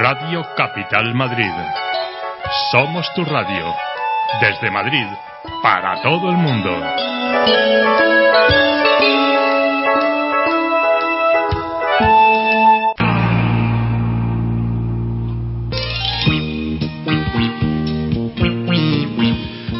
Radio 0.00 0.44
Capital 0.56 1.12
Madrid. 1.12 1.50
Somos 2.70 3.12
tu 3.14 3.24
radio. 3.24 3.74
Desde 4.40 4.70
Madrid, 4.70 5.06
para 5.60 6.00
todo 6.02 6.30
el 6.30 6.36
mundo. 6.36 6.70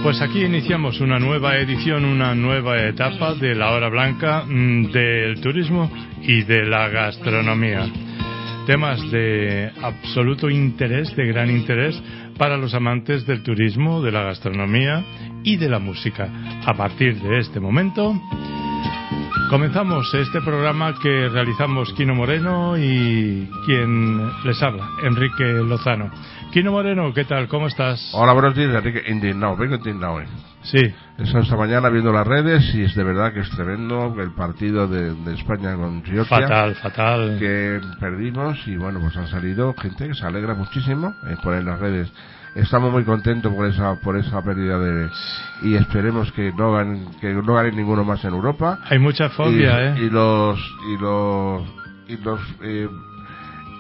Pues 0.03 0.21
aquí 0.21 0.43
iniciamos 0.43 1.01
una 1.01 1.21
nueva 1.21 1.59
edición, 1.59 2.05
una 2.05 2.35
nueva 2.35 2.83
etapa 2.83 3.35
de 3.35 3.55
la 3.55 3.71
hora 3.71 3.89
blanca 3.89 4.43
mm, 4.45 4.91
del 4.91 5.41
turismo 5.41 5.89
y 6.23 6.43
de 6.43 6.65
la 6.65 6.89
gastronomía. 6.89 8.08
Temas 8.69 9.01
de 9.11 9.73
absoluto 9.83 10.51
interés, 10.51 11.17
de 11.17 11.25
gran 11.25 11.51
interés 11.51 11.99
para 12.37 12.59
los 12.59 12.75
amantes 12.75 13.25
del 13.25 13.43
turismo, 13.43 14.03
de 14.03 14.13
la 14.13 14.25
gastronomía 14.25 15.03
y 15.43 15.57
de 15.57 15.71
la 15.71 15.79
música. 15.79 16.29
A 16.67 16.75
partir 16.75 17.19
de 17.19 17.39
este 17.39 17.61
momento, 17.61 18.13
comenzamos 19.49 20.13
este 20.13 20.43
programa 20.43 20.95
que 21.03 21.31
realizamos 21.31 21.95
Quino 21.95 22.15
Moreno 22.15 22.77
y 22.77 23.49
quien 23.65 24.31
les 24.45 24.63
habla, 24.63 24.87
Enrique 25.03 25.45
Lozano. 25.45 26.11
Quino 26.53 26.71
Moreno, 26.71 27.15
¿qué 27.15 27.25
tal? 27.25 27.49
¿Cómo 27.49 27.69
estás? 27.69 28.11
Hola, 28.13 28.35
buenos 28.35 28.55
días, 28.55 28.75
Enrique. 28.75 29.03
Indignado, 29.11 29.57
vengo 29.57 29.77
indignado. 29.77 30.21
Eh. 30.21 30.27
Sí. 30.63 30.95
Eso 31.19 31.39
esta 31.39 31.57
mañana 31.57 31.89
viendo 31.89 32.13
las 32.13 32.27
redes 32.27 32.75
y 32.75 32.83
es 32.83 32.95
de 32.95 33.03
verdad 33.03 33.33
que 33.33 33.41
es 33.41 33.51
tremendo 33.51 34.15
el 34.21 34.31
partido 34.33 34.87
de, 34.87 35.13
España 35.35 35.75
con 35.75 36.03
Georgia. 36.05 36.25
Fatal, 36.25 36.75
fatal. 36.77 37.37
Que 37.39 37.81
perdimos 37.99 38.59
y 38.67 38.77
bueno, 38.77 39.01
pues 39.01 39.17
han 39.17 39.29
salido 39.29 39.75
gente 39.75 40.09
que 40.09 40.15
se 40.15 40.27
alegra 40.27 40.55
muchísimo 40.55 41.15
eh, 41.29 41.37
en 41.45 41.65
las 41.65 41.79
redes. 41.79 42.13
Estamos 42.55 42.93
muy 42.93 43.05
contentos 43.05 43.53
por 43.53 43.67
esa 43.67 44.01
por 44.01 44.17
esa 44.17 44.43
pérdida 44.43 44.79
de 44.79 45.09
y 45.63 45.75
esperemos 45.75 46.33
que 46.33 46.53
no 46.53 46.73
ganen 46.73 47.07
que 47.21 47.33
no 47.33 47.55
ganen 47.55 47.77
ninguno 47.77 48.05
más 48.05 48.25
en 48.25 48.35
Europa. 48.35 48.79
Hay 48.89 48.99
mucha 48.99 49.29
fobia, 49.29 49.91
¿eh? 49.91 49.99
Y 49.99 50.11
los 50.11 50.59
y 50.89 50.97
los 51.01 51.63
y 52.09 52.17
los 52.17 52.41
eh, 52.63 52.89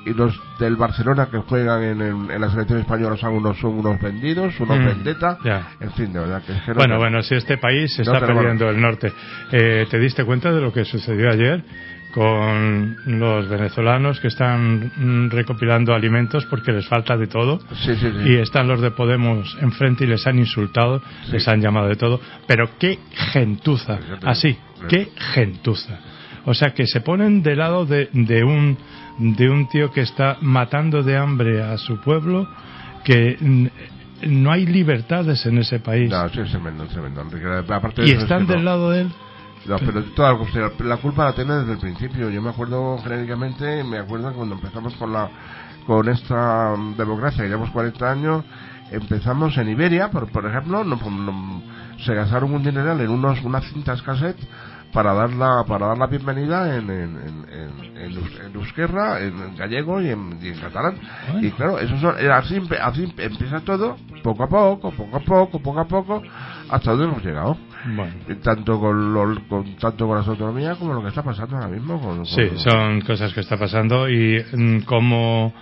y 0.06 0.14
los 0.14 0.38
del 0.58 0.76
Barcelona 0.76 1.28
que 1.30 1.38
juegan 1.38 1.82
en, 1.82 2.40
la 2.40 2.50
selección 2.50 2.80
española 2.80 3.16
son 3.16 3.34
unos, 3.34 3.58
son 3.58 3.78
unos 3.78 4.00
vendidos, 4.00 4.58
unos 4.60 4.78
mm, 4.78 4.84
vendetta. 4.84 5.38
En 5.80 5.92
fin, 5.92 6.12
de 6.12 6.20
verdad 6.20 6.42
que, 6.42 6.72
Bueno, 6.72 6.98
bueno, 6.98 7.22
si 7.22 7.34
este 7.34 7.58
país 7.58 7.94
se 7.94 8.02
está 8.02 8.20
perdiendo 8.20 8.68
el 8.68 8.80
norte. 8.80 9.12
Eh, 9.52 9.86
¿Te 9.90 9.98
diste 9.98 10.24
cuenta 10.24 10.52
de 10.52 10.60
lo 10.60 10.72
que 10.72 10.84
sucedió 10.84 11.30
ayer? 11.30 11.64
con 12.12 12.96
los 13.06 13.48
venezolanos 13.48 14.18
que 14.20 14.28
están 14.28 14.90
mm, 14.96 15.30
recopilando 15.30 15.94
alimentos 15.94 16.46
porque 16.46 16.72
les 16.72 16.88
falta 16.88 17.16
de 17.16 17.26
todo 17.26 17.60
y 18.24 18.36
están 18.36 18.66
los 18.66 18.80
de 18.80 18.90
Podemos 18.90 19.56
enfrente 19.60 20.04
y 20.04 20.06
les 20.06 20.26
han 20.26 20.38
insultado, 20.38 21.02
les 21.30 21.46
han 21.46 21.60
llamado 21.60 21.88
de 21.88 21.96
todo, 21.96 22.20
pero 22.46 22.70
qué 22.78 22.98
gentuza, 23.32 23.98
así, 24.24 24.56
qué 24.88 25.10
gentuza. 25.34 25.98
O 26.44 26.54
sea 26.54 26.70
que 26.70 26.86
se 26.86 27.02
ponen 27.02 27.42
de 27.42 27.56
lado 27.56 27.84
de, 27.84 28.08
de 28.12 28.42
un 28.42 28.78
de 29.18 29.50
un 29.50 29.68
tío 29.68 29.90
que 29.90 30.00
está 30.00 30.38
matando 30.40 31.02
de 31.02 31.16
hambre 31.16 31.62
a 31.62 31.76
su 31.76 32.00
pueblo, 32.00 32.48
que 33.04 33.36
no 34.22 34.50
hay 34.50 34.66
libertades 34.66 35.44
en 35.46 35.58
ese 35.58 35.80
país. 35.80 36.10
No, 36.10 36.28
sí, 36.28 36.40
es 36.40 36.50
tremendo, 36.50 36.84
es 36.84 36.90
tremendo. 36.90 37.22
y 38.04 38.10
están 38.12 38.46
del 38.46 38.64
lado 38.64 38.90
de 38.90 39.02
él. 39.02 39.12
No, 39.66 39.76
pero 39.78 40.02
toda 40.14 40.38
la, 40.78 40.96
culpa 40.96 41.26
la 41.26 41.32
tiene 41.34 41.54
desde 41.54 41.72
el 41.72 41.78
principio. 41.78 42.30
Yo 42.30 42.40
me 42.40 42.50
acuerdo 42.50 42.98
genéricamente, 43.02 43.84
me 43.84 43.98
acuerdo 43.98 44.32
cuando 44.32 44.54
empezamos 44.54 44.94
con 44.94 45.12
la 45.12 45.28
con 45.86 46.06
esta 46.06 46.74
democracia, 46.98 47.42
que 47.42 47.48
llevamos 47.48 47.70
40 47.70 48.10
años, 48.10 48.44
empezamos 48.90 49.56
en 49.56 49.70
Iberia, 49.70 50.10
por, 50.10 50.30
por 50.30 50.44
ejemplo, 50.44 50.84
no, 50.84 51.62
se 52.04 52.14
gastaron 52.14 52.52
un 52.52 52.62
dineral 52.62 53.00
en 53.00 53.08
unos 53.08 53.42
unas 53.42 53.64
cintas 53.72 54.02
cassette 54.02 54.38
para 54.92 55.12
dar 55.14 55.32
la, 55.32 55.64
para 55.66 55.88
dar 55.88 55.98
la 55.98 56.06
bienvenida 56.06 56.76
en, 56.76 56.90
en, 56.90 57.18
en, 57.52 57.96
en, 57.96 58.54
euskera, 58.54 59.20
en 59.20 59.56
gallego 59.56 60.00
y 60.00 60.10
en, 60.10 60.38
catalán. 60.60 60.98
Y 61.40 61.50
claro, 61.50 61.78
eso 61.78 61.96
son, 61.98 62.14
así, 62.30 62.60
así 62.80 63.12
empieza 63.18 63.60
todo, 63.60 63.96
poco 64.22 64.44
a 64.44 64.48
poco, 64.48 64.90
poco 64.92 65.16
a 65.16 65.20
poco, 65.20 65.60
poco 65.60 65.80
a 65.80 65.88
poco, 65.88 66.22
hasta 66.70 66.90
donde 66.90 67.06
hemos 67.06 67.24
llegado. 67.24 67.56
Tanto 68.42 68.80
con, 68.80 69.40
con, 69.48 69.76
tanto 69.76 70.06
con 70.06 70.18
las 70.18 70.26
autonomías 70.26 70.76
como 70.78 70.94
lo 70.94 71.02
que 71.02 71.08
está 71.08 71.22
pasando 71.22 71.56
ahora 71.56 71.68
mismo. 71.68 72.00
Con, 72.00 72.26
Sí, 72.26 72.50
son 72.56 73.00
cosas 73.02 73.32
que 73.32 73.40
está 73.40 73.56
pasando 73.56 74.08
y 74.08 74.44
mm, 74.52 74.80
como 74.80 75.54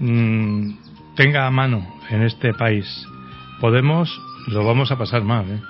mm, 0.00 0.70
tenga 1.14 1.46
a 1.46 1.50
mano 1.50 1.86
en 2.10 2.22
este 2.22 2.54
país 2.54 3.06
Podemos, 3.60 4.08
lo 4.46 4.64
vamos 4.64 4.92
a 4.92 4.98
pasar 4.98 5.22
mal, 5.22 5.50
¿eh? 5.50 5.60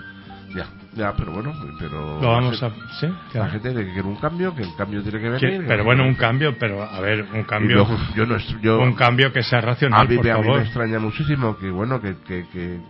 Ya. 0.98 1.14
Pero 1.16 1.30
bueno, 1.30 1.54
pero 1.78 2.20
lo 2.20 2.28
vamos 2.28 2.60
a, 2.60 2.70
¿sí? 2.98 3.06
la 3.32 3.48
gente 3.48 3.70
tiene 3.72 3.94
que 3.94 4.00
un 4.00 4.16
cambio, 4.16 4.52
que 4.52 4.62
el 4.62 4.74
cambio 4.76 5.00
tiene 5.00 5.20
que 5.20 5.28
venir. 5.28 5.64
pero 5.68 5.84
bueno, 5.84 6.02
un 6.02 6.14
cambio, 6.14 6.58
pero 6.58 6.82
a 6.82 7.00
ver, 7.00 7.24
un 7.32 7.44
cambio, 7.44 7.86
yo 8.16 8.26
no, 8.26 8.36
yo, 8.60 8.80
un 8.80 8.94
cambio 8.94 9.32
que 9.32 9.44
sea 9.44 9.60
racional, 9.60 10.00
a 10.00 10.04
mí, 10.04 10.16
por 10.16 10.28
a 10.28 10.38
mí 10.38 10.48
me 10.48 10.62
extraña 10.62 10.98
muchísimo 10.98 11.56
que 11.56 11.70
bueno 11.70 12.00
que, 12.00 12.16
que, 12.26 12.46
que, 12.50 12.80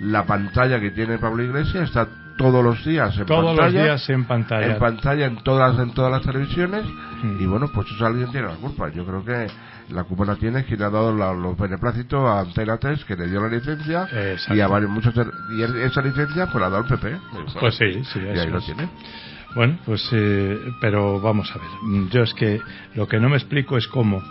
la 0.00 0.26
pantalla 0.26 0.78
que 0.78 0.90
tiene 0.90 1.18
Pablo 1.18 1.42
Iglesias 1.42 1.88
está 1.88 2.06
todos 2.36 2.62
los 2.62 2.84
días 2.84 3.16
en 3.18 3.24
todos 3.24 3.56
pantalla, 3.56 3.64
los 3.64 3.72
días 3.72 4.10
en 4.10 4.24
pantalla 4.24 4.66
en 4.66 4.78
pantalla 4.78 5.26
en 5.26 5.36
todas 5.42 5.78
en 5.78 5.92
todas 5.92 6.12
las 6.12 6.22
televisiones 6.22 6.84
mm. 6.84 7.40
y 7.40 7.46
bueno 7.46 7.68
pues 7.74 7.90
eso 7.90 8.06
alguien 8.06 8.30
tiene 8.30 8.48
la 8.48 8.54
culpa 8.54 8.90
yo 8.90 9.04
creo 9.04 9.24
que 9.24 9.48
la 9.90 10.04
culpa 10.04 10.24
la 10.24 10.36
tiene 10.36 10.64
quien 10.64 10.82
ha 10.82 10.90
dado 10.90 11.12
los 11.12 11.56
beneplácitos 11.56 12.24
a 12.24 12.40
Antena 12.40 12.76
3 12.76 13.04
que 13.04 13.16
le 13.16 13.28
dio 13.28 13.40
la 13.40 13.48
licencia 13.48 14.08
y 14.50 14.60
a 14.60 14.68
varios 14.68 14.90
muchos 14.90 15.14
y 15.56 15.62
esa 15.62 16.02
licencia 16.02 16.46
pues 16.46 16.60
la 16.60 16.66
ha 16.66 16.70
dado 16.70 16.84
el 16.84 16.98
PP 16.98 17.16
pues 17.60 17.74
sí 17.76 18.04
sí 18.04 18.20
y 18.20 18.38
ahí 18.38 18.50
lo 18.50 18.60
tiene. 18.60 18.88
Bueno 19.54 19.78
pues 19.84 20.08
eh, 20.12 20.58
pero 20.80 21.20
vamos 21.20 21.50
a 21.54 21.58
ver. 21.58 22.08
Yo 22.10 22.22
es 22.22 22.34
que 22.34 22.60
lo 22.94 23.06
que 23.08 23.18
no 23.18 23.28
me 23.28 23.36
explico 23.36 23.76
es 23.76 23.88
cómo 23.88 24.22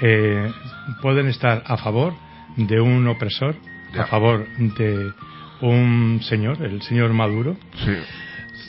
eh, 0.00 0.52
pueden 1.00 1.28
estar 1.28 1.62
a 1.66 1.76
favor 1.76 2.14
de 2.56 2.80
un 2.80 3.06
opresor 3.08 3.56
a 3.96 4.04
favor 4.06 4.46
de 4.58 5.12
un 5.60 6.20
señor, 6.22 6.62
el 6.62 6.82
señor 6.82 7.12
Maduro. 7.12 7.56
Sí. 7.84 7.96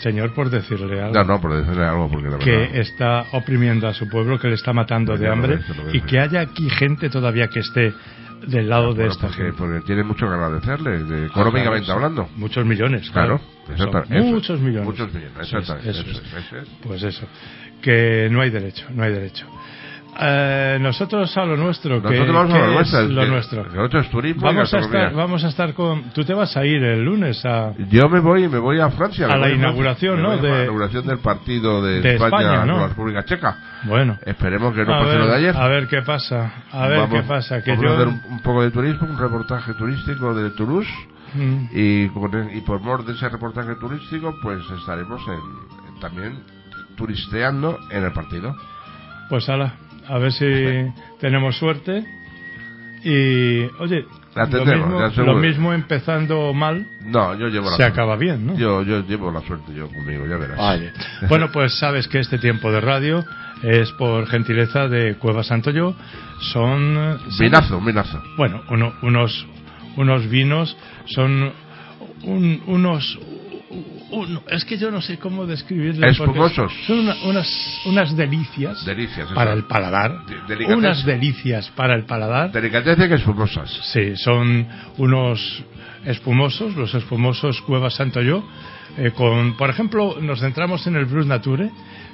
Señor, 0.01 0.33
por 0.33 0.49
decirle 0.49 1.01
algo. 1.01 1.13
No, 1.13 1.23
no, 1.23 1.41
por 1.41 1.55
decirle 1.55 1.85
algo, 1.85 2.09
porque 2.09 2.29
Que 2.39 2.79
está 2.79 3.25
oprimiendo 3.33 3.87
a 3.87 3.93
su 3.93 4.07
pueblo, 4.09 4.39
que 4.39 4.47
le 4.47 4.55
está 4.55 4.71
matando 4.73 5.17
de 5.17 5.27
hambre, 5.27 5.59
y 5.93 6.01
que 6.01 6.19
haya 6.19 6.41
aquí 6.41 6.69
gente 6.69 7.09
todavía 7.09 7.47
que 7.47 7.59
esté 7.59 7.93
del 8.47 8.69
lado 8.69 8.93
de 8.93 9.07
esta 9.07 9.27
porque, 9.27 9.51
Porque 9.57 9.81
tiene 9.81 10.03
mucho 10.03 10.25
que 10.27 10.33
agradecerle, 10.33 11.03
de, 11.03 11.25
económicamente 11.25 11.91
hablando. 11.91 12.29
Muchos 12.35 12.65
millones, 12.65 13.09
claro. 13.11 13.41
muchos 14.09 14.59
millones. 14.61 14.85
Muchos 14.85 15.13
millones, 15.13 15.53
Eso, 15.83 16.03
Pues 16.81 17.03
eso, 17.03 17.27
que 17.81 18.29
no 18.31 18.41
hay 18.41 18.49
derecho, 18.49 18.85
no 18.91 19.03
hay 19.03 19.11
derecho. 19.11 19.45
Eh, 20.21 20.77
nosotros 20.81 21.35
a 21.37 21.45
lo 21.45 21.55
nuestro, 21.55 22.01
que, 22.01 22.19
vamos 22.19 22.53
a 22.53 22.57
lo, 22.67 22.81
es 22.81 22.93
lo 23.09 23.25
nuestro. 23.25 23.65
vamos 24.35 24.73
a 24.73 24.79
estar, 24.79 25.13
vamos 25.13 25.43
a 25.43 25.47
estar 25.47 25.73
con. 25.73 26.11
Tú 26.11 26.25
te 26.25 26.33
vas 26.33 26.57
a 26.57 26.65
ir 26.65 26.83
el 26.83 27.03
lunes 27.03 27.45
a. 27.45 27.73
Yo 27.89 28.09
me 28.09 28.19
voy, 28.19 28.47
me 28.49 28.59
voy 28.59 28.79
a 28.79 28.89
Francia. 28.89 29.27
A 29.27 29.37
la 29.37 29.49
inauguración, 29.49 30.21
¿no? 30.21 30.37
De, 30.37 30.49
la 30.49 30.63
inauguración 30.63 31.07
del 31.07 31.19
partido 31.19 31.81
de, 31.81 32.15
España, 32.15 32.59
con 32.59 32.67
la 32.67 32.87
República 32.87 33.23
Checa. 33.23 33.57
Bueno. 33.83 34.17
Esperemos 34.25 34.73
que 34.73 34.81
no 34.81 34.87
pase 34.87 35.17
lo 35.17 35.27
de 35.27 35.35
ayer. 35.35 35.55
A 35.55 35.67
ver 35.67 35.87
qué 35.87 36.01
pasa. 36.01 36.53
A 36.71 36.87
ver 36.87 37.09
qué 37.09 37.21
pasa. 37.23 37.63
Que 37.63 37.77
yo... 37.77 37.89
a 37.89 37.93
hacer 37.93 38.07
un, 38.07 38.41
poco 38.43 38.63
de 38.63 38.71
turismo, 38.71 39.07
un 39.09 39.17
reportaje 39.17 39.73
turístico 39.73 40.33
de 40.33 40.49
Toulouse. 40.51 40.91
Mm. 41.33 41.65
Y, 41.73 42.03
y 42.57 42.61
por 42.65 42.81
mor 42.81 43.05
de 43.05 43.13
ese 43.13 43.29
reportaje 43.29 43.75
turístico, 43.75 44.35
pues 44.41 44.59
estaremos 44.71 45.21
en, 45.27 45.99
también 45.99 46.43
turisteando 46.97 47.77
en 47.91 48.03
el 48.03 48.11
partido. 48.11 48.55
Pues 49.29 49.47
ala, 49.47 49.75
a 50.09 50.17
ver 50.17 50.31
si 50.31 50.45
tenemos 51.19 51.57
suerte 51.57 52.03
Y, 53.03 53.63
oye, 53.79 54.05
lo, 55.17 55.35
mismo, 55.35 55.73
empezando 55.73 56.53
mal, 56.53 56.85
no, 57.01 57.35
yo 57.35 57.47
llevo 57.47 57.69
se 57.71 57.83
acaba 57.83 58.15
bien, 58.15 58.45
¿no? 58.45 58.55
Yo, 58.57 58.83
yo 58.83 59.05
llevo 59.05 59.31
la 59.31 59.41
suerte 59.41 59.73
yo 59.73 59.87
conmigo, 59.87 60.27
ya 60.27 60.37
verás. 60.37 60.81
bueno, 61.29 61.49
pues 61.51 61.77
sabes 61.79 62.07
que 62.07 62.19
este 62.19 62.37
tiempo 62.37 62.71
de 62.71 62.81
radio 62.81 63.23
es 63.63 63.91
por 63.93 64.27
gentileza 64.27 64.87
de 64.87 65.15
Cueva 65.15 65.43
Santo 65.43 65.71
Yo. 65.71 65.95
Son... 66.53 67.19
Vinazo, 67.39 67.79
vinazo. 67.81 68.21
Bueno, 68.37 68.61
unos, 69.01 69.47
unos 69.95 70.29
vinos, 70.29 70.75
son 71.05 71.53
unos 72.23 73.19
es 74.49 74.65
que 74.65 74.77
yo 74.77 74.91
no 74.91 75.01
sé 75.01 75.17
cómo 75.17 75.45
describirlos. 75.45 76.11
Espumosos. 76.11 76.71
Son 76.87 77.09
unas, 77.25 77.81
unas 77.85 78.15
delicias, 78.15 78.85
para 79.33 79.53
el 79.53 79.65
paladar. 79.65 80.11
unas 80.69 81.05
delicias 81.05 81.69
para 81.75 81.95
el 81.95 82.05
paladar. 82.05 82.51
Delicatez 82.51 82.97
que 82.97 83.15
espumosas. 83.15 83.69
Sí, 83.93 84.15
son 84.15 84.67
unos 84.97 85.63
espumosos, 86.05 86.75
los 86.75 86.93
espumosos 86.93 87.61
Cueva 87.61 87.89
Santo 87.89 88.21
Yo. 88.21 88.43
Eh, 88.97 89.11
con, 89.11 89.55
por 89.55 89.69
ejemplo, 89.69 90.17
nos 90.19 90.39
centramos 90.39 90.85
en 90.87 90.95
el 90.95 91.05
Brut 91.05 91.27
Nature. 91.27 91.69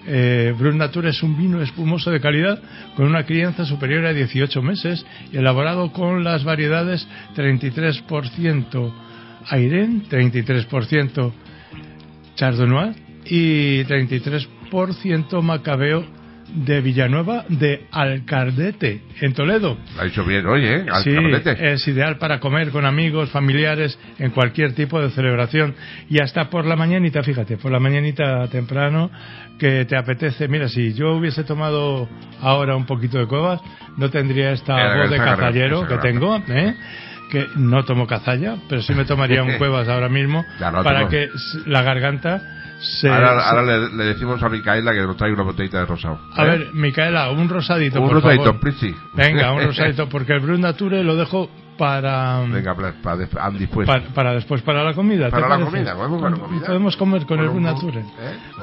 Eh, 0.08 0.54
Brut 0.58 0.76
Nature 0.76 1.10
es 1.10 1.24
un 1.24 1.38
vino 1.38 1.62
espumoso 1.62 2.12
de 2.12 2.20
calidad 2.20 2.60
con 2.96 3.08
una 3.08 3.24
crianza 3.24 3.66
superior 3.66 4.06
a 4.06 4.14
18 4.14 4.62
meses 4.62 5.06
y 5.32 5.38
elaborado 5.38 5.92
con 5.92 6.24
las 6.24 6.44
variedades 6.44 7.08
33% 7.36 8.94
Airen, 9.50 10.04
33% 10.10 11.32
Chardonnay 12.36 12.94
y 13.26 13.84
33% 13.86 15.42
Macabeo 15.42 16.06
de 16.54 16.82
Villanueva 16.82 17.44
de 17.50 17.88
Alcardete, 17.92 19.02
en 19.22 19.34
Toledo. 19.34 19.78
Lo 19.96 20.02
ha 20.02 20.06
dicho 20.06 20.24
bien 20.24 20.46
oye, 20.46 20.76
¿eh? 20.76 20.86
Sí, 21.04 21.16
es 21.60 21.88
ideal 21.88 22.18
para 22.18 22.40
comer 22.40 22.70
con 22.70 22.86
amigos, 22.86 23.32
familiares, 23.32 23.98
en 24.20 24.32
cualquier 24.32 24.74
tipo 24.74 25.02
de 25.02 25.10
celebración. 25.10 25.76
Y 26.10 26.20
hasta 26.20 26.50
por 26.50 26.66
la 26.66 26.76
mañanita, 26.76 27.24
fíjate, 27.24 27.58
por 27.58 27.72
la 27.72 27.80
mañanita 27.80 28.48
temprano, 28.48 29.10
que 29.58 29.86
te 29.86 29.98
apetece. 29.98 30.48
Mira, 30.48 30.70
si 30.70 30.94
yo 30.94 31.14
hubiese 31.14 31.44
tomado 31.44 32.08
ahora 32.42 32.76
un 32.76 32.86
poquito 32.86 33.18
de 33.18 33.28
cuevas, 33.28 33.62
no 33.98 34.10
tendría 34.10 34.52
esta 34.52 34.98
voz 34.98 35.10
de 35.10 35.18
cazallero 35.18 35.88
que 35.88 35.98
tengo, 35.98 36.38
¿eh? 36.48 36.76
Que 37.30 37.48
no 37.56 37.84
tomo 37.84 38.08
cazalla, 38.08 38.56
pero 38.70 38.82
sí 38.82 38.94
me 38.94 39.06
tomaría 39.06 39.44
un 39.44 39.54
cuevas 39.58 39.88
ahora 39.88 40.10
mismo 40.10 40.46
para 40.60 41.08
que 41.08 41.30
la 41.66 41.82
garganta 41.82 42.42
se... 42.80 43.10
Ahora, 43.10 43.62
le, 43.62 44.06
decimos 44.06 44.42
a 44.44 44.50
Micaela 44.50 44.92
que 44.92 45.02
nos 45.02 45.18
traiga 45.18 45.36
una 45.36 45.44
botellita 45.44 45.80
de 45.80 45.86
rosado. 45.86 46.20
A 46.36 46.44
ver, 46.44 46.62
¿eh? 46.62 46.70
Micaela, 46.74 47.30
un 47.32 47.48
rosadito, 47.50 48.02
Un 48.02 48.12
rosadito, 48.12 48.60
please. 48.60 48.94
Venga, 49.14 49.54
un 49.54 49.64
rosadito, 49.66 50.10
porque 50.10 50.34
el 50.34 50.42
Brut 50.42 50.60
Nature 50.60 51.04
lo 51.04 51.16
dejo 51.16 51.50
para 51.78 52.42
Venga, 52.42 52.76
para, 52.76 53.18
después. 53.52 53.88
Para, 54.14 54.34
después, 54.34 54.62
para 54.62 54.84
la 54.84 54.94
comida. 54.94 55.30
Para 55.30 55.48
la 55.48 55.66
comida, 55.66 55.96
podemos 56.66 56.96
comer 56.98 57.26
con 57.26 57.40
el 57.40 57.62
Nature. 57.62 58.00
¿eh? 58.00 58.04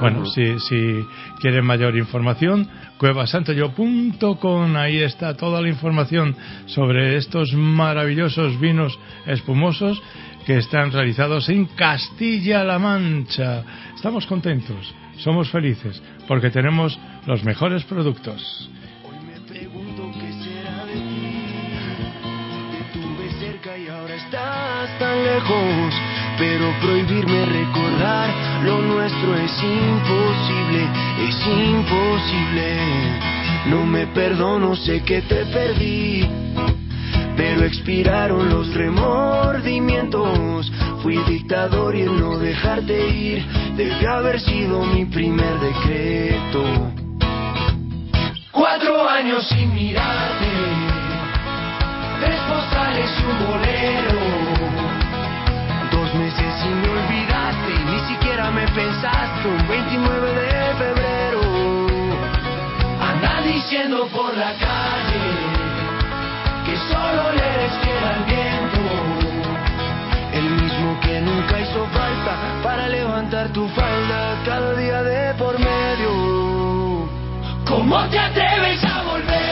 Bueno, 0.00 0.26
si, 0.26 0.58
si 0.60 1.06
quieren 1.40 1.64
mayor 1.64 1.96
información, 1.96 2.68
cuevasantoyo.com, 2.98 4.76
ahí 4.76 4.98
está 4.98 5.36
toda 5.36 5.60
la 5.60 5.68
información 5.68 6.36
sobre 6.66 7.16
estos 7.16 7.52
maravillosos 7.54 8.58
vinos 8.60 8.98
espumosos 9.26 10.02
que 10.46 10.58
están 10.58 10.90
realizados 10.90 11.48
en 11.48 11.66
Castilla-La 11.66 12.78
Mancha. 12.78 13.62
Estamos 13.94 14.26
contentos, 14.26 14.94
somos 15.18 15.50
felices, 15.50 16.02
porque 16.26 16.50
tenemos 16.50 16.98
los 17.26 17.44
mejores 17.44 17.84
productos. 17.84 18.70
Tan 24.98 25.22
lejos, 25.22 25.94
pero 26.38 26.72
prohibirme 26.80 27.44
recordar 27.46 28.30
lo 28.64 28.80
nuestro 28.82 29.36
es 29.36 29.62
imposible, 29.62 30.88
es 31.20 31.46
imposible. 31.46 32.76
No 33.66 33.86
me 33.86 34.06
perdono, 34.08 34.74
sé 34.74 35.02
que 35.02 35.22
te 35.22 35.46
perdí, 35.46 36.28
pero 37.36 37.64
expiraron 37.64 38.48
los 38.48 38.74
remordimientos. 38.74 40.72
Fui 41.02 41.16
dictador 41.28 41.94
y 41.94 42.02
el 42.02 42.18
no 42.18 42.38
dejarte 42.38 43.08
ir 43.08 43.46
debió 43.76 44.12
haber 44.14 44.40
sido 44.40 44.84
mi 44.84 45.04
primer 45.04 45.60
decreto. 45.60 46.92
Cuatro 48.50 49.08
años 49.08 49.46
sin 49.48 49.72
mirarte 49.74 50.52
tres 52.22 52.40
postales 52.42 53.10
y 53.18 53.24
un 53.24 53.46
bolero. 53.46 54.41
Me 58.54 58.66
pensaste 58.68 59.48
un 59.48 59.68
29 59.68 60.32
de 60.34 60.74
febrero. 60.82 61.40
Anda 63.00 63.42
diciendo 63.42 64.06
por 64.08 64.36
la 64.36 64.52
calle 64.54 65.24
que 66.66 66.76
solo 66.76 67.32
le 67.32 67.44
eres 67.54 67.72
fiel 67.82 68.04
al 68.14 68.24
viento. 68.24 68.80
El 70.32 70.50
mismo 70.62 71.00
que 71.00 71.20
nunca 71.20 71.60
hizo 71.60 71.86
falta 71.86 72.62
para 72.62 72.88
levantar 72.88 73.48
tu 73.48 73.66
falda 73.68 74.38
cada 74.44 74.74
día 74.74 75.02
de 75.02 75.34
por 75.34 75.58
medio. 75.58 77.08
¿Cómo 77.66 78.04
te 78.08 78.18
atreves 78.18 78.84
a 78.84 79.02
volver? 79.02 79.51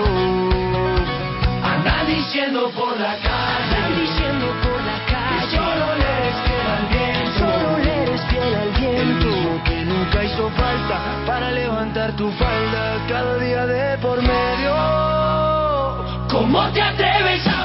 diciendo 2.31 2.71
por 2.71 2.97
la 2.97 3.17
calle, 3.17 4.01
diciendo 4.01 4.45
por 4.63 4.81
la 4.85 5.05
calle, 5.05 5.49
que 5.49 5.57
solo 5.57 5.95
le 5.97 6.07
eres 6.15 6.35
fiel 6.45 6.67
al 6.77 6.85
viento, 6.87 7.39
solo 7.39 7.77
le 7.77 8.03
eres 8.03 8.21
fiel 8.29 8.55
al 8.55 8.69
viento, 8.69 9.01
el 9.01 9.33
mismo 9.33 9.63
que 9.65 9.83
nunca 9.83 10.23
hizo 10.23 10.49
falta 10.51 10.97
para 11.27 11.51
levantar 11.51 12.13
tu 12.13 12.31
falda 12.31 13.05
cada 13.09 13.37
día 13.37 13.65
de 13.65 13.97
por 13.97 14.21
medio. 14.21 14.73
¿Cómo 16.29 16.69
te 16.71 16.81
atreves 16.81 17.45
a 17.47 17.60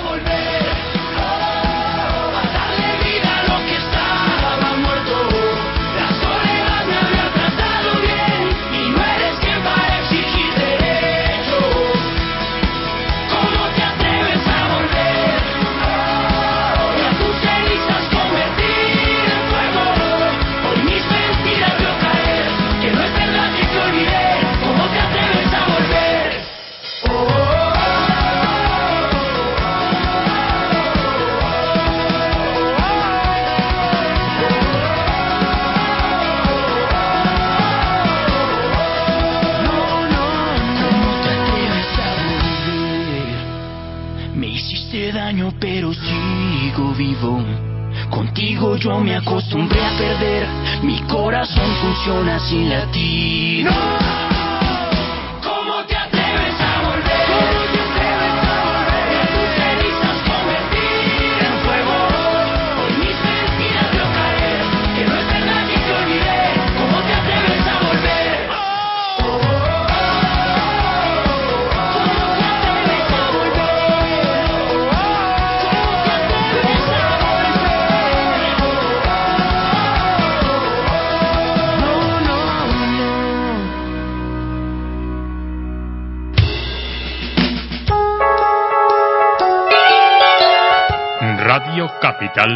Contigo 48.10 48.76
yo 48.76 49.00
me 49.00 49.16
acostumbré 49.16 49.80
a 49.84 49.96
perder. 49.96 50.46
Mi 50.82 51.00
corazón 51.02 51.70
funciona 51.80 52.38
sin 52.38 52.68
latir. 52.68 53.68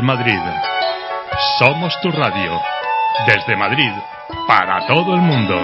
Madrid. 0.02 0.40
Somos 1.58 1.98
tu 2.00 2.10
radio. 2.10 2.60
Desde 3.26 3.56
Madrid, 3.56 3.92
para 4.46 4.86
todo 4.86 5.14
el 5.14 5.20
mundo. 5.20 5.54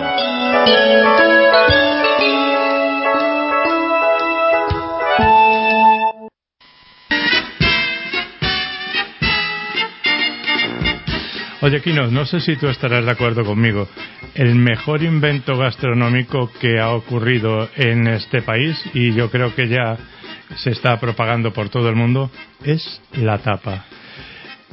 Oye, 11.67 11.81
Kino, 11.81 12.07
no 12.09 12.25
sé 12.27 12.41
si 12.41 12.57
tú 12.57 12.69
estarás 12.69 13.05
de 13.05 13.11
acuerdo 13.11 13.45
conmigo. 13.45 13.89
El 14.35 14.55
mejor 14.55 15.03
invento 15.03 15.57
gastronómico 15.57 16.53
que 16.61 16.79
ha 16.79 16.91
ocurrido 16.91 17.69
en 17.75 18.07
este 18.07 18.43
país, 18.43 18.81
y 18.95 19.13
yo 19.15 19.31
creo 19.31 19.53
que 19.55 19.67
ya 19.67 19.97
se 20.57 20.71
está 20.71 21.01
propagando 21.01 21.53
por 21.53 21.69
todo 21.69 21.89
el 21.89 21.97
mundo, 21.97 22.31
es 22.63 23.03
la 23.15 23.39
tapa. 23.39 23.85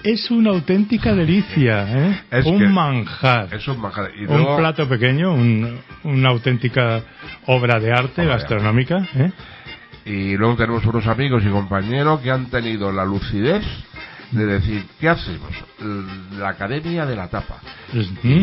Es 0.04 0.30
una 0.30 0.50
auténtica 0.50 1.16
delicia, 1.16 1.86
¿eh? 1.88 2.42
un 2.46 2.74
manjar. 2.74 3.54
Es 3.54 3.66
un 3.70 3.80
manjar. 3.80 4.12
Un 4.28 4.58
plato 4.58 4.88
pequeño, 4.88 5.34
una 5.34 6.30
auténtica 6.30 7.02
obra 7.46 7.80
de 7.80 7.94
arte 7.94 8.26
gastronómica. 8.26 9.08
¿eh? 9.16 9.32
Y 10.06 10.36
luego 10.36 10.58
tenemos 10.58 10.86
unos 10.86 11.08
amigos 11.08 11.44
y 11.46 11.50
compañeros 11.50 12.20
que 12.20 12.32
han 12.32 12.48
tenido 12.48 12.92
la 12.92 13.06
lucidez 13.06 13.64
de 14.32 14.46
decir, 14.46 14.84
¿qué 15.00 15.08
hacemos? 15.08 15.52
La 16.38 16.50
Academia 16.50 17.06
de 17.06 17.16
la 17.16 17.30
Tapa. 17.30 17.62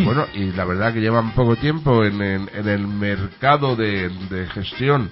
bueno, 0.05 0.27
y 0.33 0.53
la 0.53 0.65
verdad 0.65 0.95
que 0.95 1.01
llevan 1.01 1.33
poco 1.33 1.57
tiempo 1.57 2.05
en, 2.05 2.23
el 2.23 2.89
mercado 2.89 3.77
de, 3.77 4.09
de 4.31 4.47
gestión 4.47 5.11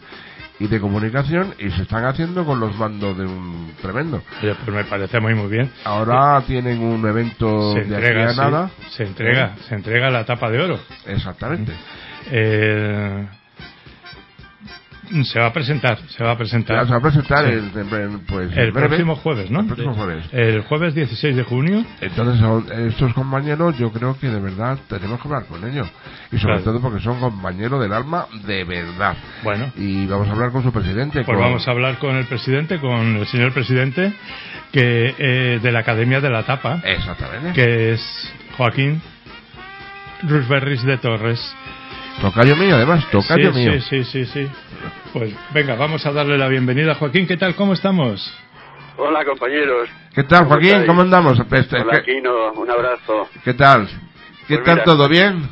y 0.61 0.67
de 0.67 0.81
comunicación 0.81 1.55
y 1.59 1.71
se 1.71 1.83
están 1.83 2.05
haciendo 2.05 2.45
con 2.45 2.61
los 2.61 2.77
mandos 2.77 3.17
de 3.17 3.27
un 3.27 3.73
tremendo. 3.81 4.23
pues 4.41 4.69
me 4.69 4.85
parece 4.85 5.21
muy 5.21 5.35
muy 5.35 5.49
bien. 5.49 5.71
Ahora 5.85 6.43
tienen 6.47 6.83
un 6.83 7.07
evento 7.07 7.73
se 7.73 7.81
entrega, 7.81 8.35
nada. 8.35 8.71
Se 8.91 9.05
entrega, 9.05 9.57
se 9.69 9.75
entrega 9.75 10.11
la 10.11 10.25
tapa 10.25 10.51
de 10.51 10.61
oro. 10.61 10.79
Exactamente. 11.07 11.73
Eh, 12.31 13.27
se 15.25 15.39
va 15.39 15.47
a 15.47 15.53
presentar, 15.53 15.99
se 16.09 16.25
va 16.25 16.33
a 16.33 16.39
presentar. 16.39 16.85
Se 16.87 16.93
va 16.93 16.99
a 16.99 17.01
presentar 17.01 17.45
el, 17.47 17.71
pues, 18.27 18.57
el 18.57 18.73
próximo 18.73 19.17
jueves, 19.17 19.51
¿no? 19.51 19.61
El 19.61 19.67
próximo 19.67 19.95
jueves. 19.95 20.25
El 20.33 20.63
jueves 20.63 20.95
16 20.95 21.37
de 21.37 21.43
junio. 21.45 21.85
Entonces, 22.01 22.45
estos 22.93 23.15
compañeros, 23.15 23.77
yo 23.79 23.91
creo 23.93 24.19
que 24.19 24.29
de 24.29 24.41
verdad 24.41 24.79
tenemos 24.89 25.21
que 25.21 25.29
hablar 25.29 25.47
con 25.47 25.69
ellos. 25.69 25.89
Y 26.31 26.39
sobre 26.39 26.61
todo 26.61 26.81
porque 26.81 27.01
son 27.01 27.21
compañeros 27.21 27.81
del 27.81 27.93
alma 27.93 28.27
de 28.47 28.65
verdad. 28.65 29.17
Bueno. 29.43 29.73
Y 29.77 30.07
vamos 30.07 30.29
a 30.29 30.33
hablar 30.33 30.53
con 30.53 30.63
su 30.63 30.73
presidente. 30.73 31.25
Pues 31.25 31.39
vamos 31.39 31.67
a 31.67 31.71
hablar 31.71 31.99
con 31.99 32.17
el 32.17 32.27
presidente, 32.27 32.79
con 32.79 33.17
el 33.17 33.27
señor 33.27 33.53
presidente, 33.53 34.13
que 34.73 35.15
eh, 35.19 35.61
de 35.63 35.73
la 35.73 35.81
Academia 35.81 36.21
de 36.21 36.31
la 36.31 36.43
Tapa. 36.45 36.81
Exactamente. 36.85 37.53
Que 37.53 37.93
es 37.93 38.33
Joaquín 38.57 39.01
Rusberris 40.23 40.83
de 40.83 40.99
Torres. 40.99 41.55
Tocayo 42.21 42.57
mío, 42.57 42.75
además, 42.75 43.09
tocayo 43.11 43.53
mío. 43.53 43.81
Sí, 43.81 44.03
sí, 44.03 44.05
sí, 44.05 44.27
sí. 44.27 44.51
Pues 45.13 45.33
venga, 45.55 45.77
vamos 45.77 46.05
a 46.05 46.11
darle 46.11 46.37
la 46.37 46.49
bienvenida. 46.49 46.97
Joaquín, 46.97 47.29
¿qué 47.29 47.37
tal? 47.37 47.55
¿Cómo 47.55 47.75
estamos? 47.75 48.35
Hola, 48.97 49.25
compañeros. 49.25 49.89
¿Qué 50.13 50.25
tal, 50.25 50.47
Joaquín? 50.47 50.85
¿Cómo 50.85 51.03
andamos? 51.03 51.39
Hola, 51.39 52.03
Quino, 52.03 52.53
un 52.55 52.69
abrazo. 52.69 53.29
¿Qué 53.45 53.55
tal? 53.55 53.87
¿Qué 54.49 54.57
pues 54.57 54.65
tal 54.65 54.83
todo 54.83 55.09
bien? 55.09 55.49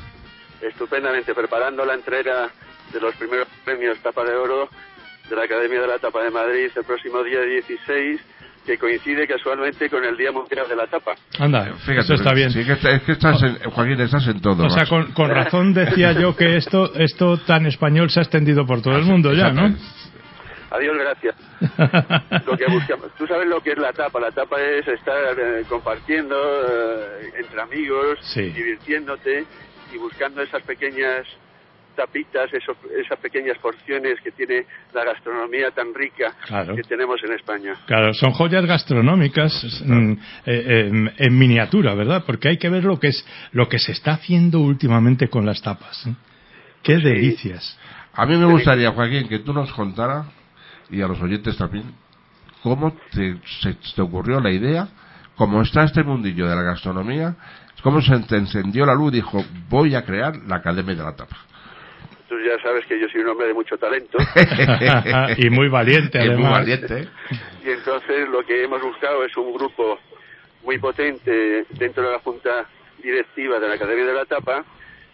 Estupendamente, 0.61 1.35
preparando 1.35 1.85
la 1.85 1.95
entrega 1.95 2.49
de 2.93 3.01
los 3.01 3.15
primeros 3.15 3.47
premios 3.65 3.99
Tapa 4.01 4.25
de 4.25 4.35
Oro 4.35 4.69
de 5.31 5.37
la 5.37 5.45
Academia 5.45 5.81
de 5.81 5.87
la 5.87 5.99
Tapa 6.01 6.23
de 6.25 6.31
Madrid 6.31 6.71
el 6.75 6.85
próximo 6.85 7.23
día 7.23 7.43
16 7.43 8.21
que 8.67 8.77
coincide 8.77 9.27
casualmente 9.27 9.89
con 9.89 10.05
el 10.05 10.17
Día 10.17 10.33
Mundial 10.33 10.69
de 10.69 10.77
la 10.77 10.87
Tapa. 10.87 11.15
Anda, 11.39 11.73
fíjate, 11.79 12.01
eso 12.01 12.15
está 12.15 12.35
bien. 12.35 12.51
Sí, 12.51 12.65
que 12.65 12.73
es 12.73 13.03
que 13.03 13.13
estás 13.13 13.43
en, 13.43 13.71
Joaquín, 13.71 14.01
estás 14.01 14.27
en 14.27 14.41
todo. 14.41 14.67
O 14.67 14.71
sea, 14.71 14.87
con, 14.87 15.13
con, 15.13 15.31
razón 15.31 15.73
decía 15.73 16.13
yo 16.13 16.37
que 16.37 16.57
esto, 16.57 16.93
esto 16.95 17.39
tan 17.39 17.67
español 17.67 18.11
se 18.11 18.21
ha 18.21 18.23
extendido 18.23 18.67
por 18.67 18.83
todo 18.83 18.97
el 18.97 19.05
mundo 19.05 19.33
ya, 19.33 19.51
¿no? 19.51 19.75
Adiós, 20.71 20.97
gracias. 20.99 21.35
lo 22.45 22.57
que 22.57 22.67
buscamos. 22.67 23.15
Tú 23.17 23.27
sabes 23.27 23.47
lo 23.49 23.61
que 23.61 23.71
es 23.71 23.79
la 23.79 23.93
tapa. 23.93 24.19
La 24.21 24.33
tapa 24.33 24.61
es 24.61 24.87
estar 24.89 25.39
eh, 25.39 25.63
compartiendo 25.69 26.37
eh, 26.37 27.33
entre 27.39 27.63
amigos, 27.63 28.19
divirtiéndote 28.35 29.45
y 29.95 29.99
buscando 29.99 30.43
esas 30.43 30.63
pequeñas 30.63 31.25
tapitas, 31.97 32.51
esas 32.53 33.19
pequeñas 33.19 33.59
porciones 33.59 34.21
que 34.23 34.31
tiene 34.31 34.67
la 34.95 35.05
gastronomía 35.05 35.71
tan 35.71 35.93
rica 35.95 36.35
que 36.75 36.83
tenemos 36.83 37.21
en 37.25 37.33
España. 37.33 37.75
Claro, 37.87 38.13
son 38.15 38.33
joyas 38.33 38.65
gastronómicas 38.67 39.83
mm, 39.85 40.13
eh, 40.47 41.11
en, 41.17 41.39
miniatura, 41.39 41.95
¿verdad? 41.95 42.23
Porque 42.25 42.49
hay 42.49 42.59
que 42.59 42.69
ver 42.69 42.85
lo 42.85 43.01
que 43.01 43.09
es 43.09 43.27
lo 43.53 43.69
que 43.69 43.79
se 43.79 43.93
está 43.93 44.13
haciendo 44.13 44.61
últimamente 44.61 45.29
con 45.29 45.45
las 45.47 45.61
tapas. 45.63 46.07
¿eh? 46.07 46.15
Qué 46.83 46.99
delicias. 46.99 47.79
A 48.13 48.27
mí 48.27 48.37
me 48.37 48.47
gustaría, 48.47 48.93
Joaquín, 48.93 49.29
que 49.29 49.41
tú 49.41 49.53
nos 49.53 49.73
contaras 49.73 50.27
y 50.91 51.03
a 51.03 51.09
los 51.09 51.21
oyentes 51.21 51.57
también 51.57 51.93
cómo 52.63 52.97
te, 53.13 53.37
se 53.63 53.75
te 53.95 54.03
ocurrió 54.03 54.41
la 54.41 54.51
idea, 54.51 54.89
cómo 55.37 55.63
está 55.63 55.85
este 55.85 56.03
mundillo 56.03 56.49
de 56.49 56.57
la 56.57 56.63
gastronomía, 56.63 57.37
cómo 57.83 58.03
se 58.03 58.19
te 58.21 58.37
encendió 58.37 58.85
la 58.85 58.95
luz 58.95 59.13
y 59.13 59.17
dijo 59.17 59.45
voy 59.69 59.95
a 59.95 60.05
crear 60.05 60.35
la 60.49 60.57
Academia 60.57 60.95
de 60.95 61.03
la 61.03 61.15
Tapa. 61.15 61.37
Tú 62.29 62.35
ya 62.41 62.61
sabes 62.63 62.85
que 62.87 62.99
yo 63.01 63.09
soy 63.09 63.21
un 63.21 63.29
hombre 63.29 63.49
de 63.49 63.55
mucho 63.55 63.79
talento. 63.79 64.19
y 65.37 65.49
muy 65.51 65.69
valiente, 65.69 66.19
además. 66.19 66.39
muy 66.39 66.51
valiente. 66.51 67.09
Y 67.65 67.71
entonces 67.71 68.29
lo 68.29 68.43
que 68.45 68.65
hemos 68.65 68.83
buscado 68.83 69.25
es 69.25 69.37
un 69.37 69.53
grupo 69.53 69.99
muy 70.65 70.79
potente 70.79 71.65
dentro 71.71 72.03
de 72.05 72.13
la 72.13 72.19
Junta 72.19 72.67
Directiva 73.03 73.61
de 73.61 73.69
la 73.69 73.75
Academia 73.75 74.05
de 74.05 74.15
la 74.15 74.25
Tapa 74.25 74.65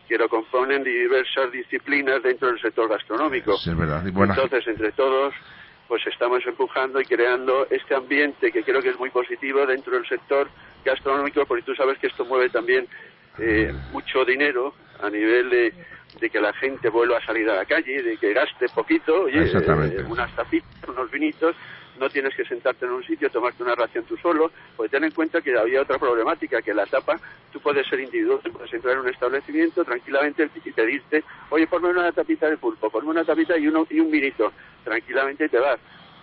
que 0.09 0.19
lo 0.19 0.29
componen 0.29 0.83
diversas 0.85 1.51
disciplinas 1.53 2.23
dentro 2.23 2.49
del 2.49 2.61
sector 2.61 2.89
gastronómico. 2.89 3.57
Sí, 3.57 3.71
es 3.71 3.77
verdad. 3.77 4.07
Entonces, 4.07 4.67
entre 4.67 4.93
todos, 4.93 5.33
pues 5.89 6.07
estamos 6.07 6.45
empujando 6.47 7.01
y 7.01 7.05
creando 7.05 7.67
este 7.71 7.95
ambiente 7.95 8.53
que 8.53 8.63
creo 8.63 8.83
que 8.83 8.91
es 8.91 8.99
muy 8.99 9.11
positivo 9.11 9.65
dentro 9.67 9.95
del 9.95 10.07
sector 10.07 10.49
gastronómico, 10.85 11.47
porque 11.47 11.63
tú 11.63 11.75
sabes 11.75 11.99
que 11.99 12.09
esto 12.09 12.25
mueve 12.25 12.51
también 12.51 12.87
eh, 13.39 13.73
mucho 13.93 14.25
dinero 14.25 14.75
a 15.03 15.09
nivel 15.09 15.51
de 15.51 15.75
de 16.21 16.31
que 16.31 16.41
la 16.41 16.53
gente 16.53 16.89
vuelva 16.89 17.19
a 17.19 17.25
salir 17.25 17.49
a 17.49 17.57
la 17.57 17.65
calle, 17.65 18.03
de 18.03 18.17
que 18.17 18.33
gaste 18.33 18.67
poquito, 18.75 19.23
oye, 19.23 19.45
eh, 19.45 20.05
unas 20.09 20.35
tapitas, 20.35 20.89
unos 20.89 21.11
vinitos, 21.11 21.57
no 21.99 22.09
tienes 22.09 22.35
que 22.35 22.45
sentarte 22.45 22.85
en 22.87 22.93
un 22.93 23.05
sitio, 23.05 23.31
tomarte 23.31 23.63
una 23.63 23.75
ración 23.75 24.05
tú 24.05 24.17
solo, 24.17 24.51
pues 24.77 24.91
ten 24.91 25.05
en 25.05 25.11
cuenta 25.13 25.41
que 25.41 25.57
había 25.57 25.83
otra 25.83 25.99
problemática, 25.99 26.63
que 26.63 26.75
la 26.75 26.87
tapa, 26.87 27.19
tú 27.53 27.61
puedes 27.61 27.87
ser 27.87 28.01
individual, 28.01 28.41
puedes 28.53 28.73
entrar 28.73 28.95
en 28.95 29.01
un 29.01 29.09
establecimiento 29.09 29.85
tranquilamente 29.85 30.49
y 30.65 30.73
pedirte, 30.73 31.25
oye, 31.51 31.67
ponme 31.67 31.91
una 31.91 32.11
tapita 32.13 32.49
de 32.49 32.57
pulpo, 32.57 32.91
ponme 32.91 33.11
una 33.11 33.25
tapita 33.25 33.57
y, 33.57 33.69
uno, 33.69 33.87
y 33.91 34.01
un 34.01 34.11
vinito, 34.11 34.53
tranquilamente 34.85 35.49
te 35.49 35.59
vas, 35.59 35.79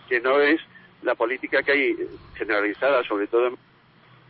que 0.07 0.19
no 0.19 0.39
es 0.39 0.59
la 1.03 1.15
política 1.15 1.63
que 1.63 1.71
hay 1.71 1.95
generalizada, 2.35 3.03
sobre 3.03 3.27
todo 3.27 3.57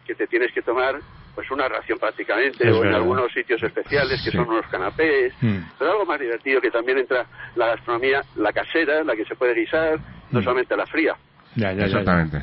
que 0.05 0.15
te 0.15 0.27
tienes 0.27 0.51
que 0.53 0.61
tomar 0.61 0.99
pues 1.39 1.51
una 1.51 1.69
ración 1.69 1.97
prácticamente, 1.97 2.69
o 2.69 2.83
en 2.83 2.93
algunos 2.93 3.31
sitios 3.31 3.63
especiales 3.63 4.21
que 4.21 4.29
son 4.29 4.49
unos 4.49 4.67
canapés, 4.67 5.31
mm. 5.39 5.57
pero 5.79 5.91
algo 5.91 6.05
más 6.05 6.19
divertido 6.19 6.59
que 6.59 6.69
también 6.69 6.97
entra 6.97 7.25
la 7.55 7.67
gastronomía, 7.67 8.21
la 8.35 8.51
casera, 8.51 9.05
la 9.05 9.15
que 9.15 9.23
se 9.23 9.35
puede 9.35 9.53
guisar, 9.53 9.97
no 10.31 10.41
mm. 10.41 10.43
solamente 10.43 10.75
la 10.75 10.85
fría. 10.85 11.15
Ya, 11.55 11.71
ya, 11.71 11.85
Exactamente. 11.85 12.41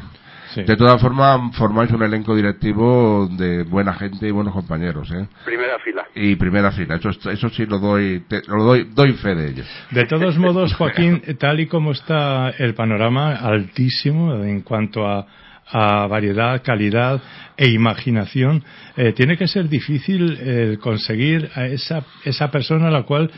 De 0.57 0.77
todas 0.77 0.99
formas, 0.99 1.55
formáis 1.59 1.91
un 1.91 2.05
elenco 2.05 2.35
directivo 2.35 3.29
de 3.29 3.65
buena 3.65 3.93
gente 3.93 4.29
y 4.29 4.31
buenos 4.31 4.55
compañeros, 4.55 5.11
¿eh? 5.13 5.29
Primera 5.45 5.79
fila. 5.81 6.07
Y 6.15 6.37
primera 6.37 6.73
fila, 6.73 6.95
eso, 6.95 7.11
eso 7.11 7.51
sí 7.51 7.67
lo 7.67 7.79
doy, 7.79 8.25
lo 8.49 8.65
doy, 8.65 8.85
doy 8.95 9.13
fe 9.13 9.35
de 9.35 9.51
ello. 9.51 9.65
De 9.91 10.07
todos 10.07 10.39
modos, 10.39 10.73
Joaquín, 10.73 11.21
tal 11.39 11.61
y 11.61 11.67
como 11.67 11.93
está 11.93 12.49
el 12.49 12.73
panorama 12.73 13.37
altísimo 13.37 14.43
en 14.43 14.63
cuanto 14.63 15.07
a 15.07 15.27
a 15.69 16.07
variedad, 16.07 16.63
calidad 16.63 17.21
e 17.57 17.69
imaginación, 17.69 18.63
eh, 18.97 19.13
tiene 19.13 19.37
que 19.37 19.49
ser 19.49 19.69
difícil 19.69 20.39
eh, 20.41 20.79
conseguir 20.81 21.51
a 21.55 21.67
esa, 21.67 22.05
esa 22.25 22.51
persona 22.51 22.89
a 22.89 22.91
la 22.91 23.03
cual 23.03 23.31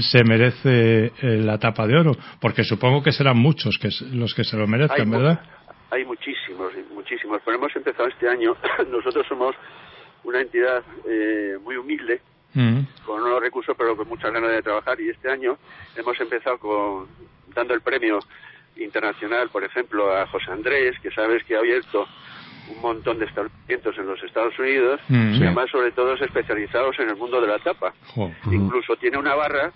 se 0.00 0.24
merece 0.24 1.06
eh, 1.06 1.12
la 1.42 1.58
tapa 1.58 1.86
de 1.86 1.96
oro, 1.96 2.12
porque 2.40 2.64
supongo 2.64 3.02
que 3.02 3.12
serán 3.12 3.38
muchos 3.38 3.78
que, 3.78 3.90
los 4.12 4.34
que 4.34 4.44
se 4.44 4.56
lo 4.56 4.66
merezcan, 4.66 5.10
¿verdad? 5.10 5.40
Hay 5.90 6.04
muchísimos, 6.04 6.72
muchísimos, 6.92 7.40
pero 7.44 7.56
hemos 7.56 7.74
empezado 7.76 8.08
este 8.08 8.28
año, 8.28 8.56
nosotros 8.90 9.24
somos 9.28 9.54
una 10.24 10.40
entidad 10.40 10.82
muy 11.62 11.76
humilde, 11.76 12.20
mm. 12.54 12.80
con 13.04 13.22
unos 13.22 13.40
recursos 13.40 13.76
pero 13.78 13.96
con 13.96 14.08
muchas 14.08 14.32
ganas 14.32 14.50
de 14.50 14.62
trabajar 14.62 15.00
y 15.00 15.10
este 15.10 15.30
año 15.30 15.56
hemos 15.96 16.20
empezado 16.20 16.58
con 16.58 17.06
dando 17.54 17.74
el 17.74 17.80
premio 17.80 18.18
internacional, 18.76 19.48
por 19.50 19.64
ejemplo, 19.64 20.14
a 20.14 20.26
José 20.26 20.50
Andrés, 20.50 20.98
que 21.00 21.10
sabes 21.10 21.42
que 21.44 21.56
ha 21.56 21.58
abierto 21.58 22.06
un 22.74 22.80
montón 22.80 23.18
de 23.18 23.26
establecimientos 23.26 23.96
en 23.98 24.06
los 24.06 24.22
Estados 24.22 24.58
Unidos, 24.58 25.00
mm. 25.08 25.34
y 25.34 25.42
además 25.42 25.70
sobre 25.70 25.92
todo 25.92 26.14
especializados 26.14 26.98
en 26.98 27.10
el 27.10 27.16
mundo 27.16 27.40
de 27.40 27.46
la 27.46 27.58
tapa. 27.58 27.94
Incluso 28.50 28.96
tiene 28.96 29.18
una 29.18 29.34
barra 29.34 29.72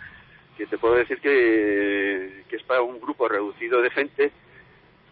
que 0.57 0.67
te 0.67 0.77
puedo 0.77 0.97
decir 0.97 1.19
que, 1.21 2.45
que 2.49 2.57
es 2.57 2.63
para 2.65 2.83
un 2.83 3.01
grupo 3.01 3.29
reducido 3.29 3.81
de 3.81 3.91
gente 3.91 4.33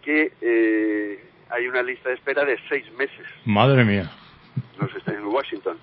que 0.02 0.32
eh, 0.40 1.24
hay 1.50 1.68
una 1.68 1.82
lista 1.82 2.08
de 2.08 2.16
espera 2.16 2.44
de 2.44 2.58
seis 2.68 2.84
meses. 2.92 3.26
Madre 3.44 3.84
mía. 3.84 4.10
Nos 4.80 4.94
está 4.94 5.12
en 5.12 5.24
Washington. 5.24 5.78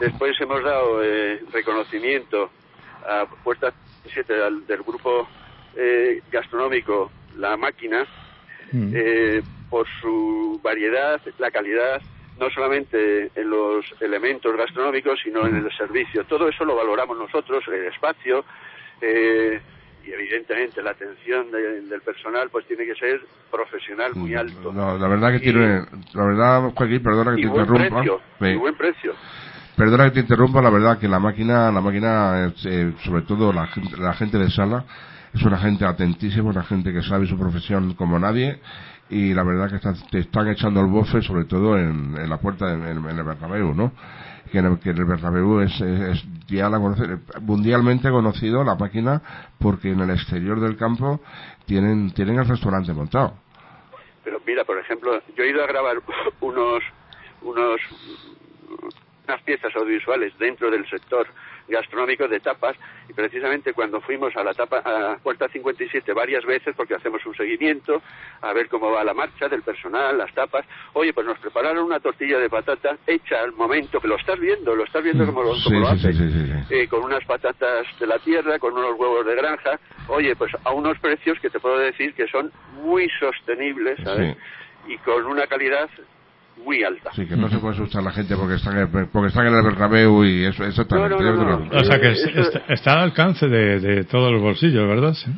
Después 0.00 0.38
hemos 0.40 0.62
dado 0.62 1.02
eh, 1.02 1.40
reconocimiento 1.52 2.50
a 3.06 3.26
Puerta 3.42 3.72
7 4.06 4.32
del, 4.32 4.66
del 4.66 4.82
grupo 4.82 5.28
eh, 5.76 6.22
gastronómico 6.30 7.10
la 7.38 7.56
máquina 7.56 8.04
mm. 8.72 8.92
eh, 8.94 9.42
por 9.70 9.86
su 10.00 10.60
variedad, 10.62 11.20
la 11.38 11.50
calidad, 11.50 12.02
no 12.38 12.50
solamente 12.50 13.30
en 13.34 13.50
los 13.50 13.84
elementos 14.00 14.56
gastronómicos, 14.56 15.18
sino 15.22 15.46
en 15.46 15.56
el 15.56 15.70
servicio. 15.76 16.24
Todo 16.24 16.48
eso 16.48 16.64
lo 16.64 16.76
valoramos 16.76 17.18
nosotros, 17.18 17.64
el 17.68 17.86
espacio 17.86 18.44
eh, 19.00 19.60
y 20.04 20.10
evidentemente 20.10 20.82
la 20.82 20.90
atención 20.90 21.50
del 21.50 22.00
personal 22.02 22.48
pues 22.50 22.66
tiene 22.66 22.86
que 22.86 22.94
ser 22.94 23.20
profesional 23.50 24.12
muy 24.14 24.34
mm, 24.34 24.38
alto. 24.38 24.72
la 24.72 25.08
verdad 25.08 25.32
que 25.32 25.40
tiene, 25.40 25.82
la 26.14 26.24
verdad, 26.24 26.72
Joaquín, 26.74 27.02
perdona 27.02 27.34
que 27.34 27.42
te 27.42 27.48
interrumpa. 27.48 28.04
buen 28.38 28.74
precio. 28.76 29.14
Perdona 29.76 30.04
que 30.06 30.10
te 30.10 30.20
interrumpa, 30.20 30.60
la 30.60 30.70
verdad 30.70 30.98
que 30.98 31.06
la 31.06 31.20
máquina, 31.20 31.70
la 31.70 31.80
máquina, 31.80 32.52
eh, 32.64 32.92
sobre 33.04 33.22
todo 33.22 33.52
la, 33.52 33.68
la 33.98 34.12
gente 34.14 34.38
de 34.38 34.50
sala, 34.50 34.84
es 35.38 35.44
una 35.44 35.58
gente 35.58 35.84
atentísima, 35.84 36.50
una 36.50 36.64
gente 36.64 36.92
que 36.92 37.02
sabe 37.02 37.26
su 37.26 37.38
profesión 37.38 37.94
como 37.94 38.18
nadie 38.18 38.58
y 39.08 39.32
la 39.34 39.44
verdad 39.44 39.70
que 39.70 39.78
te 40.10 40.18
están 40.18 40.48
echando 40.48 40.80
el 40.80 40.88
bofe 40.88 41.22
sobre 41.22 41.44
todo 41.44 41.78
en, 41.78 42.28
la 42.28 42.38
puerta 42.38 42.72
en, 42.72 42.82
el 42.82 43.22
Bernabéu, 43.22 43.72
¿no? 43.72 43.92
Que 44.50 44.58
en 44.58 44.66
el, 44.66 44.78
que 44.80 44.92
Bernabéu 44.92 45.60
es, 45.60 45.72
ya 46.48 46.68
la 46.68 46.80
mundialmente 47.40 48.10
conocido 48.10 48.64
la 48.64 48.74
máquina 48.74 49.22
porque 49.58 49.92
en 49.92 50.00
el 50.00 50.10
exterior 50.10 50.58
del 50.60 50.76
campo 50.76 51.20
tienen 51.66 52.10
tienen 52.12 52.40
el 52.40 52.48
restaurante 52.48 52.92
montado. 52.92 53.34
Pero 54.24 54.40
mira, 54.44 54.64
por 54.64 54.78
ejemplo, 54.78 55.22
yo 55.36 55.44
he 55.44 55.50
ido 55.50 55.62
a 55.62 55.68
grabar 55.68 55.98
unos 56.40 56.82
unos 57.42 57.80
unas 59.28 59.42
piezas 59.42 59.74
audiovisuales 59.76 60.36
dentro 60.38 60.68
del 60.70 60.84
sector 60.90 61.28
gastronómicos 61.68 62.30
de 62.30 62.40
tapas 62.40 62.76
y 63.08 63.12
precisamente 63.12 63.72
cuando 63.72 64.00
fuimos 64.00 64.34
a 64.36 64.42
la 64.42 64.54
tapa 64.54 64.78
a 64.84 65.18
Puerta 65.18 65.48
57 65.48 66.12
varias 66.12 66.44
veces 66.44 66.74
porque 66.76 66.94
hacemos 66.94 67.24
un 67.26 67.34
seguimiento 67.34 68.02
a 68.40 68.52
ver 68.52 68.68
cómo 68.68 68.90
va 68.90 69.04
la 69.04 69.14
marcha 69.14 69.48
del 69.48 69.62
personal, 69.62 70.16
las 70.16 70.32
tapas, 70.34 70.64
oye, 70.94 71.12
pues 71.12 71.26
nos 71.26 71.38
prepararon 71.38 71.84
una 71.84 72.00
tortilla 72.00 72.38
de 72.38 72.48
patata 72.48 72.96
hecha 73.06 73.42
al 73.42 73.52
momento 73.52 74.00
que 74.00 74.08
lo 74.08 74.16
estás 74.16 74.38
viendo, 74.38 74.74
lo 74.74 74.84
estás 74.84 75.02
viendo 75.02 75.26
como 75.26 75.42
lo, 75.42 75.54
como 75.62 75.80
eh, 76.70 76.88
con 76.88 77.02
unas 77.02 77.24
patatas 77.24 77.86
de 77.98 78.06
la 78.06 78.18
tierra, 78.18 78.58
con 78.58 78.74
unos 78.74 78.98
huevos 78.98 79.24
de 79.26 79.34
granja, 79.34 79.78
oye, 80.08 80.34
pues 80.36 80.52
a 80.64 80.72
unos 80.72 80.98
precios 80.98 81.38
que 81.40 81.50
te 81.50 81.60
puedo 81.60 81.78
decir 81.78 82.14
que 82.14 82.26
son 82.28 82.52
muy 82.82 83.08
sostenibles, 83.18 83.98
¿sabes? 84.02 84.36
Y 84.86 84.96
con 84.98 85.26
una 85.26 85.46
calidad 85.46 85.88
muy 86.64 86.82
alta. 86.84 87.10
Sí, 87.14 87.26
que 87.26 87.36
no 87.36 87.48
se 87.48 87.58
puede 87.58 87.74
asustar 87.74 88.02
la 88.02 88.12
gente 88.12 88.36
porque 88.36 88.54
están, 88.56 88.90
porque 89.12 89.28
están 89.28 89.46
en 89.46 89.54
el 89.54 89.62
Bernabéu 89.62 90.24
y 90.24 90.44
eso, 90.44 90.64
exactamente. 90.64 91.14
o 91.14 91.84
sea 91.84 92.00
que 92.00 92.14
está, 92.72 92.92
al 92.94 92.98
alcance 93.00 93.46
de, 93.48 93.80
de 93.80 94.04
todos 94.04 94.32
los 94.32 94.40
bolsillos, 94.40 94.86
¿verdad? 94.88 95.14
Sí. 95.14 95.30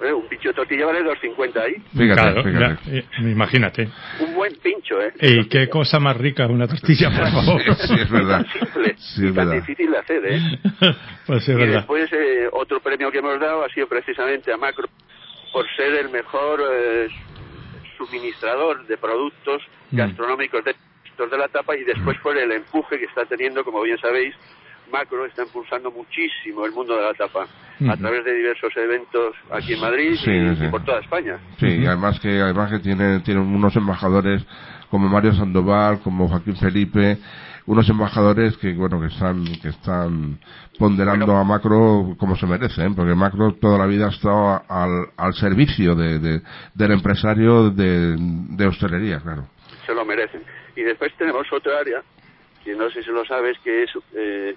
un 0.00 0.28
pincho 0.28 0.48
de 0.50 0.54
tortilla 0.54 0.86
vale 0.86 1.00
2.50 1.00 1.56
ahí. 1.60 1.74
Fíjate, 1.96 2.42
fíjate. 2.42 3.04
imagínate. 3.20 3.88
Un 4.20 4.34
buen 4.34 4.52
pincho, 4.62 5.00
¿eh? 5.00 5.12
Y 5.20 5.48
qué 5.48 5.68
cosa 5.68 5.98
más 5.98 6.16
rica 6.16 6.46
una 6.46 6.66
tortilla, 6.66 7.10
por 7.10 7.30
favor. 7.30 7.62
sí, 7.76 7.94
es 8.00 8.10
verdad. 8.10 8.46
Simple 8.54 8.94
sí, 8.96 9.26
es 9.26 9.34
tan 9.34 9.50
difícil 9.50 9.90
de 9.90 9.98
hacer, 9.98 10.22
¿eh? 10.26 10.40
pues 11.26 11.44
sí, 11.44 11.52
es 11.52 11.56
y 11.56 11.60
verdad. 11.60 11.76
después, 11.76 12.12
eh, 12.12 12.48
otro 12.52 12.80
premio 12.80 13.10
que 13.10 13.18
hemos 13.18 13.38
dado 13.40 13.64
ha 13.64 13.68
sido 13.70 13.86
precisamente 13.88 14.52
a 14.52 14.56
Macro 14.56 14.88
por 15.52 15.64
ser 15.76 15.94
el 15.94 16.10
mejor 16.10 16.60
eh, 16.60 17.08
suministrador 17.98 18.86
de 18.86 18.96
productos 18.96 19.62
mm. 19.90 19.96
gastronómicos 19.96 20.64
de, 20.64 20.74
de 21.18 21.38
la 21.38 21.48
tapa 21.48 21.76
y 21.76 21.84
después 21.84 22.16
mm. 22.18 22.22
por 22.22 22.38
el 22.38 22.52
empuje 22.52 22.98
que 22.98 23.04
está 23.04 23.26
teniendo, 23.26 23.64
como 23.64 23.82
bien 23.82 23.98
sabéis, 23.98 24.34
Macro 24.90 25.26
está 25.26 25.42
impulsando 25.42 25.90
muchísimo 25.90 26.64
el 26.64 26.72
mundo 26.72 26.96
de 26.96 27.02
la 27.02 27.14
tapa 27.14 27.46
a 27.88 27.96
través 27.96 28.24
de 28.24 28.32
diversos 28.34 28.72
eventos 28.76 29.36
aquí 29.50 29.74
en 29.74 29.80
Madrid 29.80 30.18
y, 30.24 30.68
por 30.68 30.82
toda 30.84 31.00
España. 31.00 31.38
Sí, 31.58 31.66
y 31.66 31.86
además 31.86 32.18
que 32.20 32.40
además 32.40 32.70
que 32.70 32.78
tiene, 32.80 33.20
tiene 33.20 33.40
unos 33.40 33.76
embajadores 33.76 34.44
como 34.90 35.08
Mario 35.08 35.34
Sandoval, 35.34 36.00
como 36.00 36.28
Joaquín 36.28 36.56
Felipe, 36.56 37.18
unos 37.68 37.86
embajadores 37.90 38.56
que 38.56 38.72
bueno 38.72 38.98
que 38.98 39.08
están 39.08 39.44
que 39.60 39.68
están 39.68 40.38
ponderando 40.78 41.36
a 41.36 41.44
Macro 41.44 42.16
como 42.18 42.34
se 42.34 42.46
merece, 42.46 42.82
¿eh? 42.82 42.90
porque 42.96 43.14
Macro 43.14 43.52
toda 43.60 43.76
la 43.76 43.86
vida 43.86 44.06
ha 44.06 44.10
estado 44.10 44.62
al, 44.66 45.10
al 45.16 45.34
servicio 45.34 45.94
de, 45.94 46.40
del 46.74 46.92
empresario 46.92 47.70
de, 47.70 48.16
de 48.18 48.66
hostelería, 48.66 49.20
claro. 49.20 49.48
Se 49.84 49.94
lo 49.94 50.04
merecen. 50.06 50.42
Y 50.76 50.82
después 50.82 51.12
tenemos 51.18 51.46
otra 51.52 51.78
área, 51.78 52.02
que 52.64 52.74
no 52.74 52.88
sé 52.90 53.02
si 53.02 53.10
lo 53.10 53.24
sabes, 53.26 53.58
que 53.62 53.82
es 53.82 53.90
eh, 54.14 54.54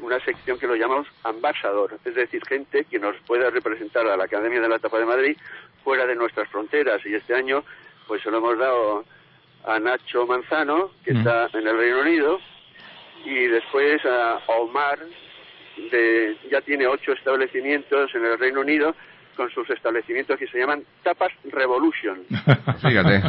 una 0.00 0.20
sección 0.20 0.58
que 0.58 0.66
lo 0.66 0.74
llamamos 0.74 1.06
ambasador, 1.24 1.98
es 2.04 2.14
decir, 2.14 2.42
gente 2.46 2.84
que 2.84 2.98
nos 2.98 3.16
pueda 3.26 3.48
representar 3.48 4.06
a 4.06 4.16
la 4.16 4.24
Academia 4.24 4.60
de 4.60 4.68
la 4.68 4.78
Tapa 4.78 4.98
de 4.98 5.06
Madrid 5.06 5.36
fuera 5.82 6.04
de 6.04 6.16
nuestras 6.16 6.48
fronteras. 6.50 7.00
Y 7.06 7.14
este 7.14 7.34
año, 7.34 7.62
pues 8.06 8.22
se 8.22 8.30
lo 8.30 8.38
hemos 8.38 8.58
dado 8.58 9.04
a 9.64 9.78
Nacho 9.78 10.26
Manzano, 10.26 10.90
que 11.04 11.12
está 11.12 11.48
en 11.52 11.66
el 11.66 11.76
Reino 11.76 12.00
Unido, 12.00 12.40
y 13.24 13.46
después 13.46 14.04
a 14.04 14.40
Omar, 14.46 14.98
de, 15.90 16.36
ya 16.50 16.60
tiene 16.60 16.86
ocho 16.86 17.12
establecimientos 17.12 18.14
en 18.14 18.24
el 18.24 18.38
Reino 18.38 18.60
Unido, 18.60 18.94
con 19.36 19.50
sus 19.50 19.68
establecimientos 19.70 20.38
que 20.38 20.46
se 20.46 20.58
llaman 20.58 20.82
Tapas 21.02 21.32
Revolution. 21.50 22.18
Fíjate. 22.82 23.22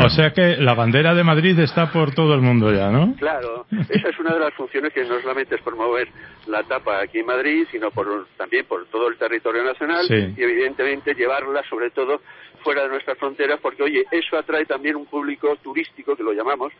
o 0.04 0.10
sea 0.10 0.32
que 0.32 0.56
la 0.56 0.74
bandera 0.74 1.14
de 1.14 1.24
Madrid 1.24 1.58
está 1.58 1.90
por 1.90 2.14
todo 2.14 2.34
el 2.34 2.40
mundo 2.40 2.72
ya, 2.72 2.90
¿no? 2.90 3.14
Claro, 3.16 3.66
esa 3.88 4.08
es 4.08 4.18
una 4.18 4.34
de 4.34 4.40
las 4.40 4.54
funciones 4.54 4.92
que 4.92 5.04
no 5.04 5.20
solamente 5.20 5.56
es 5.56 5.62
promover 5.62 6.08
la 6.46 6.62
tapa 6.62 7.00
aquí 7.00 7.18
en 7.18 7.26
Madrid, 7.26 7.66
sino 7.70 7.90
por, 7.90 8.26
también 8.36 8.66
por 8.66 8.86
todo 8.86 9.08
el 9.08 9.16
territorio 9.16 9.62
nacional 9.64 10.06
y 10.08 10.42
evidentemente 10.42 11.14
llevarla 11.14 11.62
sobre 11.68 11.90
todo 11.90 12.20
fuera 12.62 12.82
de 12.82 12.88
nuestras 12.88 13.18
fronteras, 13.18 13.60
porque 13.60 13.82
oye, 13.82 14.04
eso 14.10 14.36
atrae 14.36 14.64
también 14.66 14.96
un 14.96 15.06
público 15.06 15.56
turístico, 15.62 16.16
que 16.16 16.22
lo 16.22 16.32
llamamos, 16.32 16.72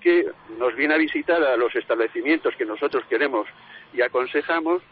que 0.00 0.26
nos 0.58 0.74
viene 0.74 0.94
a 0.94 0.98
visitar 0.98 1.42
a 1.42 1.56
los 1.56 1.74
establecimientos 1.76 2.54
que 2.56 2.64
nosotros 2.64 3.04
queremos 3.08 3.46
y 3.92 4.00
aconsejamos 4.00 4.82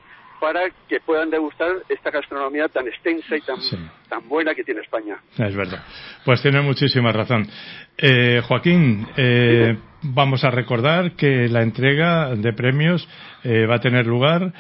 para 0.40 0.61
que 0.88 1.00
puedan 1.00 1.31
degustar 1.31 1.68
esta 1.88 2.11
gastronomía 2.11 2.68
tan 2.68 2.88
extensa 2.88 3.37
y 3.37 3.40
tan, 3.42 3.59
tan 4.09 4.29
buena 4.29 4.55
que 4.55 4.64
tiene 4.64 4.81
España. 4.81 5.18
Es 5.38 5.55
verdad. 5.55 5.85
Pues 6.24 6.40
tiene 6.42 6.61
muchísima 6.62 7.12
razón. 7.12 7.46
Eh, 7.98 8.40
Joaquín, 8.48 9.07
eh, 9.16 9.76
vamos 10.03 10.42
a 10.44 10.50
recordar 10.50 11.12
que 11.12 11.48
la 11.48 11.62
entrega 11.62 12.35
de 12.35 12.53
premios 12.55 13.07
eh, 13.44 13.66
va 13.66 13.76
a 13.76 13.81
tener 13.81 14.07
lugar 14.07 14.53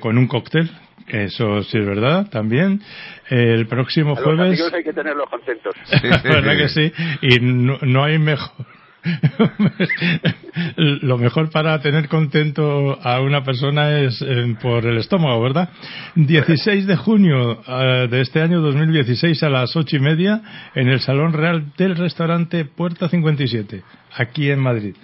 con 0.00 0.18
un 0.18 0.26
cóctel 0.26 0.70
eso 1.08 1.62
sí 1.62 1.78
es 1.78 1.86
verdad, 1.86 2.28
también. 2.30 2.82
El 3.30 3.66
próximo 3.66 4.14
jueves. 4.16 4.58
Los 4.58 4.72
hay 4.72 4.84
que 4.84 4.92
tenerlos 4.92 5.28
contentos. 5.28 5.74
¿Verdad 6.22 6.56
que 6.56 6.68
sí? 6.68 6.92
Y 7.22 7.38
no, 7.40 8.04
hay 8.04 8.18
mejor 8.18 8.66
lo 10.76 11.18
mejor 11.18 11.50
para 11.50 11.80
tener 11.80 12.08
contento 12.08 12.98
a 13.02 13.20
una 13.20 13.44
persona 13.44 14.00
es 14.00 14.20
eh, 14.22 14.56
por 14.60 14.86
el 14.86 14.98
estómago, 14.98 15.40
¿verdad? 15.42 15.68
16 16.16 16.86
de 16.86 16.96
junio 16.96 17.60
eh, 17.66 18.08
de 18.10 18.20
este 18.20 18.40
año 18.42 18.60
2016 18.60 19.42
a 19.42 19.48
las 19.50 19.76
ocho 19.76 19.96
y 19.96 20.00
media 20.00 20.40
en 20.74 20.88
el 20.88 21.00
Salón 21.00 21.32
Real 21.32 21.72
del 21.76 21.96
restaurante 21.96 22.64
Puerta 22.64 23.08
57, 23.08 23.82
aquí 24.16 24.50
en 24.50 24.60
Madrid. 24.60 24.96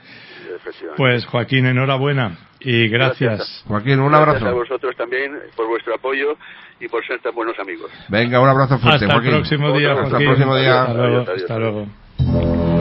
Pues 0.96 1.26
Joaquín, 1.26 1.66
enhorabuena 1.66 2.38
y 2.60 2.88
gracias. 2.88 3.64
Joaquín, 3.66 4.00
un 4.00 4.14
abrazo. 4.14 4.40
Gracias 4.40 4.50
a 4.50 4.54
vosotros 4.54 4.96
también 4.96 5.32
por 5.54 5.68
vuestro 5.68 5.94
apoyo 5.94 6.36
y 6.80 6.88
por 6.88 7.06
ser 7.06 7.20
tan 7.20 7.34
buenos 7.34 7.58
amigos. 7.58 7.90
Venga, 8.08 8.40
un 8.40 8.48
abrazo 8.48 8.78
fuerte, 8.78 9.04
Hasta 9.04 9.14
Joaquín. 9.14 9.34
el 9.34 9.36
próximo 9.40 9.78
día, 9.78 9.92
Hasta 9.92 10.04
el 10.04 10.10
Joaquín. 10.10 10.26
próximo 10.28 10.56
día. 10.56 10.82
Hasta 10.82 10.94
luego. 10.94 11.26
Hasta 11.36 11.58
luego. 11.58 12.73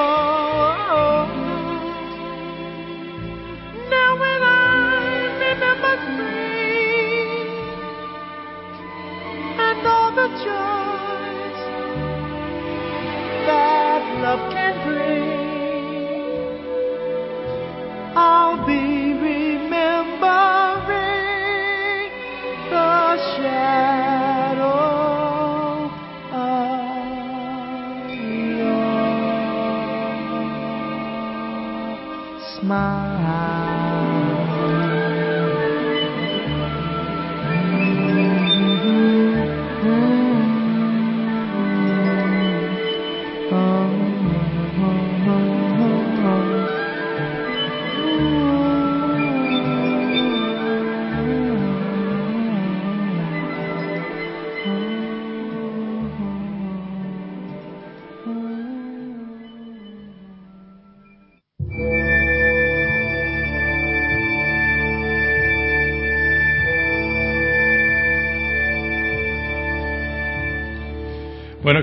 Oh, 0.00 0.37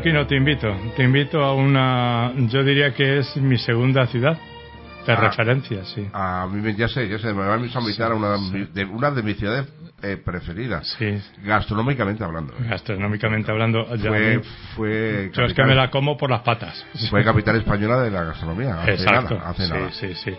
Bueno, 0.06 0.20
Kino, 0.20 0.28
te 0.28 0.36
invito. 0.36 0.76
Te 0.96 1.04
invito 1.04 1.44
a 1.44 1.54
una. 1.56 2.32
Yo 2.50 2.64
diría 2.64 2.94
que 2.94 3.18
es 3.20 3.36
mi 3.38 3.58
segunda 3.58 4.06
ciudad. 4.06 4.38
De 5.08 5.14
Ah. 5.14 5.16
referencia, 5.18 5.84
sí. 5.86 6.08
A 6.14 6.48
mí 6.52 6.74
ya 6.76 6.88
sé, 6.88 7.08
ya 7.08 7.18
sé, 7.20 7.28
me 7.34 7.46
van 7.46 7.64
a 7.64 7.80
invitar 7.80 8.12
a 8.12 8.16
una 8.16 8.38
de, 8.74 8.86
una 8.86 9.12
de 9.12 9.22
mis 9.24 9.38
ciudades 9.38 9.68
eh, 10.02 10.18
preferidas, 10.18 10.88
Sí. 11.00 11.18
gastronómicamente 11.44 12.24
hablando. 12.24 12.54
Gastronómicamente 12.60 13.50
hablando. 13.52 13.86
ya 13.98 14.10
Fue, 14.10 14.42
fue, 14.76 15.32
yo 15.34 15.44
es 15.44 15.54
que 15.54 15.62
capital- 15.62 15.68
me 15.68 15.76
la 15.76 15.90
como 15.92 16.18
por 16.18 16.30
las 16.32 16.42
patas. 16.42 16.84
fue 17.10 17.24
capital 17.24 17.56
española 17.58 18.02
de 18.02 18.10
la 18.12 18.24
gastronomía. 18.26 18.82
Hace 18.82 18.92
Exacto. 18.94 19.36
nada, 19.36 19.50
hace 19.50 19.66
sí, 19.66 19.72
nada. 19.74 19.92
sí, 19.92 20.14
sí. 20.16 20.32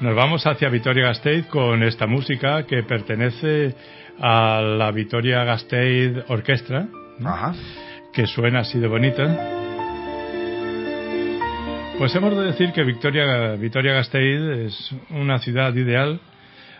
Nos 0.00 0.14
vamos 0.16 0.46
hacia 0.46 0.68
Vitoria-Gasteiz 0.70 1.46
con 1.46 1.82
esta 1.82 2.06
música 2.06 2.64
que 2.66 2.82
pertenece 2.82 3.74
a 4.20 4.60
la 4.62 4.90
Vitoria-Gasteiz 4.92 6.24
Orquestra, 6.28 6.86
¿no? 7.18 7.28
Ajá. 7.28 7.54
Que 8.12 8.26
suena 8.26 8.60
así 8.60 8.78
de 8.78 8.88
bonita. 8.88 9.56
Pues 11.98 12.14
hemos 12.14 12.36
de 12.36 12.44
decir 12.44 12.72
que 12.72 12.82
Victoria, 12.82 13.56
Vitoria 13.56 13.92
Gasteiz 13.92 14.40
es 14.40 14.94
una 15.10 15.38
ciudad 15.38 15.74
ideal. 15.74 16.20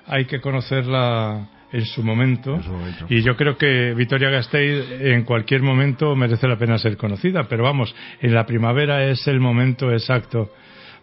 Hay 0.06 0.24
que 0.24 0.40
conocerla 0.40 1.46
en 1.72 1.84
su 1.84 2.02
momento. 2.02 2.54
En 2.54 2.62
su 2.62 2.72
momento. 2.72 3.06
Y 3.08 3.22
yo 3.22 3.36
creo 3.36 3.56
que 3.58 3.92
Vitoria 3.94 4.30
Gasteiz 4.30 4.82
en 5.00 5.24
cualquier 5.24 5.62
momento 5.62 6.16
merece 6.16 6.48
la 6.48 6.56
pena 6.56 6.78
ser 6.78 6.96
conocida. 6.96 7.44
Pero 7.44 7.64
vamos, 7.64 7.94
en 8.20 8.34
la 8.34 8.46
primavera 8.46 9.04
es 9.04 9.26
el 9.28 9.40
momento 9.40 9.92
exacto. 9.92 10.50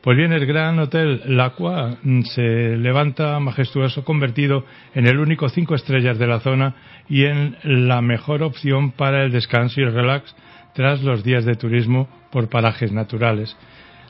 Pues 0.02 0.16
bien, 0.16 0.32
el 0.32 0.46
gran 0.46 0.78
hotel 0.80 1.22
Lacua 1.26 1.98
mm, 2.04 2.22
se 2.22 2.78
levanta 2.78 3.40
majestuoso, 3.40 4.04
convertido 4.04 4.64
en 4.94 5.08
el 5.08 5.18
único 5.20 5.50
cinco 5.50 5.76
estrellas 5.76 6.20
de 6.20 6.28
la 6.28 6.40
zona 6.40 6.76
y 7.10 7.26
en 7.26 7.58
la 7.64 8.02
mejor 8.02 8.44
opción 8.44 8.92
para 8.92 9.24
el 9.24 9.32
descanso 9.32 9.82
y 9.82 9.84
el 9.84 9.94
relax 9.94 10.36
tras 10.76 11.02
los 11.02 11.24
días 11.24 11.46
de 11.46 11.56
turismo 11.56 12.08
por 12.32 12.48
parajes 12.50 12.92
naturales. 12.92 13.58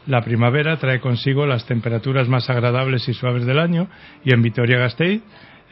La 0.07 0.21
primavera 0.21 0.77
trae 0.77 0.99
consigo 0.99 1.45
las 1.45 1.65
temperaturas 1.65 2.27
más 2.27 2.49
agradables 2.49 3.07
y 3.07 3.13
suaves 3.13 3.45
del 3.45 3.59
año 3.59 3.87
y 4.23 4.33
en 4.33 4.41
Vitoria-Gasteiz 4.41 5.21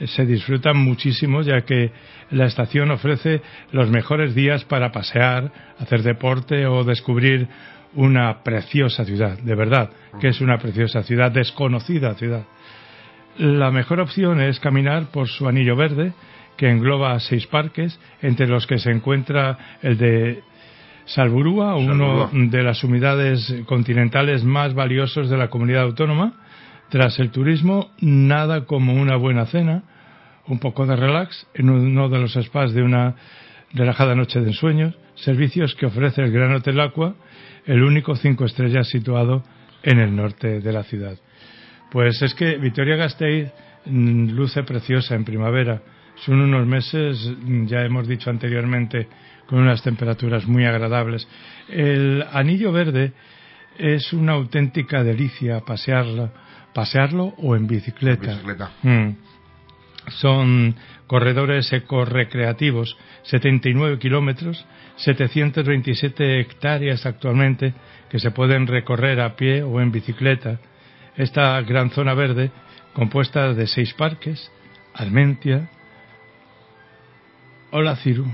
se 0.04 0.26
disfrutan 0.26 0.78
muchísimo 0.78 1.42
ya 1.42 1.62
que 1.62 1.92
la 2.32 2.46
estación 2.46 2.92
ofrece 2.92 3.42
los 3.72 3.90
mejores 3.90 4.36
días 4.36 4.66
para 4.66 4.92
pasear, 4.92 5.52
hacer 5.80 6.04
deporte 6.04 6.68
o 6.68 6.84
descubrir 6.84 7.48
una 7.96 8.44
preciosa 8.44 9.06
ciudad, 9.06 9.38
de 9.40 9.56
verdad, 9.56 9.90
que 10.20 10.30
es 10.30 10.42
una 10.42 10.58
preciosa 10.58 11.04
ciudad, 11.04 11.32
desconocida 11.32 12.14
ciudad. 12.16 12.46
La 13.38 13.72
mejor 13.72 14.00
opción 14.00 14.40
es 14.40 14.60
caminar 14.60 15.08
por 15.12 15.28
su 15.28 15.48
anillo 15.48 15.76
verde, 15.76 16.14
que 16.58 16.70
engloba 16.70 17.20
seis 17.20 17.48
parques, 17.48 18.00
entre 18.22 18.48
los 18.48 18.66
que 18.66 18.80
se 18.80 18.92
encuentra 18.92 19.78
el 19.82 19.98
de 19.98 20.44
Salburúa, 21.06 21.76
uno 21.76 22.30
de 22.32 22.64
las 22.64 22.84
unidades 22.84 23.54
continentales 23.66 24.44
más 24.44 24.74
valiosos 24.74 25.30
de 25.30 25.38
la 25.38 25.50
comunidad 25.50 25.84
autónoma. 25.84 26.34
Tras 26.90 27.20
el 27.20 27.32
turismo, 27.32 27.92
nada 28.00 28.66
como 28.66 28.94
una 28.94 29.16
buena 29.16 29.46
cena, 29.48 29.84
un 30.48 30.60
poco 30.60 30.86
de 30.86 30.96
relax 30.96 31.48
en 31.54 31.70
uno 31.70 32.10
de 32.10 32.20
los 32.20 32.34
spas 32.34 32.74
de 32.74 32.84
una 32.84 33.16
relajada 33.74 34.16
noche 34.16 34.40
de 34.40 34.48
ensueños, 34.48 34.96
servicios 35.16 35.76
que 35.76 35.86
ofrece 35.86 36.22
el 36.22 36.32
Gran 36.32 36.54
Hotel 36.54 36.80
Aqua, 36.80 37.16
el 37.66 37.84
único 37.84 38.16
cinco 38.16 38.46
estrellas 38.46 38.88
situado 38.90 39.44
en 39.84 40.00
el 40.00 40.16
norte 40.16 40.60
de 40.60 40.72
la 40.72 40.84
ciudad. 40.84 41.18
Pues 41.92 42.22
es 42.22 42.34
que 42.34 42.58
Vitoria-Gasteiz 42.58 43.50
mm, 43.86 44.32
luce 44.32 44.64
preciosa 44.64 45.16
en 45.16 45.24
primavera. 45.24 45.82
Son 46.26 46.40
unos 46.40 46.66
meses, 46.66 47.32
mm, 47.40 47.66
ya 47.66 47.82
hemos 47.82 48.08
dicho 48.08 48.30
anteriormente, 48.30 49.08
con 49.46 49.60
unas 49.60 49.82
temperaturas 49.84 50.48
muy 50.48 50.66
agradables. 50.66 51.28
El 51.70 52.24
anillo 52.32 52.72
verde 52.72 53.14
es 53.78 54.12
una 54.14 54.34
auténtica 54.34 55.04
delicia 55.04 55.60
pasearlo, 55.62 56.32
pasearlo 56.74 57.34
o 57.38 57.56
en 57.56 57.68
bicicleta. 57.68 58.42
Mm. 58.82 59.10
Son 60.10 60.76
corredores 61.08 61.72
ecorecreativos, 61.74 62.98
79 63.24 64.00
kilómetros, 64.00 64.66
727 64.98 66.40
hectáreas 66.40 67.06
actualmente 67.06 67.74
que 68.10 68.20
se 68.20 68.32
pueden 68.32 68.68
recorrer 68.68 69.20
a 69.20 69.36
pie 69.36 69.64
o 69.64 69.82
en 69.82 69.92
bicicleta. 69.92 70.60
Esta 71.16 71.60
gran 71.62 71.92
zona 71.92 72.14
verde, 72.14 72.52
compuesta 72.94 73.54
de 73.54 73.68
seis 73.68 73.94
parques, 73.94 74.52
Armentia, 74.94 75.70
Olaciru, 77.72 78.26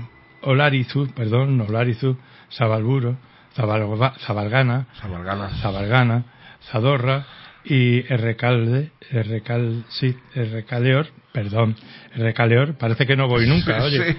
Olarizu, 0.42 1.12
perdón, 1.14 1.60
Olarizu, 1.60 2.16
Sabalburo, 2.48 3.16
Zabalgana, 3.54 4.86
Zabalgana, 5.60 6.24
Zadorra 6.70 7.26
y 7.64 8.02
Recalde, 8.02 8.90
Recal, 9.10 9.84
sí, 9.88 10.16
Recaleor, 10.34 11.06
perdón, 11.32 11.76
Recaleor, 12.16 12.76
parece 12.76 13.06
que 13.06 13.16
no 13.16 13.28
voy 13.28 13.46
nunca, 13.46 13.82
oye. 13.82 14.16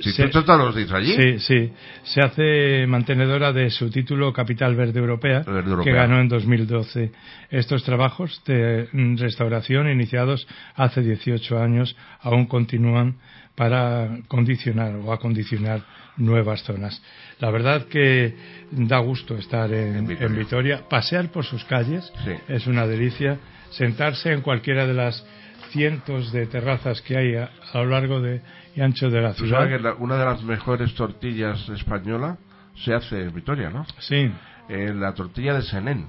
Si 0.00 0.28
tú 0.28 0.42
los 0.46 0.92
allí. 0.92 1.14
Sí, 1.14 1.38
sí. 1.38 1.72
Se 2.02 2.20
hace 2.20 2.86
mantenedora 2.88 3.52
de 3.52 3.70
su 3.70 3.90
título 3.90 4.32
Capital 4.32 4.74
Verde 4.74 4.98
Europea, 4.98 5.44
que 5.84 5.92
ganó 5.92 6.20
en 6.20 6.28
2012. 6.28 7.12
Estos 7.50 7.84
trabajos 7.84 8.42
de 8.44 8.88
restauración 9.16 9.88
iniciados 9.90 10.46
hace 10.74 11.02
18 11.02 11.58
años 11.58 11.96
aún 12.20 12.46
continúan 12.46 13.16
para 13.54 14.08
condicionar 14.28 14.94
o 14.96 15.12
acondicionar 15.12 15.82
nuevas 16.16 16.62
zonas. 16.62 17.02
La 17.38 17.50
verdad 17.50 17.86
que 17.86 18.34
da 18.70 18.98
gusto 18.98 19.36
estar 19.36 19.72
en, 19.72 20.06
Vitoria. 20.06 20.88
Pasear 20.88 21.30
por 21.30 21.44
sus 21.44 21.64
calles 21.64 22.12
es 22.48 22.66
una 22.66 22.86
delicia. 22.86 23.38
Sentarse 23.70 24.32
en 24.32 24.42
cualquiera 24.42 24.86
de 24.86 24.94
las 24.94 25.24
cientos 25.70 26.32
de 26.32 26.46
terrazas 26.46 27.00
que 27.00 27.16
hay 27.16 27.34
a, 27.36 27.50
lo 27.74 27.86
largo 27.86 28.20
de, 28.20 28.42
y 28.76 28.80
ancho 28.80 29.10
de 29.10 29.22
la 29.22 29.32
ciudad. 29.32 29.66
Que 29.66 30.02
una 30.02 30.16
de 30.16 30.24
las 30.24 30.42
mejores 30.42 30.94
tortillas 30.94 31.68
españolas 31.70 32.38
se 32.84 32.94
hace 32.94 33.22
en 33.22 33.34
Vitoria, 33.34 33.70
¿no? 33.70 33.86
Sí. 33.98 34.30
Eh, 34.68 34.92
la 34.94 35.14
tortilla 35.14 35.54
de 35.54 35.62
Senén. 35.62 36.06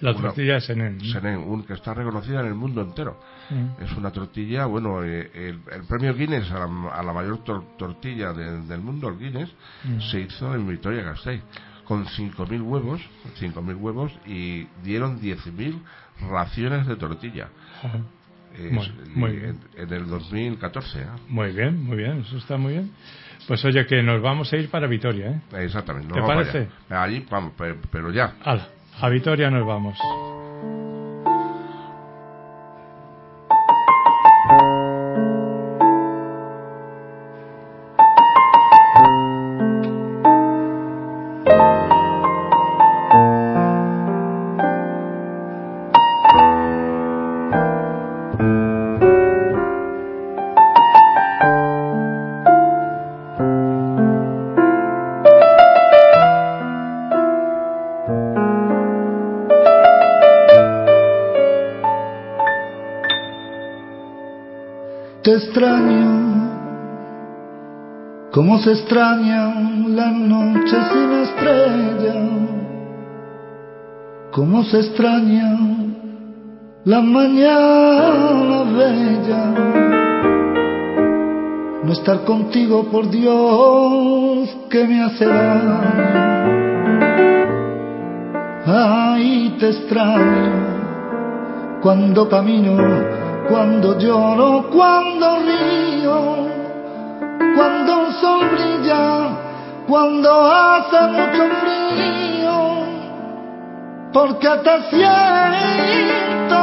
La 0.00 0.14
tortilla 0.14 0.54
de 0.54 0.60
Senén. 0.60 1.00
Senén, 1.00 1.38
un, 1.38 1.64
que 1.64 1.74
está 1.74 1.94
reconocida 1.94 2.40
en 2.40 2.46
el 2.46 2.54
mundo 2.54 2.80
entero. 2.80 3.20
Mm. 3.50 3.82
Es 3.82 3.92
una 3.96 4.10
tortilla, 4.10 4.66
bueno, 4.66 5.02
eh, 5.04 5.30
el, 5.34 5.84
premio 5.88 6.14
Guinness 6.14 6.50
a 6.50 7.02
la, 7.02 7.12
mayor 7.12 7.44
tortilla 7.44 8.32
del 8.32 8.80
mundo, 8.80 9.08
el 9.08 9.18
Guinness, 9.18 9.50
mm. 9.84 10.00
se 10.10 10.20
hizo 10.20 10.54
en 10.54 10.68
Vitoria 10.68 11.02
Gasteiz 11.02 11.42
con 11.84 12.06
5.000 12.06 12.62
huevos, 12.62 13.00
5.000 13.40 13.76
huevos 13.76 14.12
y 14.26 14.66
dieron 14.84 15.20
10.000 15.20 15.80
raciones 16.30 16.86
de 16.86 16.96
tortilla 16.96 17.48
muy, 19.14 19.32
bien. 19.32 19.58
En, 19.76 19.92
el 19.92 20.06
2014. 20.08 21.00
¿eh? 21.00 21.04
Muy 21.28 21.52
bien, 21.52 21.82
muy 21.84 21.96
bien, 21.96 22.20
eso 22.20 22.36
está 22.36 22.56
muy 22.56 22.72
bien. 22.72 22.90
Pues 23.46 23.64
oye, 23.64 23.86
que 23.86 24.02
nos 24.02 24.20
vamos 24.20 24.52
a 24.52 24.56
ir 24.56 24.68
para 24.70 24.86
Vitoria, 24.86 25.30
¿eh? 25.30 25.64
Exactamente. 25.64 26.12
¿Te 26.12 26.20
parece? 26.20 26.68
Allí, 26.88 27.24
vamos, 27.30 27.52
pero 27.90 28.12
ya. 28.12 28.34
a 29.00 29.08
Vitoria 29.08 29.50
nos 29.50 29.66
vamos. 29.66 29.98
Cómo 68.32 68.58
se 68.58 68.72
extrañan 68.72 69.94
las 69.94 70.12
noches 70.14 70.78
sin 70.92 71.12
estrella, 71.12 72.14
cómo 74.32 74.64
se 74.64 74.78
extrañan 74.78 75.94
las 76.84 77.04
mañanas 77.04 78.72
bellas. 78.72 79.54
No 81.84 81.92
estar 81.92 82.24
contigo, 82.24 82.84
por 82.84 83.10
Dios, 83.10 84.56
que 84.70 84.86
me 84.86 85.02
hace 85.02 85.26
daño. 85.26 85.80
Ay, 88.66 89.54
te 89.58 89.68
extraño 89.68 90.80
cuando 91.82 92.26
camino, 92.28 93.19
cuando 93.50 93.98
lloro, 93.98 94.70
cuando 94.70 95.38
río 95.40 96.50
cuando 97.54 98.06
el 98.06 98.12
sol 98.14 98.48
brilla, 98.52 99.28
cuando 99.86 100.30
hace 100.50 101.00
mucho 101.08 101.48
frío, 101.60 102.56
porque 104.12 104.48
te 104.64 104.74
siento 104.90 106.62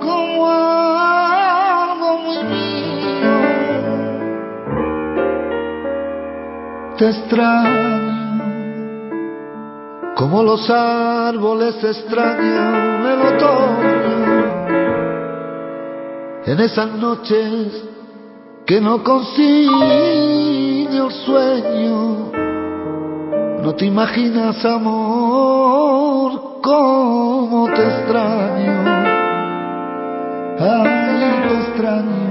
como 0.00 0.50
algo 0.50 2.18
muy 2.18 2.42
mío. 2.44 3.36
Te 6.98 7.08
extraño, 7.10 8.40
como 10.16 10.42
los 10.42 10.70
árboles 10.70 11.82
extrañan 11.84 13.06
el 13.06 13.20
otoño, 13.34 14.03
en 16.46 16.60
esas 16.60 16.92
noches 16.92 17.84
que 18.66 18.80
no 18.80 19.02
consigue 19.02 20.84
el 20.84 21.10
sueño. 21.24 22.30
No 23.62 23.74
te 23.74 23.86
imaginas, 23.86 24.64
amor, 24.64 26.60
cómo 26.62 27.66
te 27.74 27.82
extraño. 27.82 28.84
Ay, 30.60 31.42
te 31.48 31.54
extraño. 31.60 32.24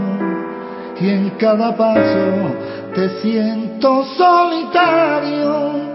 Y 1.01 1.09
en 1.09 1.29
cada 1.31 1.75
paso 1.75 2.55
te 2.93 3.09
siento 3.21 4.05
solitario. 4.15 5.93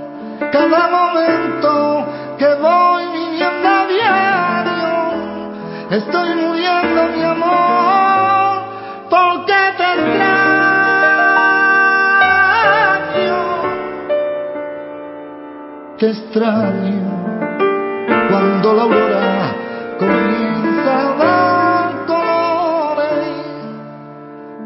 Cada 0.53 0.89
momento 0.89 2.05
que 2.37 2.55
voy 2.55 3.05
viviendo 3.13 3.87
diario, 3.89 4.28
Estoy 5.90 6.35
muriendo, 6.35 7.09
mi 7.16 7.22
amor, 7.22 8.62
porque 9.09 9.55
te 9.79 9.85
extraño. 9.94 10.29
Te 15.96 16.11
extraño 16.11 17.09
cuando 18.29 18.74
la 18.74 18.83
aurora 18.83 19.55
comienza 19.98 20.92
a 21.01 21.14
dar 21.14 22.05
colores, 22.05 23.35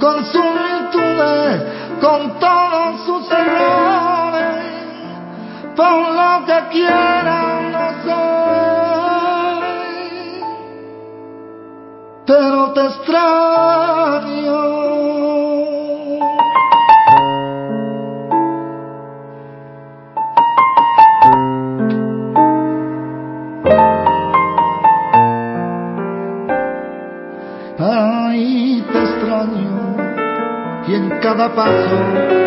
con 0.01 0.25
sus 0.25 0.43
virtudes, 0.43 1.63
con 2.01 2.39
todos 2.41 3.07
sus 3.07 3.31
errores, 3.31 4.65
por 5.77 6.15
lo 6.15 6.47
que 6.47 6.59
quiero. 6.73 7.22
Extraño. 12.87 14.63
Ay, 27.79 28.85
te 28.93 28.99
extraño 28.99 29.97
y 30.87 30.95
en 30.95 31.11
cada 31.21 31.55
paso 31.55 32.42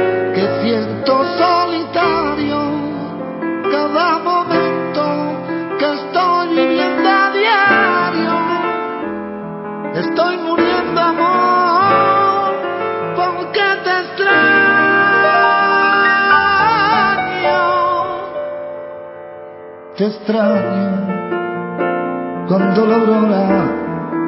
estoy 9.96 10.38
muriendo 10.38 11.02
amor 11.02 12.54
porque 13.16 13.62
te 13.84 13.92
extraño, 14.02 14.36
te 19.98 20.06
extraño 20.08 21.16
cuando 22.48 22.86
la 22.86 22.96
aurora 22.96 23.46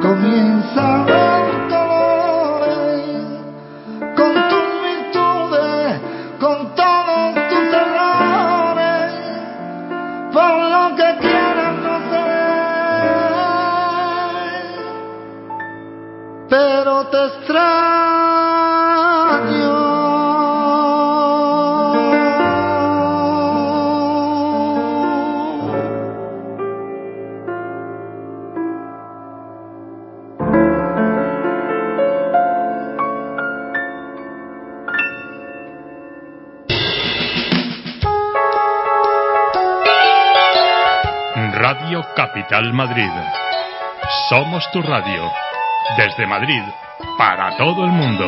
comienza 0.00 0.94
a 0.94 1.04
ver 1.04 1.37
Madrid. 42.72 43.10
Somos 44.28 44.64
tu 44.72 44.82
radio. 44.82 45.30
Desde 45.96 46.26
Madrid, 46.26 46.62
para 47.16 47.56
todo 47.56 47.84
el 47.84 47.90
mundo. 47.90 48.26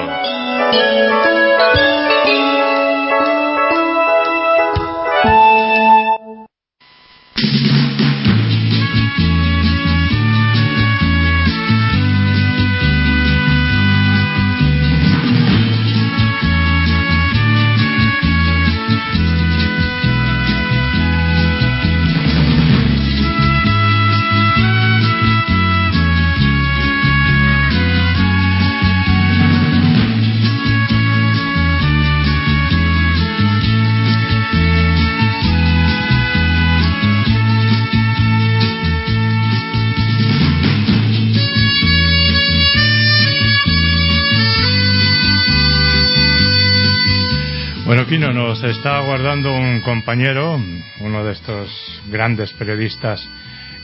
Nos 48.62 48.76
está 48.76 48.98
aguardando 48.98 49.52
un 49.54 49.80
compañero, 49.80 50.60
uno 51.00 51.24
de 51.24 51.32
estos 51.32 51.68
grandes 52.10 52.52
periodistas 52.52 53.26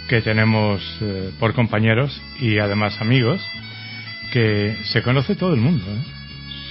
que 0.08 0.20
tenemos 0.20 0.82
eh, 1.00 1.30
por 1.38 1.54
compañeros 1.54 2.20
y 2.40 2.58
además 2.58 3.00
amigos, 3.00 3.42
que 4.32 4.76
se 4.84 5.02
conoce 5.02 5.34
todo 5.34 5.54
el 5.54 5.60
mundo. 5.60 5.84
¿eh? 5.88 6.04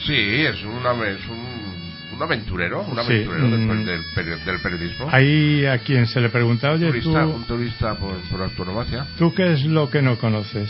Sí, 0.05 0.13
es, 0.45 0.63
una, 0.65 0.91
es 1.07 1.25
un, 1.27 2.15
un 2.15 2.21
aventurero, 2.23 2.81
un 2.81 2.95
Sí, 2.95 2.99
aventurero 3.01 3.49
del, 3.49 3.59
mm. 3.59 3.85
del 3.85 4.01
peri- 4.15 4.43
del 4.45 4.59
periodismo. 4.59 5.09
Hay 5.11 5.65
a 5.65 5.79
quien 5.79 6.05
se 6.07 6.21
le 6.21 6.29
pregunta, 6.29 6.71
oye, 6.71 6.87
turista, 6.87 7.23
¿tú, 7.23 7.29
un 7.31 7.43
turista 7.45 7.95
por, 7.95 8.17
por 8.29 8.41
autonomacia. 8.43 9.07
¿tú 9.17 9.33
qué 9.33 9.53
es 9.53 9.65
lo 9.65 9.89
que 9.89 10.01
no 10.03 10.17
conoces? 10.17 10.69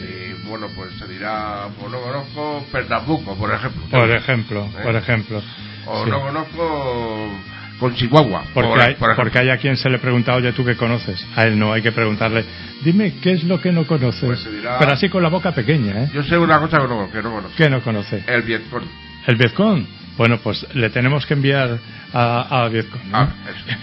Y 0.00 0.32
bueno, 0.48 0.68
pues 0.74 0.92
se 0.98 1.06
dirá, 1.08 1.68
pues 1.78 1.92
no 1.92 2.00
conozco 2.00 2.64
Pernambuco, 2.72 3.36
por 3.36 3.52
ejemplo. 3.54 3.82
Por 3.90 4.10
ejemplo, 4.10 4.64
¿Eh? 4.78 4.82
por 4.82 4.96
ejemplo. 4.96 5.42
O 5.86 6.04
Sí. 6.04 6.10
no 6.10 6.20
conozco 6.20 7.30
con 7.78 7.94
Chihuahua. 7.94 8.44
Porque, 8.54 8.68
por, 8.70 8.80
hay, 8.80 8.94
por 8.94 9.16
porque 9.16 9.38
hay 9.38 9.50
a 9.50 9.56
quien 9.58 9.76
se 9.76 9.90
le 9.90 9.98
pregunta, 9.98 10.34
oye, 10.34 10.52
¿tú 10.52 10.64
qué 10.64 10.76
conoces? 10.76 11.26
A 11.36 11.44
él 11.44 11.58
no, 11.58 11.72
hay 11.72 11.82
que 11.82 11.92
preguntarle, 11.92 12.44
dime 12.82 13.14
qué 13.22 13.32
es 13.32 13.44
lo 13.44 13.60
que 13.60 13.72
no 13.72 13.86
conoces. 13.86 14.24
Pues 14.24 14.50
dirá- 14.50 14.78
Pero 14.78 14.92
así 14.92 15.08
con 15.08 15.22
la 15.22 15.28
boca 15.28 15.52
pequeña, 15.52 16.04
¿eh? 16.04 16.10
Yo 16.14 16.22
sé 16.22 16.38
una 16.38 16.58
cosa 16.60 16.78
que 16.78 16.88
no, 16.88 17.10
que 17.10 17.22
no 17.22 17.30
conozco. 17.32 17.56
¿Qué 17.56 17.68
no 17.68 17.80
conoce? 17.82 18.24
El 18.26 18.42
Vietcong. 18.42 18.84
¿El 19.26 19.36
Vietcong? 19.36 19.86
Bueno, 20.16 20.38
pues 20.38 20.64
le 20.74 20.90
tenemos 20.90 21.26
que 21.26 21.34
enviar 21.34 21.78
a, 22.12 22.62
a 22.64 22.68
Vietcong. 22.68 23.04
¿no? 23.06 23.18
Ah, 23.18 23.28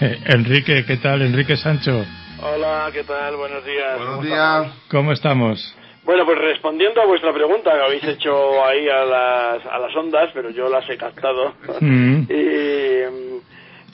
Enrique, 0.24 0.84
¿qué 0.86 0.96
tal? 0.96 1.22
Enrique 1.22 1.56
Sancho, 1.56 2.04
Hola, 2.44 2.88
¿qué 2.92 3.04
tal? 3.04 3.36
Buenos 3.36 3.64
días. 3.64 3.96
Buenos 3.98 4.14
¿Cómo 4.16 4.22
días. 4.26 4.36
estamos? 4.38 4.72
¿cómo 4.88 5.12
estamos? 5.12 5.74
Bueno, 6.04 6.24
pues 6.26 6.38
respondiendo 6.38 7.00
a 7.00 7.06
vuestra 7.06 7.32
pregunta 7.32 7.72
que 7.72 7.80
habéis 7.80 8.04
hecho 8.04 8.64
ahí 8.64 8.88
a 8.88 9.04
las, 9.04 9.66
a 9.66 9.78
las 9.78 9.94
ondas, 9.94 10.30
pero 10.34 10.50
yo 10.50 10.68
las 10.68 10.88
he 10.90 10.96
captado. 10.96 11.54
Mm. 11.80 12.22
y 12.28 13.31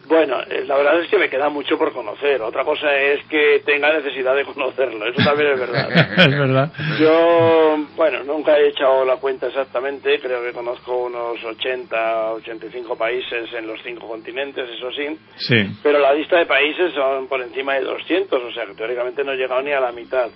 bueno, 0.09 0.41
eh, 0.51 0.65
la 0.67 0.77
verdad 0.77 1.01
es 1.01 1.09
que 1.09 1.19
me 1.19 1.29
queda 1.29 1.49
mucho 1.49 1.77
por 1.79 1.93
conocer. 1.93 2.41
Otra 2.43 2.65
cosa 2.65 2.95
es 2.97 3.25
que 3.27 3.63
tenga 3.65 3.93
necesidad 3.93 4.35
de 4.35 4.45
conocerlo. 4.45 5.07
Eso 5.07 5.23
también 5.25 5.53
es 5.53 5.61
verdad. 5.61 5.89
es 6.19 6.39
verdad. 6.39 6.73
Yo, 6.99 7.77
bueno, 7.97 8.25
nunca 8.25 8.59
he 8.59 8.69
echado 8.69 9.05
la 9.05 9.17
cuenta 9.17 9.47
exactamente, 9.49 10.19
creo 10.21 10.43
que 10.43 10.53
conozco 10.53 10.97
unos 11.05 11.43
80, 11.45 12.33
85 12.35 12.97
países 12.97 13.53
en 13.55 13.67
los 13.67 13.81
cinco 13.83 14.09
continentes, 14.09 14.69
eso 14.69 14.91
sí, 14.93 15.19
Sí. 15.37 15.79
pero 15.83 15.99
la 15.99 16.13
lista 16.15 16.39
de 16.39 16.47
países 16.47 16.93
son 16.95 17.29
por 17.29 17.41
encima 17.43 17.75
de 17.75 17.83
200, 17.83 18.43
o 18.43 18.53
sea 18.53 18.67
que 18.67 18.75
teóricamente 18.75 19.23
no 19.25 19.33
he 19.33 19.37
llegado 19.37 19.63
ni 19.63 19.73
a 19.73 19.81
la 19.81 19.93
mitad. 19.93 20.29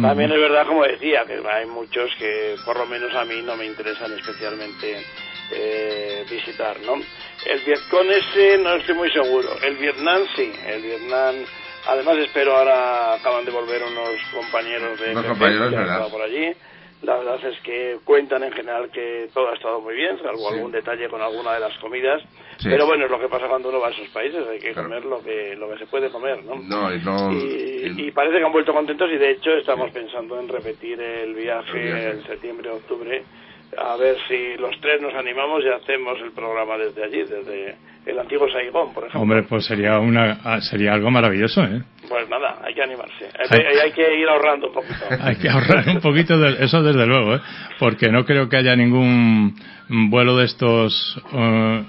También 0.00 0.30
es 0.32 0.38
verdad, 0.38 0.66
como 0.66 0.84
decía, 0.84 1.24
que 1.26 1.40
hay 1.48 1.66
muchos 1.66 2.10
que 2.18 2.56
por 2.64 2.78
lo 2.78 2.86
menos 2.86 3.14
a 3.14 3.24
mí 3.24 3.40
no 3.44 3.56
me 3.56 3.66
interesan 3.66 4.12
especialmente 4.12 4.96
eh, 5.54 6.24
visitar, 6.30 6.76
¿no? 6.80 6.94
El 6.94 7.60
Vietcong 7.66 8.10
ese 8.10 8.58
no 8.58 8.74
estoy 8.74 8.94
muy 8.94 9.10
seguro. 9.10 9.48
El 9.62 9.76
Vietnam 9.76 10.22
sí, 10.36 10.52
el 10.66 10.82
Vietnam... 10.82 11.34
Además 11.86 12.16
espero 12.16 12.56
ahora 12.56 13.12
acaban 13.12 13.44
de 13.44 13.50
volver 13.50 13.82
unos 13.82 14.08
compañeros 14.32 14.98
de 14.98 15.10
Unos 15.10 15.26
compañeros, 15.26 15.70
que 15.70 16.10
por 16.10 16.22
allí. 16.22 16.50
La 17.02 17.18
verdad 17.18 17.38
es 17.44 17.60
que 17.60 17.98
cuentan 18.04 18.42
en 18.42 18.52
general 18.52 18.90
que 18.90 19.28
todo 19.34 19.50
ha 19.50 19.54
estado 19.54 19.82
muy 19.82 19.94
bien, 19.94 20.16
salvo 20.22 20.48
Sí. 20.48 20.54
algún 20.54 20.72
detalle 20.72 21.10
con 21.10 21.20
alguna 21.20 21.52
de 21.52 21.60
las 21.60 21.76
comidas. 21.76 22.22
Sí. 22.56 22.68
Pero 22.70 22.86
bueno, 22.86 23.04
es 23.04 23.10
lo 23.10 23.20
que 23.20 23.28
pasa 23.28 23.48
cuando 23.48 23.68
uno 23.68 23.80
va 23.80 23.88
a 23.88 23.90
esos 23.90 24.08
países, 24.08 24.42
hay 24.48 24.58
que 24.58 24.72
Claro. 24.72 24.88
comer 24.88 25.04
lo 25.04 25.22
que, 25.22 25.54
lo 25.56 25.68
que 25.70 25.78
se 25.80 25.84
puede 25.86 26.08
comer, 26.08 26.42
¿no? 26.44 26.54
No, 26.54 26.94
y 26.94 26.98
no. 27.02 27.30
Y, 27.34 28.10
parece 28.12 28.38
que 28.38 28.44
han 28.46 28.52
vuelto 28.52 28.72
contentos 28.72 29.10
y 29.12 29.18
de 29.18 29.32
hecho 29.32 29.50
estamos 29.50 29.90
pensando 29.90 30.40
en 30.40 30.48
repetir 30.48 30.98
el 30.98 31.34
viaje, 31.34 31.76
El 31.76 31.84
viaje. 31.84 32.10
en 32.12 32.26
septiembre 32.26 32.70
o 32.70 32.76
octubre 32.76 33.22
a 33.76 33.96
ver 33.96 34.16
si 34.28 34.56
los 34.60 34.78
tres 34.80 35.00
nos 35.00 35.14
animamos 35.14 35.62
y 35.64 35.68
hacemos 35.68 36.18
el 36.22 36.32
programa 36.32 36.76
desde 36.76 37.04
allí, 37.04 37.22
desde 37.22 37.76
el 38.06 38.18
antiguo 38.18 38.48
Saigón, 38.50 38.92
por 38.92 39.04
ejemplo. 39.04 39.20
Hombre, 39.20 39.42
pues 39.44 39.64
sería 39.66 39.98
una 39.98 40.38
ah, 40.44 40.60
sería 40.60 40.92
algo 40.92 41.10
maravilloso, 41.10 41.62
¿eh? 41.64 41.82
Pues 42.08 42.28
nada, 42.28 42.58
hay 42.62 42.74
que 42.74 42.82
animarse. 42.82 43.24
Hay, 43.24 43.46
Hay- 43.58 43.66
hay- 43.66 43.78
hay 43.84 43.92
que 43.92 44.14
ir 44.20 44.28
ahorrando 44.28 44.68
un 44.68 44.74
poquito. 44.74 44.94
Hay 45.22 45.36
que 45.36 45.48
ahorrar 45.48 45.88
un 45.88 46.00
poquito 46.00 46.38
de 46.38 46.64
eso 46.64 46.82
desde 46.82 47.06
luego, 47.06 47.36
¿eh? 47.36 47.40
Porque 47.78 48.10
no 48.10 48.24
creo 48.24 48.48
que 48.48 48.56
haya 48.58 48.76
ningún 48.76 49.54
vuelo 50.10 50.36
de 50.36 50.44
estos 50.44 51.20
eh, 51.32 51.84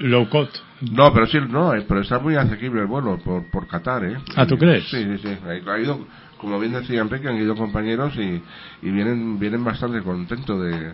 low 0.00 0.28
cost. 0.28 0.56
No, 0.92 1.12
pero 1.14 1.26
sí, 1.26 1.38
no, 1.48 1.74
eh, 1.74 1.84
pero 1.88 2.00
está 2.00 2.18
muy 2.18 2.34
asequible 2.36 2.82
el 2.82 2.86
vuelo 2.86 3.18
por, 3.24 3.48
por 3.50 3.66
Qatar, 3.68 4.04
¿eh? 4.04 4.16
Ah, 4.36 4.46
¿tú 4.46 4.58
crees? 4.58 4.84
Sí, 4.90 5.02
sí, 5.04 5.18
sí. 5.18 5.38
Ha, 5.46 5.72
ha 5.72 5.78
ido, 5.78 6.00
como 6.38 6.58
bien 6.60 6.72
decía 6.72 7.00
Enrique, 7.00 7.28
han 7.28 7.36
ido 7.36 7.54
compañeros 7.56 8.14
y, 8.16 8.42
y 8.82 8.90
vienen 8.90 9.38
vienen 9.38 9.64
bastante 9.64 10.02
contentos 10.02 10.60
de, 10.60 10.92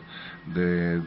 de, 0.54 1.00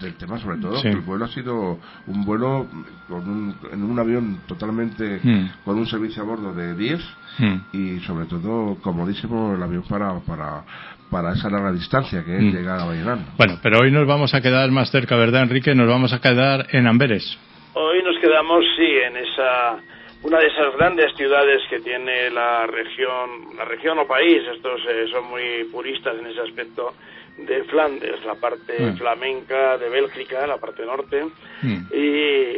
del 0.00 0.14
tema, 0.14 0.36
sobre 0.38 0.58
todo, 0.58 0.82
que 0.82 0.88
el 0.88 1.00
vuelo 1.00 1.26
ha 1.26 1.28
sido 1.28 1.78
un 2.08 2.24
vuelo 2.24 2.66
con 3.08 3.28
un, 3.28 3.54
en 3.72 3.84
un 3.84 3.98
avión 3.98 4.40
totalmente 4.48 5.20
Mm. 5.22 5.50
con 5.64 5.78
un 5.78 5.86
servicio 5.86 6.22
a 6.22 6.26
bordo 6.26 6.52
de 6.54 6.74
10 6.74 7.00
Mm. 7.38 7.54
y 7.72 8.00
sobre 8.00 8.26
todo 8.26 8.76
comodísimo 8.82 9.54
el 9.54 9.62
avión 9.62 9.84
para, 9.88 10.18
para, 10.20 10.64
para 11.10 11.32
esa 11.34 11.48
larga 11.48 11.72
distancia 11.72 12.24
que 12.24 12.36
es 12.36 12.42
Mm. 12.42 12.50
llegar 12.50 12.80
a 12.80 12.84
Valladolid. 12.86 13.22
Bueno, 13.38 13.58
pero 13.62 13.78
hoy 13.80 13.90
nos 13.92 14.06
vamos 14.06 14.34
a 14.34 14.40
quedar 14.40 14.70
más 14.72 14.90
cerca, 14.90 15.14
¿verdad, 15.16 15.42
Enrique? 15.44 15.74
Nos 15.74 15.88
vamos 15.88 16.12
a 16.12 16.20
quedar 16.20 16.66
en 16.72 16.86
Amberes. 16.88 17.38
Hoy 17.74 18.02
nos 18.04 18.18
quedamos, 18.20 18.64
sí, 18.76 18.84
en 19.06 19.16
esa 19.16 19.76
una 20.22 20.38
de 20.38 20.46
esas 20.46 20.74
grandes 20.76 21.14
ciudades 21.16 21.62
que 21.68 21.80
tiene 21.80 22.30
la 22.30 22.66
región, 22.66 23.56
la 23.56 23.64
región 23.64 23.98
o 23.98 24.06
país, 24.06 24.42
estos 24.54 24.80
eh, 24.88 25.06
son 25.10 25.24
muy 25.24 25.64
puristas 25.64 26.16
en 26.18 26.26
ese 26.26 26.40
aspecto, 26.40 26.94
de 27.38 27.64
Flandes, 27.64 28.22
la 28.26 28.34
parte 28.34 28.78
Mm. 28.78 28.96
flamenca 28.98 29.78
de 29.78 29.88
Bélgica, 29.88 30.46
la 30.46 30.58
parte 30.58 30.84
norte, 30.84 31.24
Mm. 31.62 31.86
y 31.90 32.52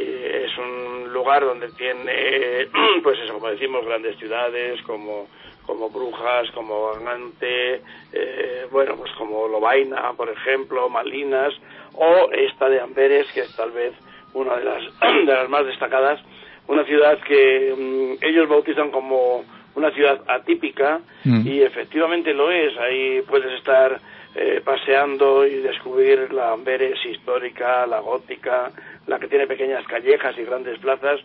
es 0.44 0.58
un 0.58 1.12
lugar 1.12 1.44
donde 1.44 1.68
tiene, 1.72 2.66
pues 3.04 3.18
eso, 3.20 3.34
como 3.34 3.48
decimos, 3.50 3.84
grandes 3.86 4.16
ciudades 4.18 4.80
como 4.82 5.28
como 5.64 5.88
Brujas, 5.88 6.50
como 6.50 6.92
Gante, 7.02 7.80
eh, 8.12 8.66
bueno, 8.70 8.96
pues 8.98 9.10
como 9.12 9.48
Lobaina, 9.48 10.12
por 10.14 10.28
ejemplo, 10.28 10.90
Malinas, 10.90 11.54
o 11.94 12.28
esta 12.32 12.68
de 12.68 12.80
Amberes, 12.82 13.26
que 13.32 13.40
es 13.40 13.56
tal 13.56 13.70
vez 13.70 13.94
una 14.34 14.56
de 14.56 14.64
las, 14.64 14.82
de 15.00 15.32
las 15.32 15.48
más 15.48 15.64
destacadas, 15.64 16.20
una 16.66 16.84
ciudad 16.84 17.18
que 17.20 17.74
mm, 17.76 18.24
ellos 18.24 18.48
bautizan 18.48 18.90
como 18.90 19.44
una 19.74 19.90
ciudad 19.90 20.20
atípica, 20.28 21.00
Mm. 21.24 21.46
y 21.46 21.62
efectivamente 21.62 22.32
lo 22.34 22.50
es, 22.50 22.76
ahí 22.78 23.22
puedes 23.28 23.52
estar 23.54 23.98
eh, 24.36 24.60
paseando 24.64 25.46
y 25.46 25.56
descubrir 25.56 26.32
la 26.32 26.52
Amberes 26.52 26.98
histórica, 27.06 27.86
la 27.86 28.00
gótica, 28.00 28.70
la 29.06 29.18
que 29.18 29.28
tiene 29.28 29.46
pequeñas 29.46 29.86
callejas 29.86 30.36
y 30.38 30.44
grandes 30.44 30.78
plazas, 30.80 31.20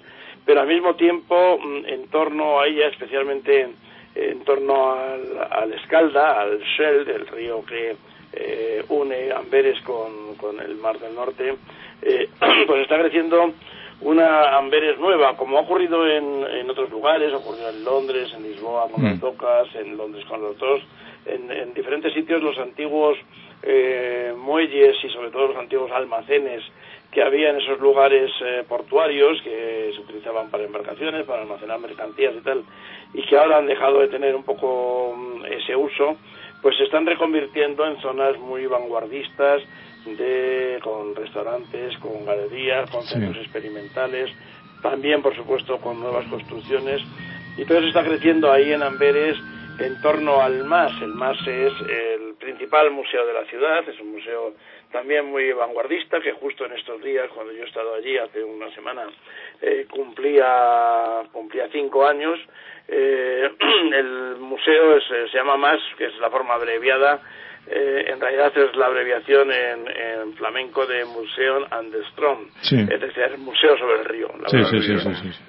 pero 0.46 0.62
al 0.62 0.68
mismo 0.68 0.96
tiempo 0.96 1.60
mm, 1.60 1.86
en 1.86 2.08
torno 2.10 2.60
a 2.60 2.68
ella, 2.68 2.88
especialmente 2.88 3.68
en 4.16 4.44
torno 4.44 4.94
al, 4.94 5.48
al 5.52 5.74
Escalda, 5.74 6.42
al 6.42 6.60
Shell, 6.60 7.08
el 7.10 7.28
río 7.28 7.64
que 7.66 7.96
eh, 8.34 8.84
une 8.90 9.32
Amberes 9.32 9.80
con, 9.82 10.36
con 10.38 10.60
el 10.60 10.76
Mar 10.76 11.00
del 11.00 11.16
Norte, 11.16 11.56
eh, 12.02 12.30
pues 12.68 12.82
está 12.82 12.98
creciendo 13.00 13.54
una 14.02 14.58
Amberes 14.58 14.97
nueva, 15.00 15.36
como 15.36 15.58
ha 15.58 15.62
ocurrido 15.62 16.08
en, 16.08 16.43
en 16.45 16.70
otros 16.70 16.89
lugares, 16.89 17.34
ha 17.34 17.38
ocurrido 17.38 17.70
en 17.70 17.84
Londres, 17.84 18.32
en 18.36 18.43
Lisboa 18.43 18.88
con 18.89 19.04
las 19.04 19.18
Mm. 19.18 19.20
docas, 19.20 19.68
en 19.76 19.97
Londres 19.97 20.24
con 20.26 20.41
los 20.41 20.58
dos, 20.58 20.82
en, 21.26 21.52
en 21.52 21.74
diferentes 21.74 22.14
sitios 22.14 22.41
los 22.41 22.58
antiguos 22.58 23.18
eh, 23.62 24.34
muelles 24.38 24.95
y 25.04 25.10
sobre 25.10 25.32
todo 25.32 25.47
los 25.47 25.58
antiguos 25.58 25.91
almacenes 25.91 26.64
que 27.12 27.22
había 27.22 27.50
en 27.50 27.58
esos 27.58 27.80
lugares 27.80 28.32
eh, 28.41 28.64
portuarios 28.70 29.41
que 29.41 29.91
se 29.93 30.00
utilizaban 30.00 30.50
para 30.50 30.64
embarcaciones, 30.64 31.26
para 31.26 31.41
almacenar 31.41 31.80
mercancías 31.80 32.36
y 32.38 32.41
tal, 32.41 32.64
y 33.14 33.22
que 33.24 33.38
ahora 33.38 33.58
han 33.58 33.66
dejado 33.68 34.00
de 34.00 34.08
tener 34.08 34.36
un 34.36 34.43
poco 34.43 35.14
mm, 35.18 35.45
ese 35.45 35.76
uso, 35.76 36.18
pues 36.62 36.78
se 36.78 36.84
están 36.84 37.06
reconvirtiendo 37.06 37.86
en 37.86 38.00
zonas 38.02 38.38
muy 38.38 38.66
vanguardistas, 38.68 39.62
de, 40.06 40.80
con 40.84 41.16
restaurantes, 41.16 41.97
con 41.97 42.26
galerías, 42.26 42.89
con 42.89 43.04
Sí. 43.04 43.14
centros 43.14 43.38
experimentales, 43.38 44.32
también 44.82 45.22
por 45.22 45.36
supuesto 45.36 45.78
con 45.80 46.00
nuevas 46.00 46.26
construcciones, 46.28 47.02
y 47.58 47.66
todo 47.66 47.80
eso 47.80 47.88
está 47.88 48.04
creciendo 48.04 48.52
ahí 48.52 48.72
en 48.72 48.84
Amberes 48.84 49.38
en 49.80 50.02
torno 50.02 50.41
al 50.41 50.64
MAS. 50.66 50.91
El 51.02 51.14
MAS 51.14 51.38
es 51.47 51.74
el 51.89 52.36
principal 52.36 52.91
museo 52.91 53.26
de 53.26 53.34
la 53.34 53.45
ciudad, 53.45 53.88
es 53.88 54.00
un 54.00 54.12
museo 54.12 54.54
también 54.91 55.26
muy 55.26 55.52
vanguardista 55.54 56.20
que 56.20 56.34
justo 56.34 56.66
en 56.66 56.74
estos 56.74 57.02
días, 57.02 57.30
cuando 57.34 57.54
yo 57.54 57.64
he 57.64 57.68
estado 57.68 57.93
allí 57.95 58.18
hace 58.18 58.43
una 58.43 58.74
semana, 58.74 59.04
eh, 59.62 59.86
cumplía, 59.89 61.24
cumplía 61.32 61.68
cinco 61.72 62.06
años. 62.06 62.39
Eh, 62.88 63.50
el 63.93 64.38
museo 64.39 64.97
es, 64.97 65.04
eh, 65.12 65.28
se 65.32 65.38
llama 65.38 65.58
MAS, 65.58 65.80
que 65.97 66.06
es 66.06 66.18
la 66.18 66.30
forma 66.30 66.56
abreviada, 66.56 67.22
eh, 67.68 68.05
en 68.07 68.20
realidad 68.20 68.51
es 68.57 68.76
la 68.76 68.88
abreviación 68.88 69.51
en, 69.51 69.88
en 69.88 70.34
flamenco 70.34 70.86
de 70.88 71.05
Museum 71.05 71.66
and 71.70 71.91
the 71.91 72.03
Strong, 72.12 72.47
Sí. 72.62 72.76
es 72.80 72.99
decir, 73.01 73.24
es 73.24 73.38
museo 73.39 73.78
sobre 73.78 73.99
el 73.99 74.05
río. 74.05 74.30
La, 74.41 74.49
Sí, 74.49 74.57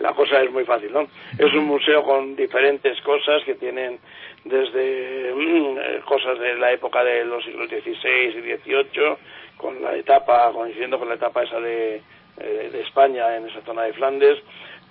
la 0.01 0.13
cosa 0.13 0.43
es 0.43 0.51
muy 0.51 0.65
fácil, 0.65 0.93
¿no? 0.93 1.09
Es 1.39 1.53
un 1.55 1.65
museo 1.67 2.03
con 2.03 2.37
diferentes 2.37 3.01
cosas 3.03 3.43
que 3.45 3.55
tienen 3.55 3.99
desde 4.45 5.33
mm, 5.35 6.01
cosas 6.05 6.39
de 6.39 6.55
la 6.57 6.73
época 6.73 7.03
de 7.05 7.25
los 7.25 7.45
siglos 7.45 7.69
XVI 7.69 8.39
y 8.39 8.57
XVIII, 8.59 9.17
con 9.57 9.83
la 9.83 9.95
etapa, 9.97 10.51
coincidiendo 10.53 10.99
con 10.99 11.09
la 11.09 11.15
etapa 11.15 11.43
esa 11.43 11.61
de, 11.61 12.03
eh, 12.39 12.69
de 12.73 12.81
España 12.83 13.37
en 13.37 13.49
esa 13.49 13.61
zona 13.63 13.83
de 13.83 13.93
Flandes, 13.93 14.39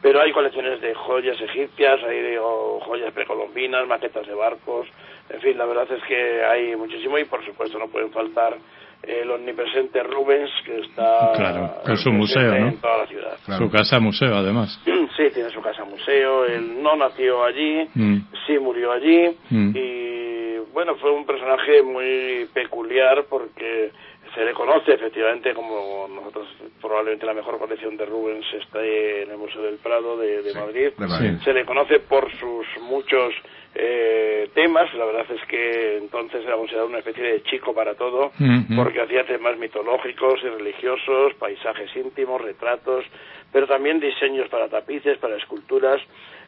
pero 0.02 0.22
hay 0.22 0.32
colecciones 0.32 0.80
de 0.82 0.94
joyas 0.96 1.40
egipcias, 1.42 2.00
hay 2.04 2.22
de, 2.22 2.40
o 2.40 2.80
joyas 2.82 3.12
precolombinas, 3.14 3.88
maquetas 3.88 4.26
de 4.28 4.34
barcos, 4.34 4.88
en 5.30 5.42
fin, 5.42 5.58
la 5.58 5.66
verdad 5.66 5.88
es 5.92 6.04
que 6.04 6.44
hay 6.44 6.76
muchísimo 6.76 7.18
y 7.20 7.26
por 7.26 7.44
supuesto 7.46 7.78
no 7.78 7.88
pueden 7.88 8.12
faltar 8.12 8.56
el 9.04 9.32
omnipresente 9.32 10.04
Rubens 10.04 10.50
que 10.66 10.80
está 10.82 11.32
Claro, 11.36 11.74
con 11.86 11.98
su 11.98 12.12
museo, 12.12 12.52
¿no? 12.52 12.68
en 12.68 12.78
toda 12.82 12.98
la 12.98 13.08
ciudad. 13.08 13.38
Su 13.58 13.70
casa 13.72 14.00
museo, 14.00 14.36
además. 14.36 14.80
Sí, 15.20 15.26
tiene 15.34 15.50
su 15.50 15.62
casa 15.62 15.84
museo, 15.84 16.46
él 16.46 16.82
no 16.82 16.96
nació 16.96 17.44
allí, 17.44 17.86
Mm. 17.94 18.18
sí 18.48 18.58
murió 18.58 18.94
allí 18.94 19.36
Mm. 19.50 19.72
y 19.76 20.58
bueno, 20.72 20.96
fue 20.96 21.12
un 21.12 21.26
personaje 21.26 21.82
muy 21.84 22.48
peculiar 22.54 23.26
porque 23.30 23.92
se 24.34 24.44
le 24.46 24.54
conoce 24.54 24.94
efectivamente 24.94 25.54
como 25.54 26.08
nosotros 26.08 26.48
probablemente 26.82 27.26
la 27.26 27.34
mejor 27.34 27.58
colección 27.58 27.98
de 27.98 28.06
Rubens 28.06 28.46
está 28.54 28.84
en 28.84 29.32
el 29.32 29.38
Museo 29.38 29.62
del 29.62 29.78
Prado 29.78 30.18
de, 30.18 30.42
de 30.42 30.54
Madrid. 30.54 30.90
de 30.98 31.08
Madrid. 31.08 31.32
Se 31.44 31.54
le 31.54 31.66
conoce 31.66 32.00
por 32.00 32.32
sus 32.38 32.66
muchos 32.82 33.34
eh, 33.76 34.50
temas, 34.56 34.94
la 34.96 35.06
verdad 35.06 35.26
es 35.30 35.46
que 35.48 35.98
entonces 35.98 36.44
era 36.44 36.56
considerado 36.56 36.90
una 36.90 37.00
especie 37.00 37.24
de 37.24 37.44
chico 37.44 37.74
para 37.74 37.96
todo, 37.96 38.32
Mm, 38.40 38.76
porque 38.76 39.02
hacía 39.02 39.26
temas 39.26 39.58
mitológicos 39.58 40.40
y 40.44 40.48
religiosos, 40.50 41.34
paisajes 41.36 41.94
íntimos, 41.96 42.42
retratos, 42.42 43.06
pero 43.52 43.68
también 43.68 44.00
diseños 44.00 44.48
para 44.50 44.70
tapices, 44.70 45.18
para 45.18 45.36
esculturas. 45.36 46.02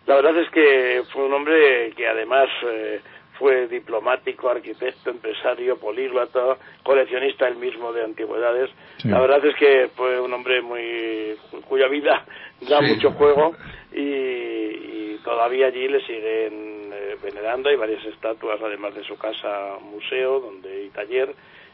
La 0.07 0.15
verdad 0.15 0.37
es 0.37 0.49
que 0.49 1.03
fue 1.11 1.25
un 1.25 1.33
hombre 1.33 1.91
que 1.95 2.07
además 2.07 2.47
eh, 2.65 3.01
fue 3.41 3.67
diplomático, 3.67 4.49
arquitecto, 4.49 5.09
empresario, 5.09 5.77
políglota, 5.79 6.57
coleccionista 6.83 7.47
él 7.47 7.55
mismo 7.55 7.91
de 7.91 8.03
antigüedades. 8.03 8.69
Sí. 8.97 9.07
La 9.09 9.19
verdad 9.19 9.43
es 9.43 9.55
que 9.55 9.89
fue 9.95 10.21
un 10.21 10.31
hombre 10.31 10.61
muy 10.61 11.35
cuya 11.67 11.87
vida 11.87 12.23
da 12.61 12.79
Sí. 12.79 12.85
mucho 12.93 13.11
juego 13.13 13.55
y, 13.91 13.99
y 13.99 15.19
todavía 15.23 15.67
allí 15.67 15.87
le 15.87 16.05
siguen 16.05 16.91
eh, 16.93 17.15
venerando. 17.23 17.69
Hay 17.69 17.77
varias 17.77 18.05
estatuas, 18.05 18.61
además 18.61 18.93
de 18.93 19.03
su 19.05 19.17
casa 19.17 19.77
museo 19.81 20.39
donde 20.39 20.85
y 20.85 20.89
taller, 20.89 21.33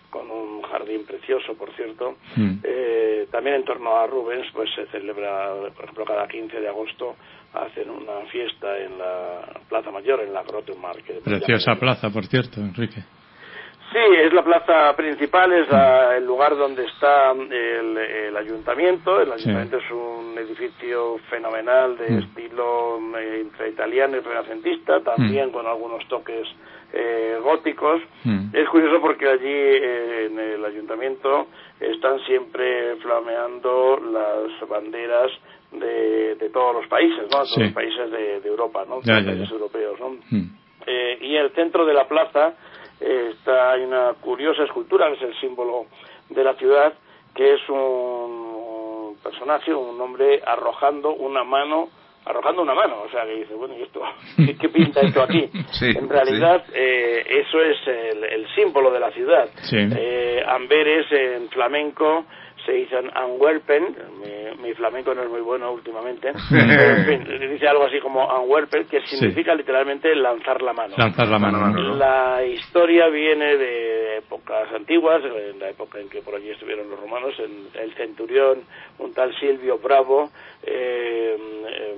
con 0.09 0.31
un 0.31 0.61
jardín 0.61 1.05
precioso, 1.05 1.53
por 1.55 1.69
cierto. 1.75 2.15
Mm. 2.37 2.59
Eh, 2.63 3.27
también 3.29 3.57
en 3.57 3.65
torno 3.65 3.97
a 3.97 4.07
Rubens, 4.07 4.47
pues 4.53 4.69
se 4.73 4.85
celebra, 4.87 5.53
por 5.75 5.83
ejemplo, 5.83 6.05
cada 6.05 6.29
15 6.29 6.61
de 6.61 6.67
agosto 6.69 7.17
hacen 7.63 7.89
una 7.89 8.21
fiesta 8.31 8.77
en 8.77 8.97
la 8.97 9.41
Plaza 9.69 9.91
Mayor, 9.91 10.21
en 10.21 10.33
la 10.33 10.43
Grotemark. 10.43 11.03
que 11.03 11.13
Preciosa 11.23 11.75
plaza, 11.75 12.09
por 12.09 12.25
cierto, 12.25 12.59
Enrique. 12.61 13.01
Sí, 13.91 13.99
es 14.21 14.33
la 14.33 14.43
plaza 14.43 14.93
principal, 14.97 15.51
es 15.53 15.69
la- 15.69 16.17
el 16.17 16.25
lugar 16.25 16.57
donde 16.57 16.83
está 16.85 17.31
el, 17.31 17.97
el 17.97 18.35
ayuntamiento. 18.35 19.21
El 19.21 19.31
ayuntamiento 19.31 19.77
es 19.77 19.89
un 19.91 20.37
edificio 20.37 21.17
fenomenal 21.29 21.97
de 21.97 22.09
Mm. 22.11 22.17
estilo 22.19 22.46
eh, 22.59 23.39
entre 23.41 23.69
italiano 23.69 24.17
y 24.17 24.19
renacentista, 24.21 25.01
también 25.01 25.51
con 25.51 25.65
algunos 25.67 26.07
toques 26.07 26.47
eh, 26.93 27.37
góticos. 27.43 28.01
Mm. 28.23 28.55
Es 28.55 28.67
curioso 28.69 29.01
porque 29.01 29.27
allí 29.27 29.43
eh, 29.45 30.25
en 30.31 30.39
el 30.39 30.65
ayuntamiento 30.65 31.47
están 31.79 32.19
siempre 32.25 32.95
flameando 32.97 33.99
las 34.11 34.69
banderas 34.69 35.31
de, 35.71 36.35
de 36.35 36.49
todos 36.49 36.75
los 36.75 36.87
países, 36.87 37.23
¿no? 37.23 37.27
Todos 37.29 37.53
Sí. 37.53 37.61
los 37.63 37.73
países 37.73 38.09
de, 38.11 38.39
de 38.41 38.47
Europa, 38.49 38.85
¿no? 38.87 39.01
Ya, 39.03 39.15
los 39.15 39.23
ya, 39.25 39.31
países 39.31 39.49
ya. 39.49 39.55
europeos, 39.55 39.99
¿no? 39.99 40.09
Mm. 40.31 40.49
Eh, 40.85 41.17
y 41.21 41.35
en 41.35 41.43
el 41.43 41.51
centro 41.51 41.85
de 41.85 41.93
la 41.93 42.07
plaza 42.07 42.53
está 42.99 43.73
hay 43.73 43.83
una 43.83 44.13
curiosa 44.21 44.63
escultura 44.63 45.07
que 45.09 45.15
es 45.17 45.21
el 45.21 45.39
símbolo 45.39 45.85
de 46.29 46.43
la 46.43 46.55
ciudad, 46.55 46.93
que 47.35 47.53
es 47.53 47.69
un 47.69 49.17
personaje, 49.21 49.73
un 49.73 49.99
hombre 50.01 50.41
arrojando 50.45 51.13
una 51.13 51.43
mano, 51.43 51.89
arrojando 52.27 52.61
una 52.61 52.73
mano, 52.73 53.01
o 53.05 53.09
sea 53.09 53.25
que 53.25 53.35
dice, 53.35 53.53
bueno, 53.53 53.75
¿y 53.77 53.83
esto? 53.83 54.01
¿Qué, 54.37 54.57
qué 54.57 54.69
pinta 54.69 55.01
esto 55.01 55.21
aquí? 55.21 55.49
Sí, 55.71 55.87
en 55.95 56.09
realidad 56.09 56.63
eh, 56.73 57.23
eso 57.45 57.61
es 57.61 57.77
el, 57.87 58.23
el 58.23 58.47
símbolo 58.55 58.91
de 58.91 58.99
la 58.99 59.11
ciudad. 59.11 59.49
Sí. 59.63 59.77
Eh, 59.77 60.43
Amberes 60.47 61.11
en 61.11 61.49
flamenco 61.49 62.25
se 62.67 62.73
dicen 62.73 63.09
Anwerpen, 63.15 63.95
mi, 64.19 64.61
mi, 64.61 64.73
flamenco 64.73 65.15
no 65.15 65.23
es 65.23 65.29
muy 65.29 65.39
bueno 65.39 65.71
últimamente, 65.71 66.33
pero 66.49 66.81
en 66.97 67.05
fin, 67.05 67.49
dice 67.49 67.65
algo 67.65 67.85
así 67.85 68.01
como 68.01 68.29
Anwerpen, 68.29 68.85
que 68.87 68.99
significa 69.07 69.55
literalmente 69.55 70.13
lanzar 70.13 70.61
la 70.61 70.73
mano. 70.73 70.93
Lanzar 70.97 71.29
la 71.29 71.39
mano. 71.39 71.95
La 71.95 72.43
historia 72.43 73.07
viene 73.07 73.55
de 73.55 74.17
épocas 74.17 74.69
antiguas, 74.73 75.23
en 75.23 75.59
la 75.59 75.69
época 75.69 75.97
en 75.99 76.09
que 76.09 76.21
por 76.21 76.35
allí 76.35 76.49
estuvieron 76.49 76.89
los 76.89 76.99
romanos, 76.99 77.33
en 77.39 77.69
el 77.81 77.93
centurión, 77.93 78.59
un 78.99 79.13
tal 79.13 79.33
Silvio 79.39 79.79
Bravo, 79.79 80.29
eh, 80.63 81.37
eh, 81.69 81.95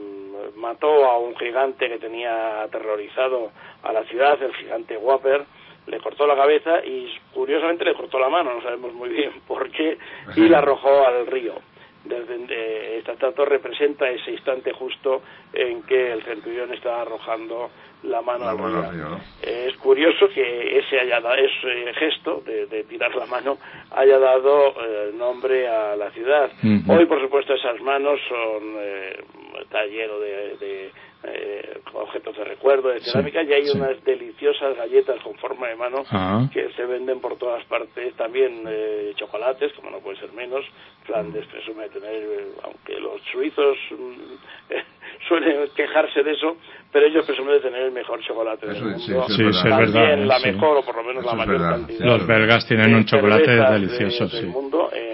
mató 0.56 1.06
a 1.06 1.18
un 1.18 1.36
gigante 1.36 1.90
que 1.90 1.98
tenía 1.98 2.62
aterrorizado 2.62 3.52
a 3.82 3.92
la 3.92 4.04
ciudad, 4.04 4.38
el 4.44 4.54
gigante 4.54 4.98
Whopper, 4.98 5.46
le 5.88 6.00
cortó 6.00 6.28
la 6.28 6.36
cabeza 6.36 6.84
y 6.86 7.12
curiosamente 7.34 7.86
le 7.86 7.94
cortó 7.94 8.20
la 8.20 8.30
mano, 8.30 8.54
no 8.54 8.62
sabemos 8.62 8.94
muy 8.94 9.10
bien 9.10 9.32
por 9.48 9.70
qué, 9.72 9.98
y 10.36 10.48
la 10.48 10.60
arrojó 10.60 11.06
al 11.06 11.28
río. 11.28 11.56
Desde, 12.04 12.36
eh, 12.50 12.98
esta 13.00 13.12
estatua 13.12 13.46
representa 13.46 14.10
ese 14.10 14.32
instante 14.32 14.72
justo 14.72 15.22
en 15.52 15.84
que 15.84 16.14
el 16.14 16.24
centurión 16.24 16.74
está 16.74 17.02
arrojando 17.02 17.70
la 18.04 18.22
mano 18.22 18.48
al 18.48 18.58
río. 18.58 19.20
es 19.42 19.76
curioso 19.76 20.30
que 20.30 20.80
ese, 20.80 20.98
haya 20.98 21.20
ese 21.36 21.94
gesto 21.96 22.42
de, 22.46 22.86
tirar 22.86 23.14
la 23.16 23.26
mano 23.26 23.58
haya 23.92 24.18
dado 24.18 24.74
eh, 24.82 25.12
nombre 25.14 25.68
a 25.68 25.98
la 25.98 26.10
ciudad. 26.12 26.50
Hoy, 26.88 27.06
por 27.06 27.20
supuesto, 27.22 27.54
esas 27.54 27.82
manos 27.82 28.18
son 28.30 28.76
eh, 28.78 29.22
está 29.62 29.86
lleno 29.86 30.20
de 30.20 30.92
eh, 31.22 31.82
objetos 31.94 32.38
de 32.38 32.46
recuerdo, 32.46 32.90
de 32.90 33.02
cerámica, 33.02 33.44
y 33.44 33.52
hay 33.52 33.70
unas 33.70 34.02
deliciosas 34.06 34.78
galletas 34.78 35.20
con 35.22 35.36
forma 35.36 35.68
de 35.68 35.76
mano 35.76 36.04
ah. 36.12 36.48
que 36.54 36.72
se 36.72 36.86
venden 36.86 37.20
por 37.20 37.38
todas 37.38 37.64
partes. 37.66 38.14
También 38.16 38.64
eh, 38.68 39.12
chocolates, 39.16 39.74
como 39.74 39.90
no 39.90 40.00
puede 40.00 40.18
ser 40.18 40.32
menos. 40.32 40.64
Flandes 41.04 41.46
presume 41.48 41.84
de 41.84 41.90
tener, 41.90 42.14
eh, 42.14 42.48
aunque 42.64 43.00
los 43.02 43.22
suizos 43.32 43.78
mm, 43.92 44.74
suelen 45.28 45.70
quejarse 45.76 46.24
de 46.24 46.32
eso, 46.32 46.56
pero 46.92 47.06
ellos 47.06 47.26
presumen 47.26 47.56
de 47.56 47.60
tener 47.60 47.82
el 47.84 47.92
mejor 47.92 48.22
chocolate 48.22 48.68
del 48.68 48.82
mundo. 48.82 49.28
Sí, 49.28 49.44
es 49.44 49.64
También 49.64 50.26
la 50.26 50.40
mejor, 50.40 50.78
o 50.78 50.84
por 50.84 50.96
lo 50.96 51.04
menos 51.04 51.26
la 51.26 51.34
mayor 51.34 51.58
cantidad. 51.58 52.06
Los 52.06 52.26
belgas 52.26 52.66
tienen 52.66 52.96
un 52.96 53.04
chocolate 53.04 53.52
delicioso, 53.52 54.30
sí. 54.30 54.50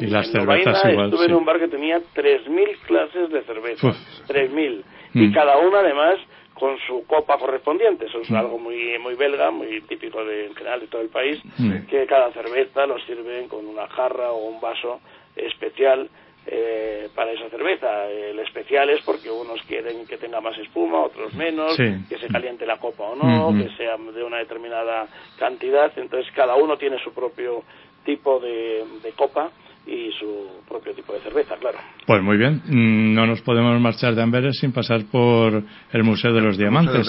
y 0.01 0.05
las 0.05 0.29
cervezas 0.31 0.85
igual. 0.85 1.09
Estuve 1.09 1.25
en 1.25 1.33
un 1.33 1.45
bar 1.45 1.59
que 1.59 1.67
tenía 1.67 1.97
3.000 1.97 2.77
clases 2.85 3.29
de 3.31 3.41
cerveza. 3.41 3.87
3.000 4.27 4.83
y 5.15 5.27
mm. 5.27 5.33
cada 5.33 5.57
una 5.57 5.79
además 5.79 6.17
con 6.53 6.77
su 6.87 7.05
copa 7.07 7.37
correspondiente. 7.37 8.05
Eso 8.05 8.19
es 8.19 8.29
mm. 8.29 8.35
algo 8.35 8.59
muy 8.59 8.99
muy 8.99 9.15
belga, 9.15 9.49
muy 9.49 9.81
típico 9.81 10.23
de, 10.23 10.47
en 10.47 10.55
general 10.55 10.81
de 10.81 10.87
todo 10.87 11.01
el 11.01 11.09
país, 11.09 11.41
mm. 11.57 11.87
que 11.89 12.05
cada 12.05 12.31
cerveza 12.33 12.85
lo 12.85 12.99
sirven 12.99 13.47
con 13.47 13.65
una 13.65 13.87
jarra 13.87 14.31
o 14.31 14.45
un 14.45 14.59
vaso 14.59 14.99
especial 15.35 16.09
eh, 16.47 17.07
para 17.15 17.31
esa 17.31 17.49
cerveza. 17.49 18.09
El 18.09 18.39
especial 18.39 18.89
es 18.89 19.01
porque 19.03 19.31
unos 19.31 19.61
quieren 19.63 20.05
que 20.05 20.17
tenga 20.17 20.41
más 20.41 20.57
espuma, 20.57 21.05
otros 21.05 21.33
menos, 21.33 21.75
que 21.77 22.17
se 22.19 22.27
caliente 22.27 22.65
la 22.65 22.77
copa 22.77 23.03
o 23.05 23.15
no, 23.15 23.51
mm-hmm. 23.51 23.63
que 23.63 23.77
sea 23.77 23.97
de 23.97 24.23
una 24.23 24.37
determinada 24.37 25.07
cantidad. 25.39 25.91
Entonces 25.97 26.31
cada 26.35 26.55
uno 26.55 26.77
tiene 26.77 26.99
su 26.99 27.13
propio 27.13 27.63
tipo 28.03 28.39
de 28.39 28.83
copa 29.15 29.49
y 29.87 30.11
su 30.13 30.63
propio 30.67 30.93
tipo 30.93 31.13
de 31.13 31.19
cerveza, 31.19 31.55
claro. 31.57 31.77
Pues 32.05 32.21
muy 32.21 32.37
bien, 32.37 32.61
mm, 32.65 33.13
no 33.13 33.27
nos 33.27 33.41
podemos 33.41 33.79
marchar 33.79 34.15
de 34.15 34.21
Amberes 34.21 34.57
sin 34.59 34.71
pasar 34.71 35.05
por 35.11 35.61
el 35.91 36.03
Museo 36.03 36.33
de 36.33 36.41
los 36.41 36.57
Diamantes. 36.57 37.07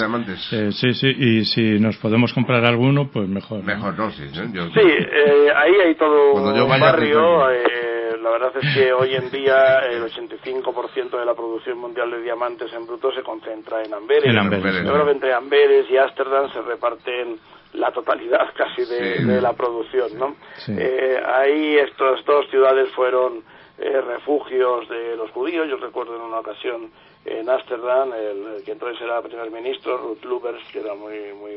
Eh, 0.53 0.73
sí, 0.73 0.93
sí, 0.93 1.09
y 1.09 1.45
si 1.45 1.79
nos 1.79 1.97
podemos 1.97 2.33
comprar 2.33 2.65
alguno, 2.65 3.09
pues 3.11 3.29
mejor. 3.29 3.63
Mejor, 3.63 3.97
no, 3.97 4.11
sí. 4.11 4.25
sí, 4.33 4.41
eh, 4.43 5.51
ahí 5.55 5.73
hay 5.87 5.95
todo 5.95 6.35
un 6.35 6.81
barrio. 6.81 7.51
Eh, 7.51 8.17
la 8.23 8.31
verdad 8.31 8.53
es 8.61 8.75
que 8.75 8.93
hoy 8.93 9.15
en 9.15 9.31
día 9.31 9.79
el 9.91 10.03
85% 10.03 11.19
de 11.19 11.25
la 11.25 11.35
producción 11.35 11.79
mundial 11.79 12.11
de 12.11 12.23
diamantes 12.23 12.73
en 12.73 12.87
bruto 12.87 13.13
se 13.13 13.23
concentra 13.23 13.83
en 13.83 13.95
Amberes. 13.95 14.25
En 14.27 14.39
Amberes. 14.39 14.85
Yo 14.85 14.93
creo 14.93 15.05
que 15.05 15.13
entre 15.13 15.33
Amberes 15.33 15.87
y 15.91 15.97
Ámsterdam 15.97 16.53
se 16.53 16.61
reparten 16.63 17.39
la 17.75 17.91
totalidad 17.93 18.53
casi 18.57 18.85
de, 18.85 19.41
la 19.41 19.53
producción, 19.53 20.19
¿no? 20.19 20.37
Eh, 20.69 21.23
ahí 21.25 21.79
estas 21.79 22.25
dos 22.25 22.49
ciudades 22.51 22.91
fueron 22.93 23.43
eh, 23.79 24.01
refugios 24.01 24.89
de 24.89 25.17
los 25.17 25.31
judíos. 25.33 25.69
Yo 25.69 25.77
recuerdo 25.77 26.17
en 26.17 26.23
una 26.23 26.41
ocasión 26.41 26.91
en 27.27 27.49
Ámsterdam, 27.49 28.13
el, 28.13 28.65
que 28.65 28.73
entonces 28.73 29.03
era 29.03 29.21
primer 29.21 29.51
ministro, 29.51 29.99
Ruth 29.99 30.25
Lubers, 30.25 30.63
que 30.73 30.79
era 30.79 30.95
muy, 30.95 31.33
muy 31.35 31.53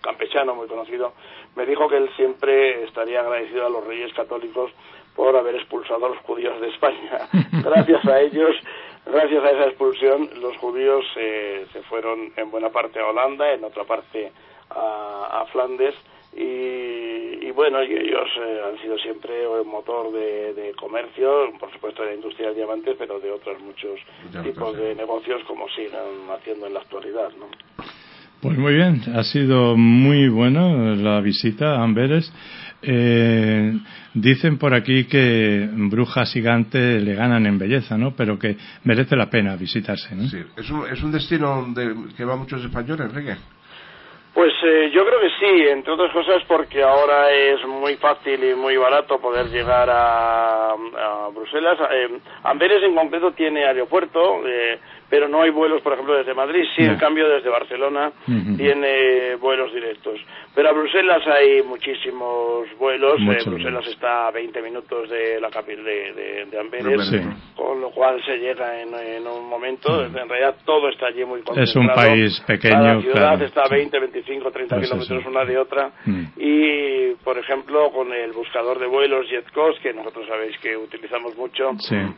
campechano, 0.00 0.54
muy 0.54 0.66
conocido, 0.66 1.12
me 1.54 1.64
dijo 1.64 1.88
que 1.88 1.96
él 1.96 2.10
siempre 2.16 2.84
estaría 2.84 3.20
agradecido 3.20 3.66
a 3.66 3.70
los 3.70 3.86
reyes 3.86 4.12
católicos 4.14 4.72
por 5.14 5.34
haber 5.36 5.54
expulsado 5.54 6.06
a 6.06 6.08
los 6.10 6.18
judíos 6.18 6.60
de 6.60 6.68
España. 6.68 7.28
Gracias 7.64 8.04
a 8.04 8.20
ellos, 8.20 8.54
gracias 9.06 9.44
a 9.44 9.50
esa 9.50 9.64
expulsión, 9.66 10.28
los 10.40 10.56
judíos 10.58 11.04
eh, 11.16 11.66
se 11.72 11.82
fueron 11.84 12.32
en 12.36 12.50
buena 12.50 12.70
parte 12.70 13.00
a 13.00 13.06
Holanda, 13.06 13.52
en 13.52 13.64
otra 13.64 13.84
parte 13.84 14.32
a, 14.70 15.44
Flandes 15.52 15.94
y, 16.34 17.50
bueno, 17.52 17.80
ellos 17.80 18.28
eh, 18.38 18.60
han 18.68 18.78
sido 18.82 18.98
siempre 18.98 19.44
el 19.44 19.64
motor 19.64 20.12
de, 20.12 20.74
comercio, 20.78 21.52
por 21.58 21.72
supuesto 21.72 22.02
de 22.02 22.08
la 22.08 22.14
industria 22.14 22.48
del 22.48 22.56
diamante, 22.56 22.94
pero 22.98 23.18
de 23.18 23.30
otros 23.30 23.58
muchos 23.62 23.98
tipos 24.42 24.76
de 24.76 24.94
negocios 24.94 25.42
como 25.44 25.66
siguen 25.70 26.28
haciendo 26.30 26.66
en 26.66 26.74
la 26.74 26.80
actualidad. 26.80 27.30
¿no? 27.38 27.46
Pues 28.40 28.58
muy 28.58 28.74
bien, 28.74 29.02
ha 29.14 29.24
sido 29.24 29.76
muy 29.76 30.28
buena 30.28 30.94
la 30.94 31.20
visita 31.20 31.76
a 31.76 31.82
Amberes. 31.82 32.30
Eh, 32.82 33.72
dicen 34.14 34.58
por 34.58 34.74
aquí 34.74 35.04
que 35.04 35.68
Brujas 35.72 36.32
Gigante 36.32 37.00
le 37.00 37.14
ganan 37.14 37.46
en 37.46 37.58
belleza, 37.58 37.96
¿no? 37.96 38.14
Pero 38.14 38.38
que 38.38 38.56
merece 38.84 39.16
la 39.16 39.30
pena 39.30 39.56
visitarse, 39.56 40.14
¿no? 40.14 40.28
Sí, 40.28 40.38
es 40.56 40.70
un, 40.70 40.86
es 40.86 41.02
un 41.02 41.10
destino 41.10 41.66
de, 41.74 41.94
que 42.16 42.24
va 42.24 42.36
muchos 42.36 42.62
españoles, 42.62 43.08
Enrique. 43.10 43.36
Pues 44.36 44.52
eh, 44.64 44.90
yo 44.92 45.06
creo 45.06 45.18
que 45.18 45.30
sí, 45.30 45.66
entre 45.66 45.94
otras 45.94 46.12
cosas 46.12 46.42
porque 46.46 46.82
ahora 46.82 47.30
es 47.32 47.66
muy 47.66 47.96
fácil 47.96 48.44
y 48.44 48.54
muy 48.54 48.76
barato 48.76 49.18
poder 49.18 49.46
llegar 49.46 49.88
a, 49.90 50.74
Bruselas. 51.32 51.78
Eh, 51.90 52.18
Amberes 52.42 52.82
en 52.82 52.94
concreto 52.94 53.32
tiene 53.32 53.64
aeropuerto, 53.64 54.46
eh, 54.46 54.78
pero 55.08 55.28
no 55.28 55.42
hay 55.42 55.50
vuelos, 55.50 55.82
por 55.82 55.92
ejemplo, 55.92 56.14
desde 56.14 56.34
Madrid. 56.34 56.64
Sí, 56.74 56.82
en 56.82 56.96
cambio, 56.96 57.28
desde 57.28 57.48
Barcelona 57.48 58.12
tiene 58.56 59.36
vuelos 59.36 59.72
directos. 59.72 60.20
Pero 60.54 60.70
a 60.70 60.72
Bruselas 60.72 61.22
hay 61.26 61.62
muchísimos 61.62 62.66
vuelos. 62.78 63.20
Eh, 63.20 63.48
Bruselas 63.48 63.86
está 63.86 64.28
a 64.28 64.30
20 64.30 64.62
minutos 64.62 65.08
de 65.10 65.40
la 65.40 65.50
capital 65.50 65.84
de, 65.84 66.46
de, 66.50 66.58
Amberes, 66.58 67.12
con 67.54 67.80
lo 67.80 67.90
cual 67.90 68.22
se 68.24 68.38
llega 68.38 68.80
en, 68.80 69.26
un 69.26 69.48
momento. 69.48 70.04
En 70.04 70.12
realidad, 70.12 70.56
todo 70.64 70.88
está 70.88 71.06
allí 71.06 71.24
muy 71.24 71.42
concentrado. 71.42 71.62
Es 71.62 71.76
un 71.76 71.88
país 71.88 72.40
pequeño. 72.46 72.82
La 72.82 73.00
ciudad 73.00 73.42
está 73.42 73.64
a 73.64 73.68
20, 73.68 73.98
25, 73.98 74.50
30 74.50 74.80
kilómetros 74.80 75.26
una 75.26 75.44
de 75.44 75.58
otra. 75.58 75.90
Mm. 76.04 76.24
Y, 76.36 77.14
por 77.22 77.38
ejemplo, 77.38 77.90
con 77.92 78.12
el 78.12 78.32
buscador 78.32 78.78
de 78.78 78.86
vuelos 78.86 79.28
JetCost, 79.28 79.82
que 79.82 79.92
nosotros 79.92 80.26
sabéis 80.26 80.56
que 80.58 80.76
utilizamos 80.76 81.36
mucho, 81.36 81.70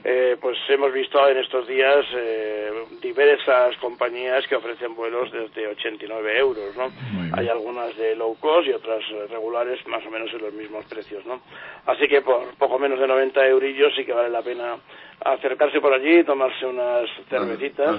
eh, 0.04 0.36
pues 0.40 0.56
hemos 0.68 0.92
visto 0.92 1.26
en 1.28 1.38
estos 1.38 1.66
días 1.66 2.04
eh, 2.16 2.70
diversas 3.00 3.76
compañías 3.78 4.46
que 4.46 4.56
ofrecen 4.56 4.94
vuelos 4.94 5.30
desde 5.32 5.66
89 5.68 6.38
euros, 6.38 6.76
¿no? 6.76 6.90
Hay 7.32 7.48
algunas 7.48 7.96
de 7.96 8.16
low 8.16 8.36
cost 8.38 8.68
y 8.68 8.72
otras 8.72 9.02
regulares 9.30 9.84
más 9.86 10.04
o 10.06 10.10
menos 10.10 10.32
en 10.32 10.42
los 10.42 10.52
mismos 10.52 10.84
precios, 10.86 11.24
¿no? 11.26 11.40
Así 11.86 12.08
que 12.08 12.20
por 12.20 12.54
poco 12.56 12.78
menos 12.78 12.98
de 12.98 13.06
90 13.06 13.46
eurillos 13.46 13.94
sí 13.94 14.04
que 14.04 14.12
vale 14.12 14.30
la 14.30 14.42
pena 14.42 14.76
acercarse 15.24 15.80
por 15.80 15.92
allí, 15.92 16.22
tomarse 16.24 16.64
unas 16.64 17.08
cervecitas, 17.28 17.96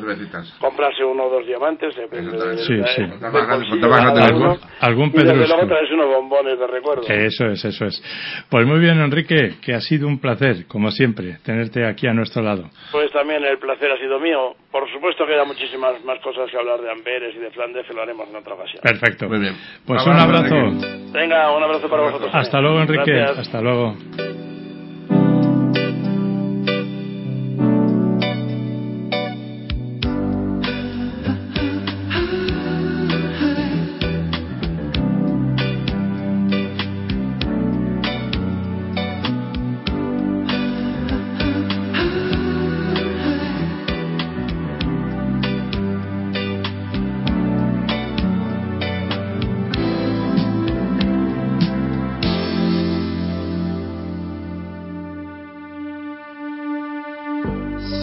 comprarse 0.60 1.04
uno 1.04 1.26
o 1.26 1.30
dos 1.30 1.46
diamantes, 1.46 1.96
depende 1.96 2.38
de, 2.38 2.58
sí, 2.60 2.82
sí. 2.96 3.04
algún 4.80 5.10
y 5.10 5.24
desde 5.24 5.48
luego 5.48 5.68
traerse 5.68 5.94
unos 5.94 6.08
bombones 6.08 6.58
de 6.58 6.68
recuerdo. 6.68 7.04
Eso 7.08 7.46
es, 7.48 7.66
eso 7.66 7.86
es. 7.86 8.02
Pues 8.50 8.66
muy 8.66 8.80
bien, 8.80 9.00
Enrique, 9.00 9.56
que 9.62 9.74
ha 9.74 9.82
sido 9.82 10.08
un 10.08 10.20
placer, 10.20 10.66
como 10.68 10.92
siempre, 10.92 11.38
tenerte 11.44 11.86
aquí 11.86 12.08
a 12.08 12.14
nuestro 12.14 12.42
lado. 12.42 12.70
Pues 12.92 13.12
también 13.12 13.44
el 13.44 13.58
placer 13.58 13.92
ha 13.92 13.98
sido 13.98 14.20
mío. 14.20 14.56
Por 14.72 14.90
supuesto 14.92 15.26
que 15.26 15.34
hay 15.34 15.46
muchísimas 15.46 16.04
más 16.06 16.20
cosas 16.20 16.50
que 16.50 16.58
hablar 16.58 16.80
de 16.82 16.92
Amberes 16.92 17.36
y 17.36 17.40
de 17.40 17.52
Flandes, 17.52 17.86
que 17.86 17.94
lo 17.94 18.02
haremos 18.02 18.30
en 18.30 18.36
otra 18.36 18.54
ocasión. 18.54 18.82
Perfecto. 18.82 19.28
Muy 19.28 19.40
bien. 19.40 19.56
Pues 19.86 20.06
un 20.06 20.14
abrazo. 20.14 20.56
Venga, 21.12 21.52
un 21.52 21.64
abrazo 21.64 21.90
para 21.90 22.04
vosotros. 22.04 22.32
Hasta 22.34 22.62
luego, 22.62 22.82
Enrique. 22.82 23.20
Hasta 23.22 23.62
luego. 23.62 23.96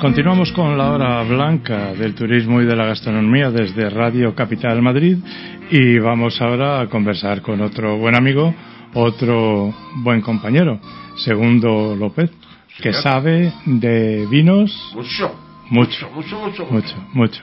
Continuamos 0.00 0.50
con 0.52 0.78
la 0.78 0.92
hora 0.92 1.22
blanca 1.24 1.92
del 1.92 2.14
turismo 2.14 2.62
y 2.62 2.64
de 2.64 2.74
la 2.74 2.86
gastronomía 2.86 3.50
desde 3.50 3.90
Radio 3.90 4.34
Capital 4.34 4.80
Madrid 4.80 5.18
y 5.70 5.98
vamos 5.98 6.40
ahora 6.40 6.80
a 6.80 6.86
conversar 6.86 7.42
con 7.42 7.60
otro 7.60 7.98
buen 7.98 8.16
amigo, 8.16 8.54
otro 8.94 9.74
buen 9.96 10.22
compañero, 10.22 10.80
Segundo 11.16 11.94
López, 11.94 12.30
que 12.80 12.94
sabe 12.94 13.52
de 13.66 14.26
vinos 14.30 14.72
Mucho. 14.94 15.34
mucho, 15.68 16.10
Mucho, 16.14 16.40
mucho, 16.40 16.66
mucho, 16.70 16.96
mucho. 17.12 17.42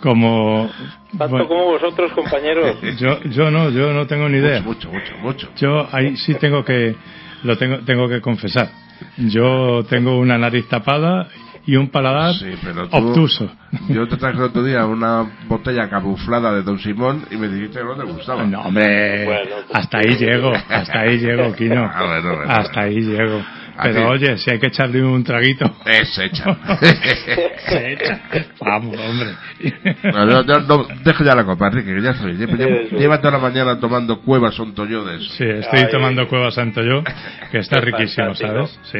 Como 0.00 0.70
Tanto 1.18 1.28
bueno, 1.28 1.48
como 1.48 1.64
vosotros, 1.66 2.12
compañeros. 2.12 2.78
yo, 2.98 3.20
yo 3.24 3.50
no, 3.50 3.68
yo 3.70 3.92
no 3.92 4.06
tengo 4.06 4.26
ni 4.28 4.38
idea. 4.38 4.62
Mucho, 4.62 4.90
mucho, 4.90 5.12
mucho. 5.22 5.48
Yo 5.56 5.86
ahí 5.92 6.16
sí 6.16 6.34
tengo 6.34 6.64
que 6.64 6.96
lo 7.42 7.58
tengo 7.58 7.80
tengo 7.80 8.08
que 8.08 8.22
confesar. 8.22 8.70
Yo 9.16 9.84
tengo 9.88 10.18
una 10.18 10.38
nariz 10.38 10.66
tapada 10.68 11.28
y 11.68 11.76
un 11.76 11.90
paladar 11.90 12.34
Sí, 12.36 12.46
pero 12.64 12.88
tú- 12.88 12.96
obtuso. 12.96 13.46
Yo 13.90 14.08
te 14.08 14.16
traje 14.16 14.38
el 14.38 14.44
otro 14.44 14.64
día 14.64 14.86
una 14.86 15.26
botella 15.48 15.90
camuflada 15.90 16.54
de 16.54 16.62
Don 16.62 16.78
Simón 16.78 17.26
y 17.30 17.36
me 17.36 17.46
dijiste 17.48 17.80
que 17.80 17.84
no 17.84 17.94
te 17.94 18.04
gustaba. 18.04 18.42
No, 18.44 18.62
hombre, 18.62 19.26
Bueno, 19.26 19.40
pues- 19.66 19.76
hasta 19.76 19.98
ahí 19.98 20.16
llego, 20.16 20.50
hasta 20.70 21.00
ahí 21.00 21.18
llego, 21.18 21.54
Kino. 21.54 21.84
Ah, 21.94 22.04
bueno, 22.06 22.36
bueno. 22.36 22.50
hasta 22.52 22.80
ahí 22.80 23.00
llego. 23.02 23.42
Pero 23.82 23.94
ti. 24.00 24.24
oye, 24.24 24.38
si 24.38 24.50
hay 24.50 24.58
que 24.58 24.66
echarle 24.68 25.02
un 25.02 25.22
traguito, 25.24 25.64
Es 25.86 26.18
hecha. 26.18 26.54
se 27.68 27.92
echa. 27.92 28.20
Vamos, 28.60 28.96
hombre. 28.98 29.30
No, 30.04 30.26
no, 30.26 30.42
no, 30.42 30.58
no, 30.60 30.86
deja 31.04 31.24
ya 31.24 31.34
la 31.34 31.44
copa, 31.44 31.68
Enrique, 31.68 31.94
que 31.94 32.02
ya 32.02 32.10
estoy. 32.10 32.34
Lleva, 32.98 33.18
toda 33.20 33.32
la 33.32 33.38
mañana 33.38 33.78
tomando 33.80 34.20
cuevas 34.20 34.54
sontoyodes. 34.54 35.28
Sí, 35.36 35.44
estoy 35.44 35.80
Ay, 35.80 35.88
tomando 35.90 36.26
Cueva 36.28 36.50
Santo 36.50 36.82
yo, 36.82 37.02
que 37.50 37.58
está 37.58 37.80
riquísimo, 37.80 38.34
¿sabes? 38.34 38.78
Sí, 38.84 38.98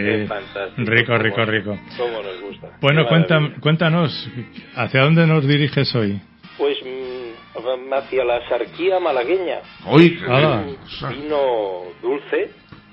rico, 0.79 1.17
rico, 1.19 1.45
rico. 1.45 1.79
Cómo 1.97 2.23
nos 2.23 2.41
gusta. 2.41 2.69
Bueno, 2.81 3.05
maravilla. 3.05 3.55
cuéntanos, 3.61 4.31
¿hacia 4.77 5.03
dónde 5.03 5.27
nos 5.27 5.47
diriges 5.47 5.95
hoy? 5.95 6.21
Pues 6.57 6.77
mm, 6.85 7.93
hacia 7.93 8.25
la 8.25 8.49
sarquía 8.49 8.99
malagueña. 9.01 9.59
¡Uy, 9.87 10.19
qué 10.19 10.25
Ah. 10.29 10.63
Vino 11.11 11.83
dulce, 12.03 12.51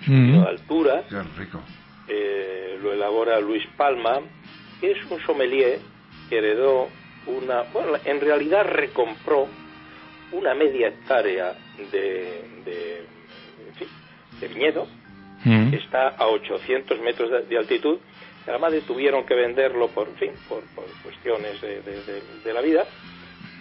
Vino 0.08 0.42
de 0.44 0.50
altura. 0.50 1.04
¡Qué 1.10 1.22
rico! 1.38 1.62
eh, 2.08 2.78
lo 2.82 2.94
elabora 2.94 3.40
Luis 3.40 3.66
Palma, 3.78 4.20
que 4.80 4.92
es 4.92 4.98
un 5.10 5.20
sommelier 5.26 5.80
que 6.30 6.38
heredó 6.38 6.88
una, 7.28 7.64
bueno, 7.74 7.94
en 8.06 8.22
realidad 8.22 8.66
recompró 8.66 9.48
una 10.32 10.54
media 10.54 10.90
hectárea 10.90 11.56
de, 11.92 12.44
de, 12.66 12.98
en 13.68 13.76
fin, 13.76 13.88
de 14.40 14.48
viñedo, 14.48 14.88
Mm. 15.44 15.70
que 15.70 15.78
está 15.78 16.08
a 16.10 16.26
800 16.28 17.00
metros 17.02 17.30
de, 17.30 17.44
de 17.44 17.58
altitud. 17.58 18.00
Además 18.48 18.72
de 18.72 18.82
tuvieron 18.82 19.26
que 19.28 19.36
venderlo 19.36 19.90
por, 19.90 20.08
en 20.08 20.16
fin, 20.16 20.32
por, 20.50 20.62
por 20.76 20.86
cuestiones 21.04 21.62
de, 21.62 21.82
de- 21.84 22.02
de- 22.04 22.22
de 22.44 22.54
la 22.54 22.62
vida. 22.62 22.86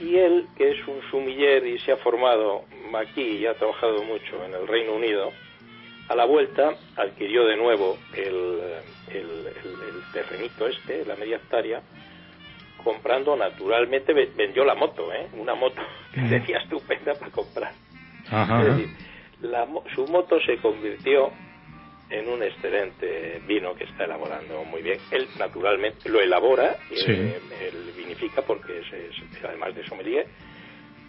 Y 0.01 0.17
él, 0.17 0.47
que 0.57 0.71
es 0.71 0.89
un 0.89 1.01
sumiller 1.11 1.67
y 1.67 1.79
se 1.81 1.93
ha 1.93 1.97
formado 1.99 2.65
aquí 2.95 3.23
y 3.23 3.47
ha 3.47 3.55
trabajado 3.55 4.03
mucho 4.03 4.43
en 4.47 4.55
el 4.55 4.67
Reino 4.67 4.95
Unido, 4.95 5.31
a 6.09 6.15
la 6.15 6.25
vuelta 6.27 6.75
adquirió 6.97 7.45
de 7.47 7.57
nuevo 7.57 7.97
el, 8.15 8.61
el, 9.09 9.47
el- 9.47 9.83
el 9.89 10.13
terrenito 10.13 10.67
este, 10.67 11.05
la 11.07 11.17
media 11.17 11.37
hectárea, 11.37 11.83
comprando 12.83 13.37
naturalmente, 13.37 14.13
ve- 14.13 14.31
vendió 14.37 14.65
la 14.65 14.75
moto, 14.75 15.13
¿eh? 15.13 15.29
una 15.35 15.55
moto 15.55 15.81
que 16.13 16.21
tenía 16.23 16.59
estupenda 16.59 17.15
para 17.15 17.31
comprar. 17.31 17.73
Ajá. 18.31 18.61
Es 18.63 18.69
decir, 18.77 18.89
la 19.43 19.67
su 19.95 20.07
moto 20.07 20.39
se 20.41 20.57
convirtió 20.59 21.31
en 22.11 22.29
un 22.29 22.43
excelente 22.43 23.41
vino 23.47 23.75
que 23.75 23.85
está 23.85 24.05
elaborando 24.05 24.63
muy 24.65 24.83
bien. 24.83 24.99
Él 25.11 25.27
naturalmente 25.39 26.09
lo 26.09 26.21
elabora, 26.21 26.77
y 26.91 26.97
Sí. 26.97 27.11
él, 27.13 27.41
él 27.61 27.93
vinifica 27.97 28.43
porque 28.43 28.79
es, 28.81 28.93
es- 28.93 29.45
además 29.45 29.75
de 29.75 29.85
sommelier 29.87 30.27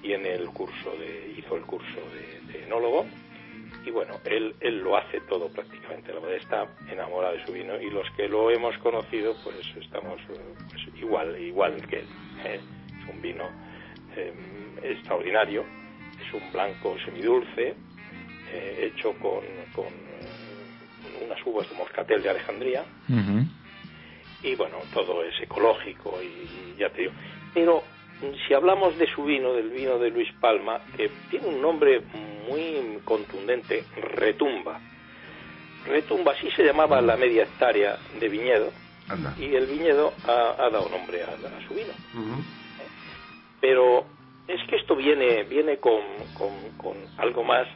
y 0.01 0.13
en 0.13 0.25
el 0.25 0.45
curso 0.47 0.95
de 0.97 1.33
hizo 1.37 1.55
el 1.57 1.63
curso 1.63 1.99
de, 2.13 2.53
de 2.53 2.63
enólogo 2.65 3.05
y 3.85 3.91
bueno, 3.91 4.19
él, 4.25 4.55
él 4.61 4.79
lo 4.79 4.97
hace 4.97 5.21
todo 5.21 5.47
prácticamente, 5.49 6.11
la 6.11 6.19
verdad 6.19 6.37
está 6.37 6.67
enamorado 6.91 7.35
de 7.35 7.45
su 7.45 7.51
vino 7.51 7.79
y 7.79 7.91
los 7.91 8.09
que 8.11 8.27
lo 8.27 8.49
hemos 8.49 8.75
conocido 8.79 9.35
pues 9.43 9.57
estamos 9.79 10.19
eh, 10.29 10.55
pues, 10.69 10.81
igual, 10.99 11.39
igual 11.39 11.85
que 11.87 11.99
él. 11.99 12.07
¿eh? 12.45 12.59
Es 12.99 13.09
un 13.13 13.21
vino 13.21 13.43
eh, 14.15 14.33
extraordinario, 14.81 15.63
es 16.19 16.33
un 16.33 16.51
blanco 16.51 16.97
semidulce, 17.05 17.75
eh, 18.51 18.91
hecho 18.91 19.13
con, 19.19 19.43
con 19.75 19.85
unas 21.23 21.45
uvas 21.45 21.69
de 21.69 21.75
moscatel 21.75 22.23
de 22.23 22.29
Alejandría 22.29 22.83
y 24.41 24.55
bueno, 24.55 24.77
todo 24.93 25.23
es 25.23 25.39
ecológico 25.41 26.19
y 26.21 26.75
ya 26.77 26.89
te 26.89 27.01
digo. 27.01 27.13
Pero 27.53 27.83
si 28.47 28.53
hablamos 28.53 28.97
de 28.97 29.07
su 29.07 29.23
vino, 29.25 29.53
del 29.53 29.69
vino 29.69 29.97
de 29.99 30.09
Luis 30.09 30.31
Palma, 30.39 30.79
que 30.95 31.09
tiene 31.29 31.47
un 31.47 31.61
nombre 31.61 32.01
muy 32.47 32.99
contundente, 33.03 33.83
Retumba. 34.15 34.79
Retumba, 35.85 36.31
así 36.31 36.49
se 36.51 36.63
llamaba 36.63 37.01
la 37.01 37.15
media 37.17 37.43
hectárea 37.43 37.97
de 38.19 38.29
viñedo 38.29 38.71
Anda. 39.09 39.35
y 39.37 39.53
el 39.53 39.67
viñedo 39.67 40.13
ha, 40.27 40.55
ha 40.57 40.69
dado 40.69 40.89
nombre 40.89 41.23
a, 41.23 41.27
a 41.27 41.67
su 41.67 41.73
vino. 41.73 41.93
Pero 43.61 44.05
es 44.47 44.61
que 44.69 44.75
esto 44.77 44.95
viene, 44.95 45.43
viene 45.43 45.77
con, 45.77 46.01
con- 46.37 46.77
con 46.77 46.97
algo 47.17 47.43
más, 47.43 47.67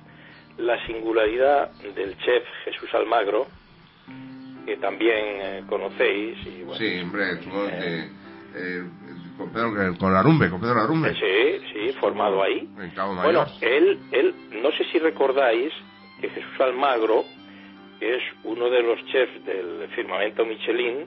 la 0.57 0.83
singularidad 0.87 1.71
del 1.95 2.17
chef 2.19 2.43
Jesús 2.65 2.93
Almagro, 2.93 3.47
que 4.65 4.77
también 4.77 5.15
eh, 5.41 5.63
conocéis. 5.67 6.37
Y, 6.45 6.63
bueno, 6.63 6.75
Sí, 6.75 6.99
hombre, 7.01 7.43
supongo 7.43 7.67
que... 7.67 7.99
eh, 8.55 8.83
con 9.39 9.49
Pedro, 9.51 9.97
con 9.97 10.15
Arumbe, 10.15 10.49
con 10.51 10.61
Pedro 10.61 10.81
Arumbe. 10.81 11.13
Sí, 11.15 11.65
sí, 11.73 11.93
formado 11.99 12.43
ahí. 12.43 12.69
En 12.79 12.89
Cabo 12.91 13.15
Bueno, 13.15 13.45
él, 13.61 13.97
él, 14.11 14.35
no 14.61 14.71
sé 14.73 14.83
si 14.91 14.99
recordáis 14.99 15.73
que 16.21 16.29
Jesús 16.29 16.59
Almagro, 16.59 17.23
que 17.99 18.15
es 18.17 18.23
uno 18.43 18.69
de 18.69 18.83
los 18.83 19.03
chefs 19.05 19.45
del 19.45 19.87
firmamento 19.95 20.45
Michelin, 20.45 21.05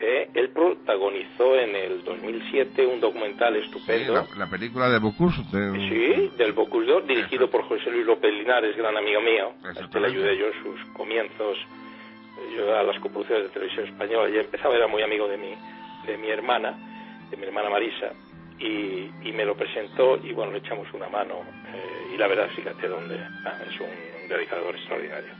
eh, 0.00 0.28
él 0.34 0.50
protagonizó 0.50 1.56
en 1.56 1.74
el 1.76 2.04
2007 2.04 2.84
un 2.86 3.00
documental 3.00 3.54
Sí, 3.54 3.60
estupendo. 3.64 4.12
la, 4.14 4.26
la 4.44 4.50
película 4.50 4.88
de 4.90 4.98
Bocuse. 4.98 5.42
de- 5.52 5.88
Sí, 5.88 6.32
del 6.36 6.52
Bocuse 6.52 6.86
d'Or, 6.86 7.06
dirigido 7.06 7.48
por 7.48 7.62
José 7.62 7.90
Luis 7.90 8.04
López 8.04 8.32
Linares, 8.34 8.76
gran 8.76 8.96
amigo 8.96 9.20
mío. 9.20 9.52
A 9.64 9.70
este 9.70 10.00
le 10.00 10.08
ayudé 10.08 10.36
yo 10.36 10.46
en 10.48 10.62
sus 10.62 10.84
comienzos. 10.92 11.56
Yo 12.56 12.76
a 12.76 12.82
las 12.82 12.98
coproducciones 13.00 13.44
de 13.44 13.50
televisión 13.50 13.86
española 13.86 14.28
ya 14.28 14.40
empezaba, 14.40 14.74
era 14.74 14.88
muy 14.88 15.02
amigo 15.02 15.28
de 15.28 15.36
mi, 15.38 15.54
de 16.06 16.18
mi 16.18 16.28
hermana, 16.28 16.74
de 17.34 17.40
mi 17.40 17.46
hermana 17.46 17.70
Marisa, 17.70 18.12
y, 18.58 19.10
y 19.22 19.32
me 19.32 19.44
lo 19.44 19.56
presentó 19.56 20.16
y 20.22 20.32
bueno, 20.32 20.52
le 20.52 20.58
echamos 20.58 20.86
una 20.92 21.08
mano. 21.08 21.40
eh, 21.74 22.12
y 22.14 22.16
la 22.16 22.28
verdad, 22.28 22.48
fíjate 22.54 22.86
dónde 22.88 23.16
ah, 23.44 23.58
es 23.68 23.80
un 23.80 24.28
realizador 24.28 24.74
extraordinario. 24.76 25.32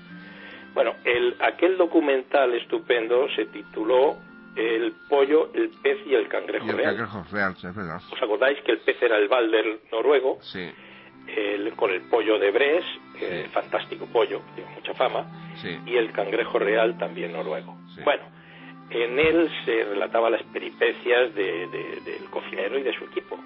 Bueno, 0.75 0.95
el, 1.05 1.37
aquel 1.41 1.77
documental 1.79 2.53
estupendo 2.55 3.29
se 3.37 3.45
tituló 3.47 4.17
El 4.57 4.93
pollo, 5.09 5.51
el 5.55 5.69
pez 5.83 5.99
y 6.07 6.15
el 6.15 6.27
cangrejo 6.29 6.67
Y 6.67 6.71
el 6.71 6.77
real. 6.77 6.97
cangrejo 6.97 7.25
real, 7.33 7.53
es 7.57 7.63
verdad. 7.75 8.01
¿Os 8.13 8.23
acordáis 8.23 8.61
que 8.63 8.73
el 8.73 8.79
pez 8.79 9.01
era 9.03 9.17
el 9.17 9.29
balder 9.29 9.81
noruego? 9.93 10.39
Sí, 10.43 10.69
el- 11.37 11.73
con 11.75 11.91
el 11.91 12.03
pollo 12.03 12.39
de 12.39 12.51
Bres, 12.51 12.85
fantástico 13.53 14.07
pollo, 14.07 14.43
tiene 14.55 14.71
mucha 14.75 14.95
fama, 14.95 15.27
sí. 15.63 15.79
y 15.87 15.97
el 15.97 16.13
cangrejo 16.13 16.59
real 16.59 16.99
también 16.99 17.33
noruego. 17.33 17.77
Sí. 17.95 18.01
Bueno, 18.05 18.25
en 18.91 19.19
él 19.19 19.51
se 19.65 19.85
relataba 19.85 20.31
las 20.31 20.43
peripecias 20.45 21.35
de- 21.35 21.67
de- 21.69 22.01
del 22.05 22.25
cocinero 22.31 22.79
y 22.79 22.83
de 22.83 22.93
su 22.95 23.05
equipo. 23.05 23.39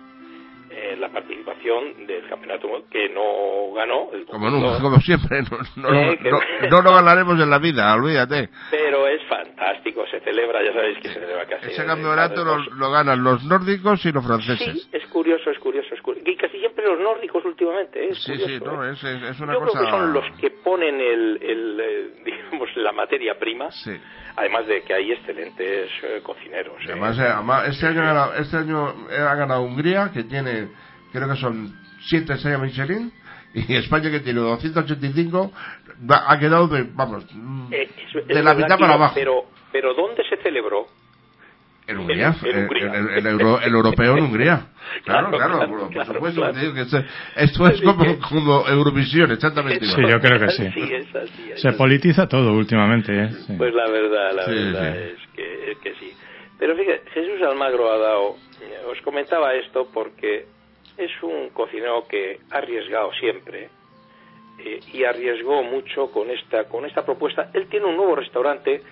Eh, 0.71 0.97
la 0.99 1.09
participación 1.09 2.07
del 2.07 2.29
campeonato 2.29 2.69
que 2.91 3.09
no 3.09 3.73
ganó, 3.75 4.11
el 4.13 4.27
Como 4.27 4.51
nunca, 4.51 4.81
como 4.81 5.01
siempre. 5.01 5.43
No, 5.77 5.91
no, 5.91 5.99
Eh, 5.99 6.19
no, 6.23 6.31
no, 6.31 6.41
no 6.71 6.83
lo 6.83 6.95
ganaremos 6.95 7.41
en 7.41 7.51
la 7.51 7.59
vida, 7.59 7.95
olvídate. 7.95 8.49
pero 8.71 9.07
es 9.07 9.23
fantástico, 9.29 10.05
se 10.11 10.21
celebra, 10.21 10.63
ya 10.65 10.73
sabéis 10.73 10.99
que 10.99 11.09
se 11.09 11.15
celebra 11.21 11.47
casi. 11.47 11.67
Ese 11.71 11.85
campeonato 11.87 12.45
lo, 12.45 12.59
lo 12.59 12.91
ganan 12.91 13.23
los 13.23 13.45
nórdicos 13.45 14.05
y 14.07 14.13
los 14.13 14.25
franceses. 14.27 14.83
Sí, 14.83 14.89
es 14.93 15.07
curioso, 15.07 15.51
es 15.51 15.59
curioso, 15.59 15.95
es 15.95 16.01
curioso. 16.03 16.29
Y 16.31 16.37
casi 16.37 16.59
siempre 16.59 16.85
los 16.85 16.99
nórdicos 17.01 17.45
últimamente, 17.45 18.05
¿eh? 18.05 18.09
es 18.11 18.23
Sí, 18.23 18.33
curioso, 18.33 18.53
sí, 18.53 18.61
no, 18.65 18.85
¿eh? 18.85 18.93
es, 18.93 19.05
es, 19.05 19.23
es 19.23 19.41
una 19.41 19.53
Yo 19.55 19.61
cosa... 19.61 19.73
creo 19.79 19.85
que 19.85 19.91
son 19.91 20.13
los 20.13 20.25
que 20.41 20.51
ponen 20.51 21.01
el, 21.01 21.39
el, 21.43 21.81
eh, 21.81 22.11
digamos, 22.25 22.69
la 22.77 22.93
materia 22.93 23.39
prima, 23.39 23.71
Sí. 23.71 23.93
además 24.37 24.67
de 24.67 24.83
que 24.83 24.95
hay 24.95 25.13
excelentes 25.13 25.91
eh, 26.03 26.21
cocineros. 26.23 26.77
Además, 26.85 27.19
además, 27.19 27.69
este 27.69 27.87
año, 27.87 28.33
este 28.35 28.57
año 28.57 28.95
ha 29.11 29.35
ganado 29.35 29.63
Hungría, 29.63 30.11
que 30.13 30.25
tiene, 30.25 30.58
creo 31.13 31.29
que 31.29 31.37
son 31.37 31.75
siete 32.09 32.35
estrellas 32.35 32.61
Michelin, 32.61 33.13
y 33.55 33.75
España, 33.77 34.11
que 34.11 34.21
tiene 34.21 34.41
285, 34.41 35.53
va- 36.11 36.25
ha 36.31 36.39
quedado, 36.39 36.69
de, 36.69 36.83
vamos, 36.95 37.25
mm, 37.33 37.73
Eh, 37.73 37.89
es- 38.09 38.17
es 38.17 38.27
de 38.29 38.43
la 38.43 38.55
mitad 38.55 38.79
para 38.79 38.95
abajo. 38.95 39.15
Pero, 39.15 39.45
pero 39.73 39.95
¿dónde 39.95 40.23
se 40.29 40.37
celebró? 40.43 40.87
En 41.87 41.97
Hungría, 41.97 42.37
en 42.43 42.51
el, 42.59 42.63
Hungría. 42.65 42.93
el- 42.95 43.09
el 43.17 43.27
euro- 43.27 43.61
el 43.63 43.73
europeo 43.75 44.19
en 44.19 44.25
Hungría. 44.25 44.67
Claro, 45.05 45.31
Claro, 45.31 45.59
claro, 45.59 45.89
claro, 45.91 46.07
por 46.07 46.15
supuesto. 46.15 46.41
claro. 46.43 46.75
que 46.75 46.81
esto, 46.83 47.03
esto 47.37 47.67
es 47.67 47.81
como, 48.29 48.69
Eurovisión, 48.69 49.31
exactamente 49.33 49.85
Sí, 49.87 49.97
yo 50.07 50.21
creo 50.21 50.39
que 50.39 50.49
sí. 50.51 50.69
Sí, 50.75 50.83
es 50.93 51.17
así, 51.17 51.51
es 51.53 51.61
Se 51.63 51.73
politiza 51.73 52.27
todo 52.29 52.53
últimamente, 52.53 53.13
¿eh? 53.25 53.31
Sí. 53.47 53.55
Pues 53.57 53.73
la 53.75 53.89
verdad, 53.91 54.33
la 54.35 54.45
Sí, 54.45 54.51
verdad 54.53 54.93
sí. 54.93 54.99
Es, 54.99 55.29
que, 55.35 55.71
es 55.73 55.79
que 55.79 55.95
sí. 55.95 56.13
Pero 56.59 56.77
fíjate, 56.77 57.11
Jesús 57.11 57.41
Almagro 57.43 57.93
ha 57.93 57.99
dado, 57.99 58.37
os 58.91 59.01
comentaba 59.03 59.55
esto 59.55 59.89
porque 59.93 60.47
es 60.97 61.11
un 61.23 61.51
cocinero 61.51 62.07
que 62.09 62.41
ha 62.51 62.59
arriesgado 62.59 63.13
siempre 63.15 63.71
eh, 64.59 64.81
y 64.93 65.05
arriesgó 65.05 65.63
mucho 65.63 66.11
con 66.11 66.31
esta, 66.31 66.65
con 66.65 66.85
esta 66.85 67.05
propuesta. 67.05 67.51
Él 67.55 67.69
tiene 67.69 67.87
un 67.87 67.97
nuevo 67.97 68.17
restaurante 68.17 68.83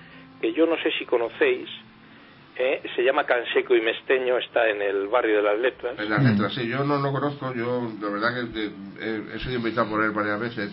que 0.41 0.53
yo 0.53 0.67
no 0.67 0.77
sé 0.77 0.93
si 0.99 1.05
conocéis, 1.05 1.69
eh, 2.59 2.83
se 2.95 3.03
llama 3.03 3.25
Canseco 3.25 3.75
y 3.75 3.81
Mesteño, 3.81 4.39
está 4.39 4.69
en 4.69 4.81
el 4.81 5.09
barrio 5.09 5.39
de 5.39 5.43
las 5.43 5.59
Letras. 5.59 5.99
En 5.99 6.09
las 6.09 6.23
letras, 6.23 6.55
sí, 6.55 6.69
yo 6.69 6.85
no 6.85 6.99
lo 6.99 7.13
conozco, 7.13 7.53
yo 7.53 7.91
de 7.91 8.11
verdad 8.11 8.29
que 8.35 8.71
eh, 9.01 9.23
he 9.35 9.39
sido 9.41 9.57
invitado 9.57 9.91
por 9.91 10.05
él 10.05 10.13
varias 10.13 10.41
veces, 10.41 10.73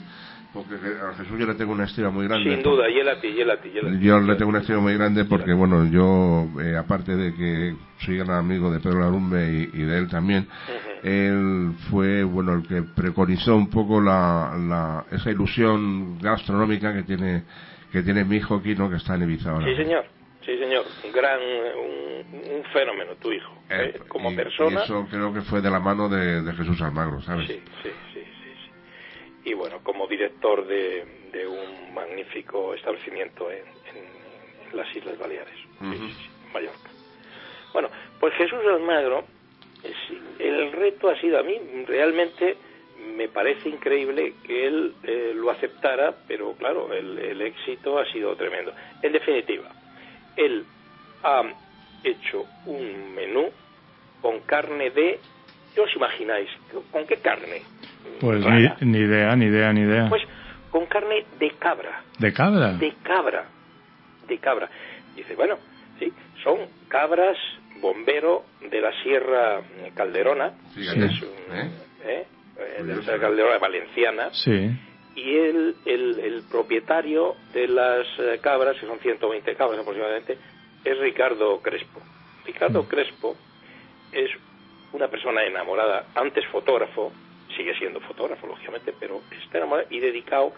porque 0.53 0.75
a 0.75 1.13
Jesús 1.15 1.39
yo 1.39 1.47
le 1.47 1.55
tengo 1.55 1.71
una 1.71 1.85
estima 1.85 2.11
muy 2.11 2.27
grande. 2.27 2.53
Sin 2.53 2.63
duda, 2.63 2.87
y 2.89 3.01
a 3.01 3.19
ti, 3.19 3.27
y. 3.29 3.99
Yo 4.05 4.19
le 4.19 4.35
tengo 4.35 4.49
una 4.49 4.59
estima 4.59 4.79
muy 4.79 4.93
grande 4.93 5.25
porque, 5.25 5.51
bueno, 5.53 5.85
yo, 5.85 6.47
eh, 6.61 6.77
aparte 6.77 7.15
de 7.15 7.33
que 7.33 7.75
soy 7.99 8.17
gran 8.17 8.37
amigo 8.37 8.71
de 8.71 8.79
Pedro 8.79 8.99
Larumbe 8.99 9.69
y, 9.73 9.81
y 9.81 9.83
de 9.83 9.97
él 9.97 10.07
también, 10.09 10.47
él 11.01 11.71
fue, 11.89 12.23
bueno, 12.23 12.53
el 12.53 12.67
que 12.67 12.83
preconizó 12.83 13.55
un 13.55 13.69
poco 13.69 13.99
la, 13.99 14.55
la, 14.57 15.05
esa 15.11 15.31
ilusión 15.31 16.19
gastronómica 16.19 16.93
que 16.93 17.03
tiene, 17.03 17.43
que 17.91 18.03
tiene 18.03 18.23
mi 18.23 18.37
hijo 18.37 18.61
Kino, 18.61 18.89
que 18.89 18.97
está 18.97 19.15
en 19.15 19.23
Ibiza 19.23 19.51
ahora. 19.51 19.65
Sí, 19.65 19.75
señor. 19.75 20.05
Sí, 20.45 20.57
señor. 20.57 20.83
Un 21.05 21.11
gran, 21.13 21.39
un, 21.39 22.57
un 22.57 22.63
fenómeno, 22.73 23.13
tu 23.19 23.31
hijo. 23.31 23.53
Eh, 23.69 23.93
¿eh? 23.95 23.99
Como 24.07 24.31
y- 24.31 24.35
persona. 24.35 24.81
Y 24.81 24.83
eso 24.83 25.07
creo 25.09 25.33
que 25.33 25.41
fue 25.41 25.61
de 25.61 25.71
la 25.71 25.79
mano 25.79 26.09
de, 26.09 26.41
de 26.41 26.53
Jesús 26.53 26.81
Almagro, 26.81 27.21
¿sabes? 27.21 27.47
Sí, 27.47 27.61
sí. 27.81 27.89
Y 29.45 29.53
bueno, 29.53 29.79
como 29.83 30.07
director 30.07 30.65
de, 30.65 31.05
de 31.31 31.47
un 31.47 31.93
magnífico 31.93 32.73
establecimiento 32.73 33.51
en, 33.51 33.57
en- 33.59 34.69
en 34.71 34.77
las 34.77 34.93
Islas 34.95 35.17
Baleares, 35.17 35.53
en 35.81 36.53
Mallorca. 36.53 36.89
Bueno, 37.73 37.89
pues 38.19 38.33
Jesús 38.35 38.59
Almagro, 38.65 39.25
el 40.39 40.71
reto 40.71 41.09
ha 41.09 41.19
sido 41.19 41.39
a 41.39 41.43
mí, 41.43 41.59
realmente 41.85 42.55
me 43.15 43.27
parece 43.27 43.67
increíble 43.69 44.33
que 44.45 44.65
él 44.67 44.93
eh, 45.03 45.33
lo 45.35 45.51
aceptara, 45.51 46.15
pero 46.27 46.53
claro, 46.53 46.93
el, 46.93 47.17
el 47.19 47.41
éxito 47.41 47.99
ha 47.99 48.05
sido 48.11 48.35
tremendo. 48.35 48.73
En 49.01 49.11
definitiva, 49.11 49.69
él 50.37 50.63
ha 51.23 51.43
hecho 52.03 52.45
un 52.65 53.13
menú 53.13 53.49
con 54.21 54.39
carne 54.41 54.89
de... 54.91 55.19
¿Qué 55.75 55.81
os 55.81 55.93
imagináis? 55.95 56.49
¿Con 56.91 57.05
qué 57.07 57.17
carne? 57.17 57.61
Pues 58.19 58.39
ni, 58.81 58.97
idea, 58.99 59.35
ni 59.35 59.45
idea, 59.45 59.73
ni 59.73 59.81
idea. 59.81 60.07
Pues 60.09 60.23
con 60.71 60.85
carne 60.87 61.25
de 61.39 61.51
cabra, 61.51 62.01
¿De 62.19 62.33
cabra? 62.33 62.73
de 62.73 62.93
cabra, 63.03 63.45
de 64.27 64.37
cabra. 64.39 64.69
Dice, 65.15 65.35
bueno, 65.35 65.57
sí, 65.99 66.11
son 66.43 66.57
cabras 66.87 67.37
bombero 67.81 68.43
de 68.69 68.81
la 68.81 68.91
Sierra 69.03 69.61
Calderona, 69.93 70.53
es 70.75 71.21
un- 71.21 71.55
¿eh? 71.55 71.71
¿eh? 72.05 72.25
Eh, 72.79 72.83
de 72.83 72.95
la 72.95 73.01
Sierra 73.01 73.19
Calderona 73.19 73.57
valenciana, 73.59 74.29
Sí. 74.31 74.71
y 75.15 75.35
el, 75.35 75.75
el, 75.85 76.19
el 76.19 76.43
propietario 76.49 77.35
de 77.53 77.67
las 77.67 78.07
cabras, 78.41 78.77
que 78.79 78.87
son 78.87 78.99
120 78.99 79.53
cabras 79.55 79.79
aproximadamente, 79.79 80.37
es 80.83 80.97
Ricardo 80.99 81.61
Crespo. 81.61 82.01
Ricardo 82.45 82.87
Crespo 82.87 83.35
es 84.11 84.29
una 84.93 85.07
persona 85.09 85.43
enamorada, 85.43 86.05
antes 86.15 86.45
fotógrafo, 86.47 87.11
sigue 87.53 87.77
siendo 87.77 87.99
fotógrafo, 88.01 88.47
lógicamente, 88.47 88.93
pero 88.99 89.21
está 89.43 89.57
enamorado 89.59 89.87
y 89.89 89.99
dedicado 89.99 90.53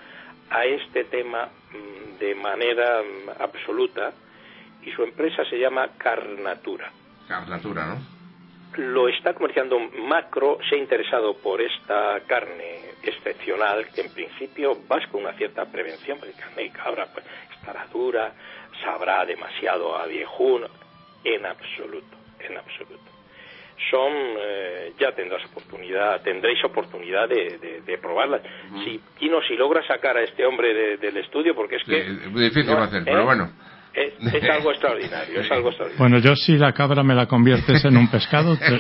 a 0.50 0.66
este 0.66 1.06
tema 1.06 1.50
mm, 1.72 2.20
de 2.20 2.36
manera 2.36 3.02
mm, 3.02 3.42
absoluta, 3.42 4.14
y 4.84 4.92
su 4.92 5.04
empresa 5.04 5.44
se 5.46 5.58
llama 5.58 5.90
Carnatura 5.98 6.92
Carnatura, 7.28 7.86
¿no? 7.88 8.16
lo 8.78 9.08
está 9.08 9.34
comerciando 9.34 9.80
Macro, 9.80 10.60
se 10.70 10.76
ha 10.76 10.78
interesado 10.78 11.36
por 11.38 11.62
esta 11.62 12.20
carne 12.28 12.82
excepcional, 13.04 13.88
que 13.94 14.02
en 14.02 14.14
principio 14.14 14.78
vas 14.88 15.08
con 15.08 15.22
una 15.22 15.34
cierta 15.34 15.66
prevención, 15.66 16.20
porque 16.20 16.34
carne 16.34 16.64
de 16.64 16.72
cabra 16.72 17.08
pues, 17.14 17.26
estará 17.54 17.86
dura, 17.88 18.34
sabrá 18.84 19.26
demasiado 19.26 19.98
a 19.98 20.06
viejuno, 20.08 20.68
en 21.24 21.46
absoluto, 21.46 22.18
en 22.40 22.58
absoluto. 22.58 23.15
Son, 23.92 24.12
eh, 24.40 24.94
ya 25.00 25.12
tendrás 25.12 25.44
oportunidad, 25.46 26.22
tendréis 26.22 26.64
oportunidad 26.64 27.28
de, 27.28 27.58
de, 27.60 27.82
de 27.82 27.98
probarlas. 27.98 28.42
Si, 28.84 29.00
Kino, 29.20 29.42
si 29.48 29.56
logra 29.56 29.86
sacar 29.86 30.16
a 30.18 30.24
este 30.24 30.46
hombre 30.46 30.74
de- 30.74 30.98
del 30.98 31.18
estudio, 31.18 31.54
porque 31.54 31.76
es 31.76 31.82
Sí, 31.84 31.92
que... 31.92 32.04
difícil 32.40 32.68
no, 32.68 32.76
va 32.78 32.84
a 32.84 32.86
hacer, 32.86 33.02
¿eh? 33.02 33.06
pero 33.06 33.26
bueno. 33.26 33.52
Es, 33.94 34.14
es 34.34 34.50
algo 34.50 34.72
extraordinario, 34.72 35.40
es 35.40 35.52
algo 35.52 35.70
extraordinario. 35.70 35.98
Bueno, 35.98 36.20
yo 36.20 36.36
si 36.36 36.58
la 36.58 36.74
cabra 36.74 37.02
me 37.04 37.16
la 37.16 37.28
conviertes 37.28 37.84
en 37.86 37.96
un 37.96 38.10
pescado, 38.12 38.58
te, 38.58 38.80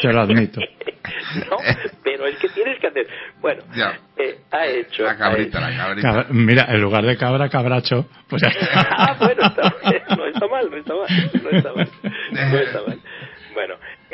te 0.00 0.12
lo 0.12 0.20
admito. 0.20 0.60
no, 1.50 1.56
pero 2.02 2.26
es 2.26 2.36
que 2.38 2.48
tienes 2.48 2.78
que 2.80 2.88
hacer. 2.88 3.06
Bueno, 3.40 3.62
Ya. 3.76 3.96
eh, 4.16 4.38
ha 4.50 4.66
hecho. 4.66 5.04
La 5.04 5.16
cabrita, 5.16 5.58
hecho- 5.58 5.70
la 5.70 5.76
cabrita. 5.76 6.08
Cabra- 6.08 6.26
mira, 6.30 6.66
en 6.68 6.80
lugar 6.80 7.04
de 7.04 7.16
cabra, 7.16 7.48
cabracho. 7.48 8.06
Pues 8.28 8.42
ah, 8.74 9.16
bueno, 9.20 9.42
está 9.46 9.72
bien, 9.88 10.02
no 10.16 10.26
está 10.26 10.48
mal, 10.48 10.68
no 10.70 10.76
está 10.78 10.94
mal, 10.94 11.06
no 11.42 11.50
está 11.50 11.72
mal, 11.72 11.88
no 12.32 12.58
está 12.58 12.80
mal. 12.88 12.98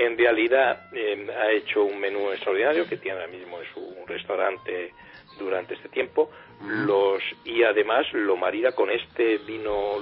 En 0.05 0.18
realidad 0.18 0.88
eh, 0.92 1.28
ha 1.30 1.53
hecho 1.53 1.84
un 1.84 2.00
menú 2.00 2.32
extraordinario 2.32 2.88
que 2.88 2.96
tiene 2.96 3.20
ahora 3.20 3.30
mismo 3.30 3.61
en 3.61 3.66
su 3.72 4.05
restaurante 4.05 4.92
durante 5.38 5.74
este 5.74 5.88
tiempo, 5.90 6.28
los 6.61 7.22
y 7.44 7.62
además 7.62 8.05
lo 8.12 8.36
marida 8.36 8.72
con 8.72 8.90
este 8.90 9.38
vino 9.38 9.98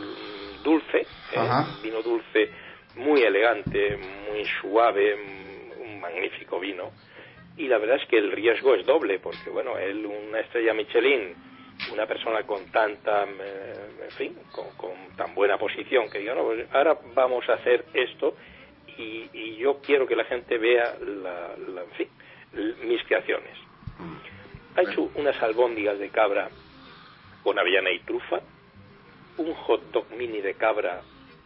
dulce, 0.64 1.00
eh, 1.00 1.38
vino 1.82 2.00
dulce 2.02 2.50
muy 2.96 3.20
elegante, 3.22 3.98
muy 4.30 4.42
suave, 4.60 5.16
mm, 5.16 5.82
un 5.82 6.00
magnífico 6.00 6.58
vino. 6.58 6.92
Y 7.58 7.68
la 7.68 7.76
verdad 7.76 7.98
es 8.02 8.08
que 8.08 8.16
el 8.16 8.32
riesgo 8.32 8.74
es 8.74 8.86
doble, 8.86 9.18
porque 9.18 9.50
bueno, 9.50 9.76
él, 9.76 10.06
una 10.06 10.40
estrella 10.40 10.72
Michelin, 10.72 11.34
una 11.92 12.06
persona 12.06 12.42
con 12.44 12.70
tanta, 12.72 13.24
eh, 13.24 13.74
en 14.04 14.10
fin, 14.12 14.36
con, 14.50 14.70
con 14.78 15.14
tan 15.14 15.34
buena 15.34 15.58
posición, 15.58 16.10
que 16.10 16.20
diga, 16.20 16.34
no, 16.34 16.44
pues 16.44 16.66
ahora 16.72 16.98
vamos 17.14 17.46
a 17.50 17.54
hacer 17.54 17.84
esto 17.92 18.34
y, 18.98 19.30
y 19.32 19.56
yo 19.56 19.80
quiero 19.80 20.06
que 20.06 20.16
la 20.16 20.24
gente 20.24 20.58
vea, 20.58 20.96
la, 21.00 21.56
la- 21.72 21.82
en 21.82 21.90
fin, 21.96 22.08
mis 22.86 23.02
creaciones. 23.04 23.56
Ha 24.76 24.82
hecho 24.82 25.10
unas 25.14 25.40
albóndigas 25.42 25.98
de 25.98 26.08
cabra 26.10 26.48
con 27.42 27.58
avellana 27.58 27.90
y 27.90 27.98
trufa, 28.00 28.40
un 29.38 29.52
hot 29.54 29.90
dog 29.92 30.06
mini 30.16 30.40
de 30.40 30.54
cabra 30.54 31.02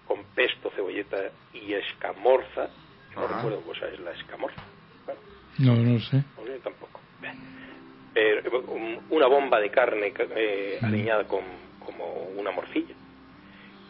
con 0.06 0.22
pesto, 0.34 0.70
cebolleta 0.76 1.30
y 1.52 1.72
escamorza. 1.74 2.68
No 3.14 3.24
Ajá. 3.24 3.36
recuerdo 3.36 3.60
cosa 3.62 3.88
es 3.88 3.98
la 4.00 4.12
escamorza. 4.12 4.62
Bueno, 5.06 5.20
no, 5.58 5.74
no 5.76 6.00
sé. 6.00 6.16
no 6.36 6.46
sé 6.46 6.58
tampoco. 6.62 7.00
Eh, 8.16 8.42
una 9.10 9.26
bomba 9.26 9.58
de 9.60 9.70
carne 9.70 10.12
eh, 10.36 10.78
aliñada 10.82 11.24
con 11.26 11.42
como 11.84 12.04
una 12.36 12.50
morcilla 12.52 12.94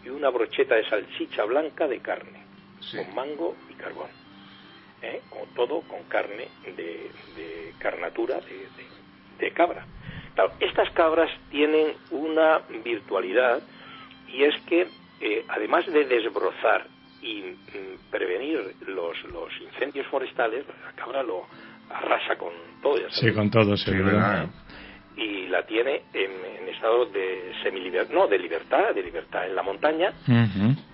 y 0.05 0.09
una 0.09 0.31
brocheta 0.31 0.75
de 0.77 0.89
salchicha 0.89 1.45
blanca 1.45 1.87
de 1.87 2.01
carne 2.01 2.43
Sí. 2.91 2.99
con 2.99 3.15
mango 3.15 3.57
y 3.71 3.75
carbón. 3.75 4.09
¿eh? 5.03 5.21
Como 5.29 5.45
todo 5.55 5.81
con 5.83 6.03
carne 6.05 6.49
de, 6.65 7.11
de 7.37 7.73
carnatura 7.79 8.37
de, 8.41 8.55
de- 8.57 8.95
de 9.39 9.51
cabra. 9.53 9.85
Claro, 10.35 10.53
estas 10.61 10.91
cabras 10.91 11.31
tienen 11.51 11.95
una 12.11 12.61
virtualidad 12.85 13.63
y 14.29 14.45
es 14.45 14.55
que 14.63 14.89
eh, 15.21 15.45
además 15.49 15.87
de 15.87 16.05
desbrozar 16.07 16.87
y 17.23 17.43
mm, 17.43 18.11
prevenir 18.11 18.75
los, 18.87 19.23
los 19.25 19.51
incendios 19.61 20.07
forestales, 20.09 20.65
la 20.85 20.93
cabra 20.93 21.23
lo 21.23 21.47
arrasa 21.91 22.37
con 22.37 22.53
todo. 22.83 22.99
ya 22.99 23.11
Sí, 23.11 23.33
con 23.33 23.51
todo, 23.51 23.77
sí, 23.77 23.91
¿verdad? 23.93 24.13
verdad. 24.13 24.49
y 25.17 25.47
la 25.49 25.65
tiene 25.67 26.03
en, 26.13 26.31
en 26.63 26.69
estado 26.75 27.07
de 27.07 27.53
semilibertad, 27.63 28.13
no, 28.15 28.27
de 28.27 28.39
libertad, 28.39 28.95
de 28.95 29.03
libertad 29.03 29.47
en 29.47 29.55
la 29.55 29.63
montaña. 29.63 30.13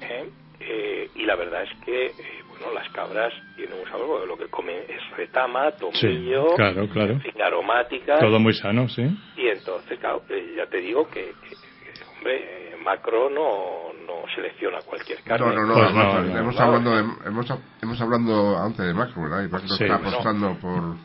¿eh? 0.03 0.28
Eh, 0.63 1.11
y 1.15 1.25
la 1.25 1.37
verdad 1.37 1.63
es 1.63 1.71
que, 1.85 2.07
eh, 2.07 2.45
bueno, 2.49 2.71
las 2.73 2.89
cabras 2.91 3.33
tienen 3.57 3.79
un 3.79 3.89
sabor, 3.89 4.27
lo 4.29 4.37
que 4.37 4.49
comen 4.49 4.77
es 4.89 5.01
retama, 5.17 5.71
Sí, 5.71 5.79
tomillo, 6.03 6.55
claro, 6.55 6.87
claro. 6.89 7.13
en 7.15 7.21
fin, 7.23 7.33
aromáticas, 7.43 8.21
Todo 8.21 8.39
muy 8.39 8.53
sano, 8.55 8.87
sí. 8.89 9.03
y 9.37 9.49
entonces, 9.49 9.99
claro, 9.99 10.23
eh, 10.29 10.55
ya 10.57 10.67
te 10.67 10.79
digo 10.79 11.09
que, 11.09 11.37
que- 11.41 11.57
que, 11.57 12.05
hombre, 12.15 12.73
eh, 12.73 12.77
Macro 12.85 13.31
no, 13.31 13.93
no 14.07 14.23
selecciona 14.35 14.83
cualquier 14.83 15.23
carne. 15.23 15.47
No, 15.47 15.53
no, 15.55 15.67
no, 15.67 15.75
Pues 15.75 15.87
además, 15.87 16.15
no, 16.15 16.21
no, 16.35 16.39
hemos, 16.39 16.55
no. 16.55 16.61
hablando 16.63 16.91
de, 16.91 17.01
hemos, 17.27 17.47
hemos 17.83 18.01
hablando 18.01 18.59
antes 18.59 18.87
de 18.87 18.95
Macro, 18.95 19.23
¿verdad? 19.23 19.45
Y 19.45 19.49
Macro 19.49 19.69
Sí, 19.69 19.85
está 19.85 19.95
apostando 19.97 20.59
por 20.61 20.97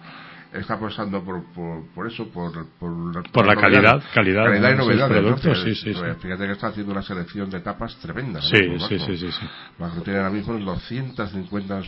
está 0.60 0.76
apostando 0.76 1.24
por, 1.24 1.44
por, 1.54 1.86
por 1.94 2.08
eso, 2.08 2.28
por, 2.30 2.52
por, 2.80 3.32
Por 3.32 3.46
la 3.48 3.56
calidad, 3.56 4.02
calidad, 4.14 4.46
calidad 4.46 4.72
y 4.72 4.76
¿no? 4.78 4.84
Sus 4.84 4.96
novedades. 4.96 5.00
¿no? 5.00 5.08
productos, 5.08 5.64
Que- 5.64 5.70
sí, 5.74 5.76
sí, 5.76 5.94
pues, 6.00 6.14
sí. 6.16 6.22
Fíjate 6.22 6.46
que 6.46 6.52
está 6.52 6.68
haciendo 6.68 6.92
una 6.92 7.02
selección 7.02 7.50
de 7.50 7.60
tapas 7.62 7.96
tremenda. 7.98 8.40
¿no? 8.40 8.46
Sí, 8.46 8.58
sí, 8.58 8.70
Macro. 8.70 8.88
sí, 9.00 9.18
sí, 9.18 9.32
sí. 9.32 9.46
Macro 9.80 10.02
tiene 10.04 10.20
ahora 10.20 10.32
mismo 10.32 10.58
250 10.58 11.80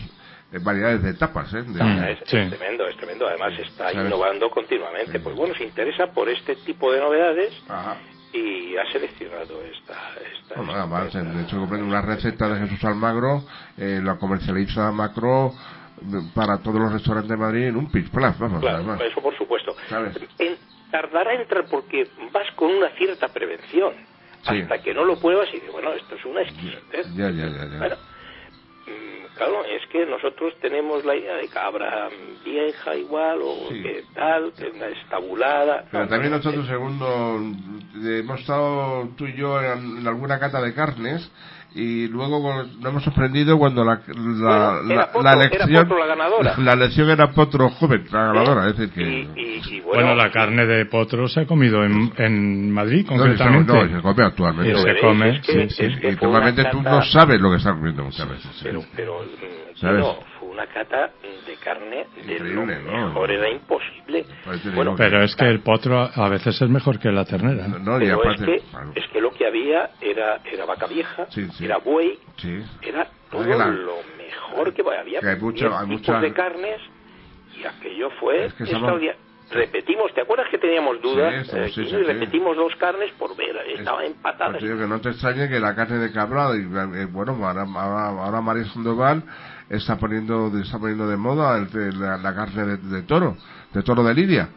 eh, 0.53 0.59
variedades 0.61 1.03
de 1.03 1.13
tapas, 1.15 1.53
¿eh? 1.53 1.63
De- 1.63 1.83
Mm. 1.83 2.03
Es, 2.03 2.23
tremendo, 2.25 2.87
es 2.87 2.95
tremendo. 2.97 3.27
Además 3.27 3.53
está 3.59 3.91
¿Sabes? 3.91 4.07
innovando 4.07 4.49
continuamente. 4.49 5.11
Sí. 5.13 5.19
Pues 5.19 5.35
bueno, 5.35 5.53
se 5.55 5.63
interesa 5.65 6.07
por 6.13 6.29
este 6.29 6.55
tipo 6.57 6.91
de 6.91 6.99
novedades 7.01 7.53
Ajá. 7.67 7.97
y 8.33 8.75
ha 8.77 8.89
seleccionado 8.91 9.61
esta. 9.63 9.93
esta, 10.39 10.55
bueno, 10.55 10.73
además, 10.73 11.13
de 11.13 11.41
hecho, 11.43 11.61
una 11.61 12.01
receta 12.01 12.47
de 12.49 12.59
Jesús 12.67 12.83
Almagro, 12.85 13.43
eh, 13.77 13.99
la 14.03 14.15
comercializa 14.17 14.89
Macro 14.91 15.53
para 16.33 16.57
todos 16.59 16.79
los 16.79 16.93
restaurantes 16.93 17.29
de 17.29 17.37
Madrid 17.37 17.63
en 17.65 17.77
un 17.77 17.91
pitch 17.91 18.09
plus, 18.09 18.37
vamos. 18.39 18.61
Claro, 18.61 18.95
eso 19.03 19.21
por 19.21 19.35
supuesto. 19.37 19.75
En, 20.39 20.57
tardará 20.91 21.33
en 21.33 21.41
entrar 21.41 21.65
porque 21.69 22.07
vas 22.31 22.49
con 22.55 22.71
una 22.71 22.89
cierta 22.97 23.27
prevención. 23.27 23.93
Hasta 24.45 24.81
que 24.81 24.93
no 24.93 25.03
lo 25.03 25.19
pruebas 25.19 25.49
y 25.49 25.53
dices, 25.53 25.71
bueno, 25.71 25.91
esto 25.93 26.15
es 26.15 26.25
una 26.25 26.41
exquisitez. 26.41 27.07
Ya, 27.15 27.29
ya, 27.29 27.47
ya. 27.47 27.65
ya. 27.65 27.77
Bueno, 27.79 27.95
Claro, 29.37 29.63
es 29.65 29.87
que 29.91 30.03
nosotros 30.07 30.55
tenemos 30.61 31.05
la 31.05 31.15
idea 31.15 31.35
de 31.35 31.47
cabra 31.47 32.09
vieja 32.43 32.95
igual 32.95 33.39
o 33.43 33.69
que 33.69 34.03
tal, 34.15 34.51
que 34.53 34.67
es 34.67 35.09
tabulada. 35.09 35.85
Pero 35.91 36.07
también 36.07 36.31
nosotros, 36.31 36.65
segundo, 36.65 37.39
hemos 37.93 38.39
estado 38.39 39.09
tú 39.15 39.27
y 39.27 39.35
yo 39.35 39.61
en, 39.61 40.07
alguna 40.07 40.39
cata 40.39 40.59
de 40.59 40.73
carnes 40.73 41.31
y 41.75 42.07
luego 42.07 42.63
nos 42.63 42.85
hemos 42.85 43.03
sorprendido 43.03 43.57
cuando 43.57 43.83
la, 43.83 44.01
la, 44.07 44.81
la, 45.21 45.33
elección 45.33 45.89
la, 45.89 46.05
ganadora. 46.05 46.55
la 46.57 46.73
elección 46.73 47.09
era 47.09 47.31
potro 47.31 47.69
joven 47.69 48.05
la 48.11 48.27
ganadora 48.27 48.67
es 48.67 48.77
decir 48.77 48.93
que 48.93 49.81
bueno, 49.83 50.15
la 50.15 50.31
carne 50.31 50.65
de 50.65 50.85
potro 50.85 51.27
se 51.27 51.41
ha 51.41 51.45
comido 51.45 51.83
en, 51.83 52.11
en 52.17 52.71
Madrid 52.71 53.05
concretamente 53.07 53.73
no, 53.73 53.95
se 53.97 54.01
come 54.01 54.23
actualmente 54.23 54.81
se 54.81 54.99
come 54.99 55.41
sí, 55.43 55.69
sí. 55.69 55.83
y 55.83 56.11
normalmente 56.21 56.65
tú 56.71 56.81
no 56.81 57.01
sabes 57.03 57.39
lo 57.39 57.51
que 57.51 57.57
estás 57.57 57.73
comiendo 57.73 58.03
muchas 58.03 58.29
veces 58.29 58.51
pero, 58.63 58.83
pero 58.95 59.19
¿sabes? 59.75 59.99
no 59.99 60.26
una 60.57 60.65
cata 60.67 61.11
de 61.45 61.55
carne 61.57 62.07
de 62.25 62.39
lo 62.39 62.65
mejor 62.65 63.29
era 63.29 63.49
imposible. 63.49 64.25
Bueno, 64.73 64.95
pero 64.97 65.23
es 65.23 65.35
que 65.35 65.45
el 65.45 65.61
potro 65.61 65.99
a 65.99 66.29
veces 66.29 66.59
es 66.59 66.69
mejor 66.69 66.99
que 66.99 67.11
la 67.11 67.25
ternera 67.25 67.67
no, 67.67 67.99
pero 67.99 68.31
es, 68.31 68.41
que, 68.41 68.55
es 68.95 69.07
que 69.13 69.21
lo 69.21 69.31
que 69.31 69.45
había 69.45 69.91
era 70.01 70.39
era 70.51 70.65
vaca 70.65 70.87
vieja 70.87 71.27
era 71.61 71.77
buey 71.77 72.17
era 72.81 73.07
todo 73.29 73.43
lo 73.43 73.97
mejor 74.17 74.73
que 74.73 74.81
había. 74.81 75.19
que 75.19 75.29
hay 75.29 75.39
mucho, 75.39 75.77
hay 75.77 75.97
tipos 75.97 76.21
de 76.21 76.33
carnes 76.33 76.81
y 77.55 77.63
aquello 77.63 78.09
fue 78.19 78.45
es 78.45 78.53
que 78.53 78.65
repetimos, 79.49 80.13
¿te 80.13 80.21
acuerdas 80.21 80.47
que 80.49 80.57
teníamos 80.57 81.01
dudas? 81.01 81.47
Eh, 81.53 81.71
y 81.75 82.03
repetimos 82.03 82.57
dos 82.57 82.75
carnes 82.75 83.11
por 83.13 83.35
ver, 83.35 83.55
estaba 83.75 84.03
empatada. 84.03 84.57
que 84.57 84.67
no 84.67 84.99
te 84.99 85.09
extrañe 85.09 85.47
que 85.47 85.59
la 85.59 85.75
carne 85.75 85.99
de 85.99 86.11
cabra, 86.11 86.49
eh, 86.53 87.05
bueno, 87.05 87.37
ahora, 87.45 87.63
ahora, 87.63 88.41
María 88.41 88.65
Sandoval 88.65 89.23
está 89.69 89.97
poniendo, 89.97 90.51
está 90.59 90.79
poniendo 90.79 91.07
de 91.07 91.17
moda 91.17 91.59
la, 91.59 92.35
carne 92.35 92.77
de, 92.77 93.03
toro, 93.03 93.37
de 93.73 93.83
toro 93.83 94.03
de 94.03 94.13
Lidia. 94.13 94.49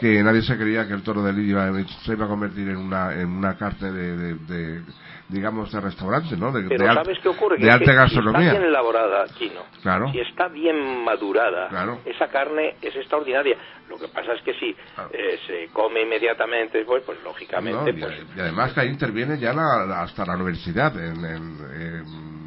Que 0.00 0.22
nadie 0.22 0.42
se 0.42 0.56
creía 0.56 0.86
que 0.86 0.94
el 0.94 1.02
toro 1.02 1.22
de 1.22 1.32
Lidia 1.32 1.70
se 2.04 2.12
iba 2.12 2.24
a 2.24 2.28
convertir 2.28 2.68
en 2.68 2.78
una, 2.78 3.12
en 3.14 3.28
una 3.28 3.56
carne 3.56 3.92
de 3.92 4.82
digamos, 5.28 5.70
de 5.70 5.80
restaurante, 5.80 6.36
¿no? 6.36 6.50
De, 6.52 6.66
Pero 6.68 6.92
¿sabes 6.92 7.18
qué 7.20 7.28
ocurre? 7.28 7.58
De 7.58 7.70
alta 7.70 7.92
gastronomía. 7.92 8.40
Si 8.40 8.46
está 8.46 8.58
bien 8.58 8.68
elaborada, 8.68 9.26
Chino, 9.38 9.60
claro. 9.82 10.12
si 10.12 10.20
está 10.20 10.48
bien 10.48 11.04
madurada, 11.04 11.68
esa 12.04 12.28
carne 12.28 12.76
es 12.80 12.96
extraordinaria. 12.96 13.56
Lo 13.88 13.98
que 13.98 14.08
pasa 14.08 14.32
es 14.34 14.42
que 14.42 14.54
si 14.54 14.70
eh, 14.70 15.38
se 15.46 15.68
come 15.72 16.02
inmediatamente, 16.02 16.84
pues, 16.84 17.02
pues 17.04 17.22
lógicamente... 17.22 17.90
y, 17.90 17.92
pues, 17.94 18.14
y, 18.36 18.40
además 18.40 18.72
que 18.72 18.80
ahí 18.80 18.88
interviene 18.88 19.38
ya 19.38 19.52
la, 19.52 20.02
hasta 20.02 20.24
la 20.24 20.34
universidad 20.34 20.96
en, 20.98 21.24
en 21.24 22.37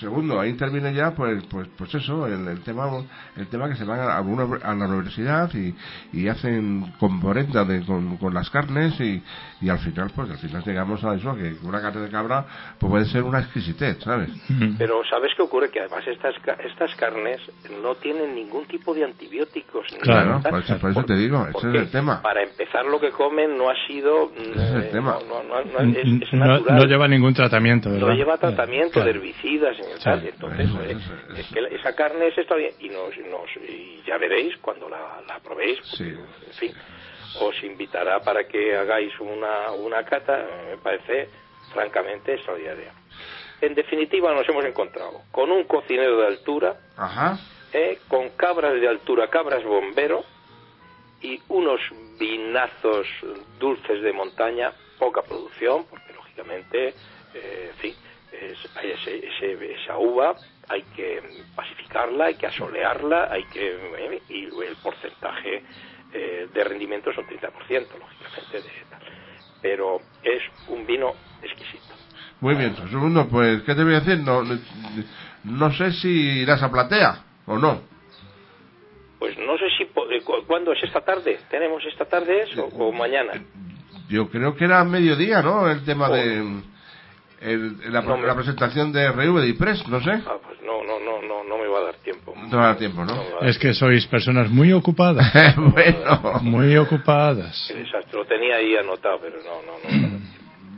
Segundo, 0.00 0.40
ahí 0.40 0.50
interviene 0.50 0.94
ya, 0.94 1.12
pues, 1.12 1.44
pues, 1.50 1.68
pues 1.76 1.94
eso, 1.94 2.26
el, 2.26 2.60
tema, 2.60 2.88
el 3.36 3.48
tema 3.48 3.68
que 3.68 3.74
se 3.74 3.84
van 3.84 4.00
a, 4.00 4.18
a, 4.18 4.74
la 4.74 4.86
universidad 4.86 5.50
y, 5.54 5.74
y 6.12 6.28
hacen 6.28 6.92
componenda 7.00 7.64
de, 7.64 7.84
con, 7.84 8.16
con, 8.16 8.32
las 8.32 8.48
carnes 8.50 8.98
y, 9.00 9.22
y 9.60 9.68
al 9.68 9.78
final, 9.78 10.10
pues 10.14 10.30
al 10.30 10.38
final 10.38 10.62
llegamos 10.64 11.02
a 11.02 11.14
eso, 11.14 11.34
que 11.34 11.56
una 11.64 11.80
carne 11.80 12.02
de 12.02 12.10
cabra 12.10 12.44
pues 12.78 12.90
puede 12.90 13.04
ser 13.06 13.22
una 13.22 13.40
exquisitez, 13.40 13.98
¿sabes? 14.02 14.30
Pero 14.78 15.02
¿sabes 15.10 15.32
qué 15.36 15.42
ocurre? 15.42 15.70
Que 15.70 15.80
además 15.80 16.06
estas, 16.06 16.34
estas 16.64 16.94
carnes 16.96 17.40
no 17.82 17.94
tienen 17.96 18.34
ningún 18.34 18.66
tipo 18.66 18.94
de 18.94 19.04
antibióticos. 19.04 19.86
Claro, 20.00 20.40
por 20.42 20.90
eso, 20.90 21.04
te 21.04 21.14
digo, 21.14 21.46
ese 21.48 21.68
es 21.70 21.74
el 21.74 21.90
tema. 21.90 22.22
Para 22.22 22.42
empezar, 22.42 22.84
lo 22.84 23.00
que 23.00 23.10
comen 23.10 23.56
no 23.56 23.68
ha 23.68 23.74
sido... 23.86 24.30
Ese 24.36 24.52
es 24.52 24.84
el 24.84 24.90
tema. 24.90 25.18
No, 25.28 25.42
no, 25.42 25.62
no, 25.64 25.98
es, 25.98 26.32
natural. 26.32 26.76
no, 26.76 26.84
lleva 26.84 27.08
ningún 27.08 27.34
tratamiento, 27.34 27.90
¿verdad? 27.90 28.08
No 28.08 28.14
lleva 28.14 28.36
tratamiento 28.36 29.02
de 29.02 29.10
herbicidas, 29.10 29.76
entonces, 29.90 30.34
es 31.36 31.46
que 31.52 31.76
esa 31.76 31.94
carne 31.94 32.28
es 32.28 32.38
esto 32.38 32.56
y, 32.58 32.88
nos, 32.88 33.16
nos, 33.18 33.56
y 33.68 34.02
ya 34.06 34.18
veréis 34.18 34.56
cuando 34.58 34.88
la, 34.88 35.20
la 35.26 35.38
probéis. 35.40 35.78
En 36.00 36.52
fin, 36.52 36.72
os 37.40 37.62
invitará 37.62 38.20
para 38.20 38.46
que 38.46 38.76
hagáis 38.76 39.12
una, 39.20 39.70
una 39.72 40.04
cata, 40.04 40.46
me 40.70 40.78
parece 40.78 41.28
francamente 41.72 42.34
extraordinaria. 42.34 42.92
En 43.60 43.74
definitiva, 43.74 44.32
nos 44.32 44.48
hemos 44.48 44.64
encontrado 44.64 45.22
con 45.32 45.50
un 45.50 45.64
cocinero 45.64 46.18
de 46.20 46.26
altura, 46.26 46.76
eh, 47.72 47.98
con 48.08 48.30
cabras 48.30 48.80
de 48.80 48.88
altura, 48.88 49.28
cabras 49.28 49.64
bombero, 49.64 50.24
y 51.20 51.40
unos 51.48 51.80
vinazos 52.18 53.06
dulces 53.58 54.02
de 54.02 54.12
montaña, 54.12 54.72
poca 54.98 55.22
producción, 55.22 55.84
porque 55.90 56.12
lógicamente, 56.12 56.94
eh, 57.34 57.70
en 57.72 57.76
fin, 57.78 57.94
es, 58.40 58.58
esa 59.06 59.98
uva 59.98 60.34
hay 60.68 60.82
que 60.94 61.22
pacificarla, 61.54 62.26
hay 62.26 62.34
que 62.34 62.46
asolearla, 62.46 63.28
hay 63.30 63.44
que 63.44 63.68
eh, 63.68 64.22
y 64.28 64.44
el 64.44 64.76
porcentaje 64.82 65.62
eh, 66.12 66.48
de 66.52 66.64
rendimiento 66.64 67.12
son 67.12 67.24
30%, 67.26 67.50
lógicamente, 67.98 68.70
pero 69.62 69.98
es 70.22 70.42
un 70.68 70.86
vino 70.86 71.12
exquisito. 71.42 71.94
Muy 72.40 72.54
bien, 72.54 72.76
segundo, 72.88 73.28
pues, 73.28 73.62
¿qué 73.62 73.74
te 73.74 73.82
voy 73.82 73.94
a 73.94 74.00
decir? 74.00 74.18
No, 74.18 74.42
no 75.44 75.72
sé 75.72 75.92
si 75.92 76.08
irás 76.42 76.62
a 76.62 76.70
Platea 76.70 77.24
o 77.46 77.58
no. 77.58 77.80
Pues 79.18 79.36
no 79.38 79.58
sé 79.58 79.64
si, 79.76 79.82
eh, 79.82 80.22
¿cuándo 80.46 80.72
es 80.72 80.82
esta 80.84 81.00
tarde? 81.00 81.40
¿Tenemos 81.50 81.84
esta 81.84 82.04
tarde 82.04 82.42
eso 82.42 82.66
o 82.66 82.92
mañana? 82.92 83.32
Yo 84.08 84.30
creo 84.30 84.54
que 84.54 84.64
era 84.64 84.84
mediodía, 84.84 85.42
¿no? 85.42 85.68
El 85.68 85.84
tema 85.84 86.08
de 86.08 86.62
el, 87.40 87.92
la, 87.92 88.02
la, 88.02 88.34
presentación 88.34 88.92
de 88.92 89.10
RV 89.10 89.40
de 89.40 89.48
IPRES, 89.48 89.88
no 89.88 90.00
sé. 90.00 90.10
Ah, 90.10 90.36
pues 90.44 90.58
no, 90.62 90.82
no, 90.84 90.98
no, 90.98 91.22
no, 91.22 91.44
no 91.44 91.58
me 91.58 91.68
va 91.68 91.78
a 91.78 91.82
dar 91.84 91.94
tiempo. 91.96 92.34
No 92.36 92.48
me 92.48 92.56
va 92.56 92.64
a 92.64 92.66
dar 92.68 92.78
tiempo, 92.78 93.04
¿no? 93.04 93.40
es 93.42 93.58
que 93.58 93.74
sois 93.74 94.06
personas 94.06 94.50
muy 94.50 94.72
ocupadas. 94.72 95.32
bueno. 95.56 96.40
Muy 96.42 96.76
ocupadas. 96.76 97.70
Exacto, 97.70 98.18
lo 98.18 98.24
tenía 98.24 98.56
ahí 98.56 98.76
anotado, 98.76 99.20
pero 99.20 99.36
no, 99.38 99.62
no, 99.66 100.08
no. 100.08 100.18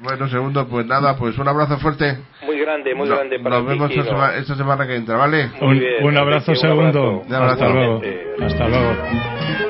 Bueno, 0.03 0.29
segundo, 0.29 0.67
pues 0.67 0.87
nada, 0.87 1.17
pues 1.17 1.37
un 1.37 1.47
abrazo 1.47 1.79
fuerte. 1.79 2.19
Muy 2.47 2.59
grande, 2.59 2.95
muy 2.95 3.07
grande 3.07 3.39
para 3.39 3.57
Nos 3.57 3.67
vemos 3.67 3.91
esta, 3.91 4.05
semana, 4.05 4.37
esta, 4.37 4.57
semana, 4.57 4.87
que 4.87 4.97
entra, 4.97 5.17
¿vale? 5.17 5.51
Un, 5.61 5.79
bien, 5.79 6.05
un, 6.05 6.17
abrazo, 6.17 6.55
segundo. 6.55 7.23
Un 7.27 7.35
abrazo. 7.35 7.65
Hasta 7.65 7.69
luego. 7.69 8.03
Hasta 8.41 8.69
luego. 8.69 9.70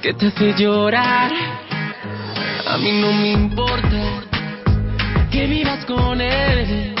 que 0.00 0.14
te 0.14 0.28
hace 0.28 0.54
llorar 0.56 1.32
A 2.68 2.76
mí 2.76 3.00
no 3.00 3.12
me 3.12 3.32
importa 3.32 4.28
que 5.30 5.46
vivas 5.46 5.84
con 5.84 6.20
él, 6.20 6.94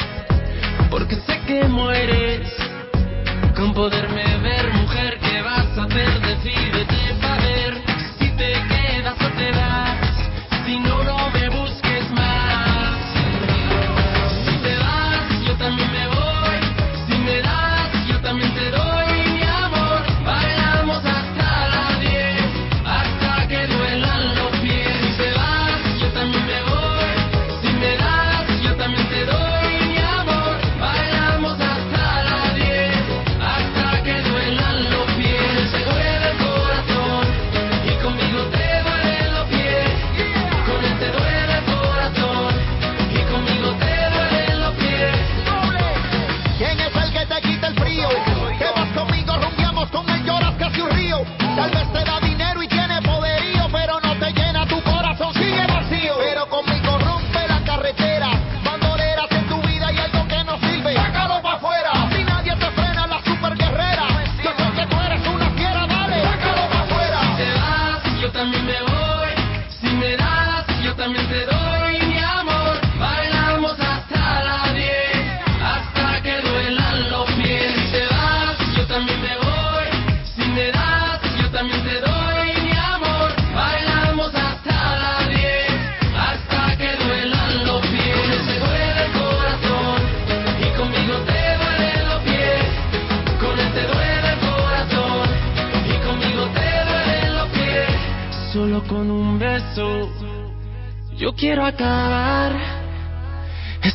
porque 0.90 1.14
sé 1.14 1.40
que 1.46 1.64
mueres 1.64 2.52
con 3.56 3.72
poderme 3.72 4.24
ver, 4.42 4.72
mujer. 4.74 5.18
¿Qué 5.20 5.40
vas 5.42 5.78
a 5.78 5.84
hacer? 5.84 6.27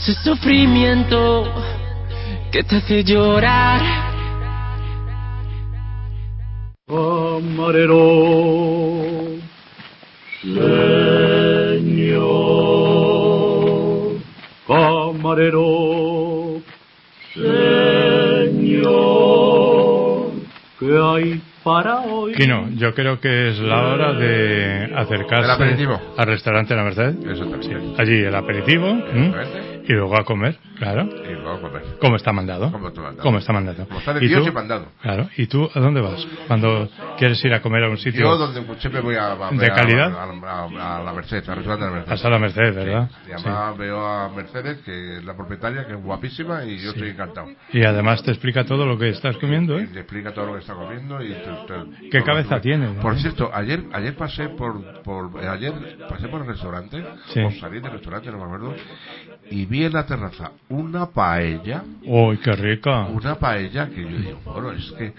Ese 0.03 0.13
sufrimiento 0.21 1.45
que 2.51 2.61
te 2.63 2.75
hace 2.75 3.03
llorar. 3.05 3.81
Camarero, 6.85 8.01
señor, 10.41 10.67
camarero, 14.67 16.61
señor, 17.33 18.73
¿qué 20.79 20.99
hay 21.01 21.41
para 21.63 22.01
hoy? 22.01 22.33
Kino, 22.33 22.67
yo 22.75 22.93
creo 22.93 23.21
que 23.21 23.47
es 23.47 23.59
la 23.59 23.87
hora 23.87 24.11
de 24.13 24.91
acercarse 24.93 25.87
al 26.17 26.27
restaurante 26.27 26.75
La 26.75 26.83
Merced. 26.83 27.15
Exactamente. 27.25 28.01
Allí 28.01 28.19
el 28.25 28.35
aperitivo 28.35 28.87
¿m? 28.87 29.72
Y 29.85 29.93
luego 29.93 30.17
a 30.17 30.23
comer, 30.23 30.57
claro. 30.77 31.03
Y 31.03 31.33
luego 31.33 31.61
comer. 31.61 31.83
Como 31.99 32.15
está 32.15 32.31
mandado. 32.31 32.71
Como 32.71 32.87
está 32.87 33.01
mandado. 33.01 33.23
Como 33.23 33.37
está 33.37 33.53
mandado. 33.53 33.85
Como 33.87 33.99
está 33.99 34.13
de 34.13 34.25
¿Y 34.25 34.27
Dios 34.29 34.43
tú? 34.43 34.49
y 34.49 34.51
mandado. 34.53 34.87
Claro. 35.01 35.29
¿Y 35.37 35.47
tú 35.47 35.69
a 35.73 35.79
dónde 35.79 35.99
vas? 36.01 36.25
Cuando 36.47 36.89
quieres 37.17 37.43
ir 37.43 37.53
a 37.53 37.61
comer 37.61 37.83
a 37.83 37.89
un 37.89 37.97
sitio 37.97 38.21
Yo 38.21 38.37
donde 38.37 38.61
siempre 38.79 39.01
voy 39.01 39.15
a, 39.15 39.33
a- 39.33 39.51
de 39.51 39.65
a- 39.67 39.73
calidad, 39.73 40.11
a, 40.17 40.23
a- 40.23 40.99
a 40.99 41.03
la 41.03 41.13
Merced, 41.13 41.47
al 41.49 41.55
restaurante 41.57 41.85
de 41.85 41.91
la 41.91 41.97
Merced. 42.07 42.25
a 42.25 42.29
la 42.29 42.39
Merced, 42.39 42.73
¿verdad? 42.75 43.09
Y 43.27 43.31
además 43.33 43.77
veo 43.77 44.05
a 44.05 44.29
Mercedes, 44.29 44.77
que 44.85 45.17
es 45.17 45.23
la 45.25 45.35
propietaria, 45.35 45.85
que 45.85 45.93
es 45.93 46.01
guapísima 46.01 46.63
y 46.65 46.77
yo 46.79 46.91
estoy 46.91 47.09
encantado. 47.09 47.47
Sí. 47.71 47.79
Y 47.79 47.83
además 47.85 48.23
te 48.23 48.31
explica 48.31 48.63
todo 48.65 48.85
lo 48.85 48.97
que 48.97 49.09
estás 49.09 49.35
comiendo, 49.37 49.79
Y 49.79 49.83
¿eh? 49.83 49.87
te 49.87 49.99
explica 49.99 50.31
todo 50.33 50.47
lo 50.47 50.53
que 50.53 50.59
está 50.59 50.73
comiendo 50.75 51.21
y 51.21 51.29
te- 51.29 51.43
te- 51.67 52.09
¿Qué 52.09 52.23
cabeza 52.23 52.61
tiene, 52.61 52.93
no? 52.93 53.01
Por 53.01 53.17
cierto, 53.17 53.49
ayer 53.53 53.83
ayer 53.91 54.15
pasé 54.15 54.47
por, 54.49 55.01
por 55.03 55.37
ayer 55.45 55.73
pasé 56.07 56.27
por 56.29 56.41
el 56.41 56.47
restaurante, 56.47 57.03
Sí. 57.33 57.41
o 57.41 57.51
salí 57.59 57.79
del 57.81 57.91
restaurante, 57.91 58.31
no 58.31 58.37
me 58.37 58.43
acuerdo, 58.45 58.73
y 59.49 59.65
vi 59.73 59.85
en 59.85 59.93
la 59.93 60.05
terraza 60.05 60.51
una 60.69 61.07
paella, 61.07 61.81
¡Uy, 62.05 62.37
qué 62.37 62.51
rica! 62.51 63.05
una 63.07 63.35
paella 63.35 63.87
que 63.89 64.01
yo 64.03 64.07
digo, 64.17 64.39
bueno, 64.45 64.71
es 64.73 64.91
que 64.97 65.13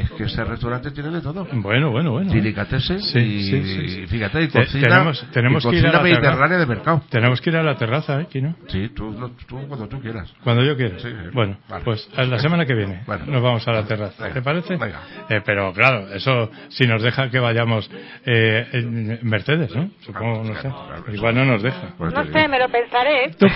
es 0.00 0.10
que 0.12 0.24
ese 0.24 0.44
restaurante 0.44 0.92
tiene 0.92 1.10
de 1.10 1.20
todo. 1.20 1.44
Bueno, 1.52 1.90
bueno, 1.90 2.12
bueno. 2.12 2.30
Delicatessen 2.32 3.00
Sí, 3.00 3.18
y, 3.18 3.42
sí, 3.50 3.62
sí, 3.64 3.88
sí. 3.88 4.06
fíjate, 4.06 4.42
y 4.44 4.48
cocina, 4.48 4.86
tenemos, 4.88 5.26
tenemos 5.32 5.64
y 5.64 5.70
que 5.70 5.76
ir 5.78 5.86
a 5.88 5.92
la 5.92 6.00
mediterránea 6.02 6.36
terraza. 6.46 6.58
de 6.60 6.66
mercado. 6.66 7.02
Tenemos 7.10 7.40
que 7.40 7.50
ir 7.50 7.56
a 7.56 7.62
la 7.64 7.74
terraza, 7.76 8.20
¿eh, 8.20 8.26
Kino? 8.30 8.54
Sí, 8.68 8.90
tú, 8.94 9.12
tú 9.48 9.66
cuando 9.66 9.88
tú 9.88 10.00
quieras. 10.00 10.32
Cuando 10.44 10.62
yo 10.62 10.76
quiera. 10.76 10.98
Sí. 11.00 11.08
Bueno, 11.32 11.58
Vale. 11.68 11.84
pues 11.84 12.08
a 12.16 12.22
la 12.24 12.38
semana 12.38 12.64
que 12.64 12.74
viene 12.74 13.02
Bueno. 13.06 13.24
nos 13.26 13.42
vamos 13.42 13.66
a 13.66 13.72
la 13.72 13.84
terraza. 13.84 14.22
Venga. 14.22 14.34
¿Te 14.34 14.42
parece? 14.42 14.76
Venga. 14.76 15.00
Eh, 15.28 15.40
pero 15.44 15.72
claro, 15.72 16.12
eso 16.12 16.48
si 16.68 16.86
nos 16.86 17.02
deja 17.02 17.28
que 17.28 17.40
vayamos 17.40 17.90
eh, 18.24 18.68
en 18.72 19.18
Mercedes, 19.28 19.74
¿no? 19.74 19.90
Supongo, 20.00 20.44
no 20.44 20.54
sé. 20.54 20.68
claro, 20.68 21.04
Igual 21.12 21.34
no 21.34 21.44
nos 21.44 21.62
deja. 21.62 21.94
Pues 21.98 22.12
No 22.14 22.24
sé, 22.24 22.46
me 22.48 22.58
lo 22.58 22.68
pensaré. 22.68 23.30
Tú 23.38 23.46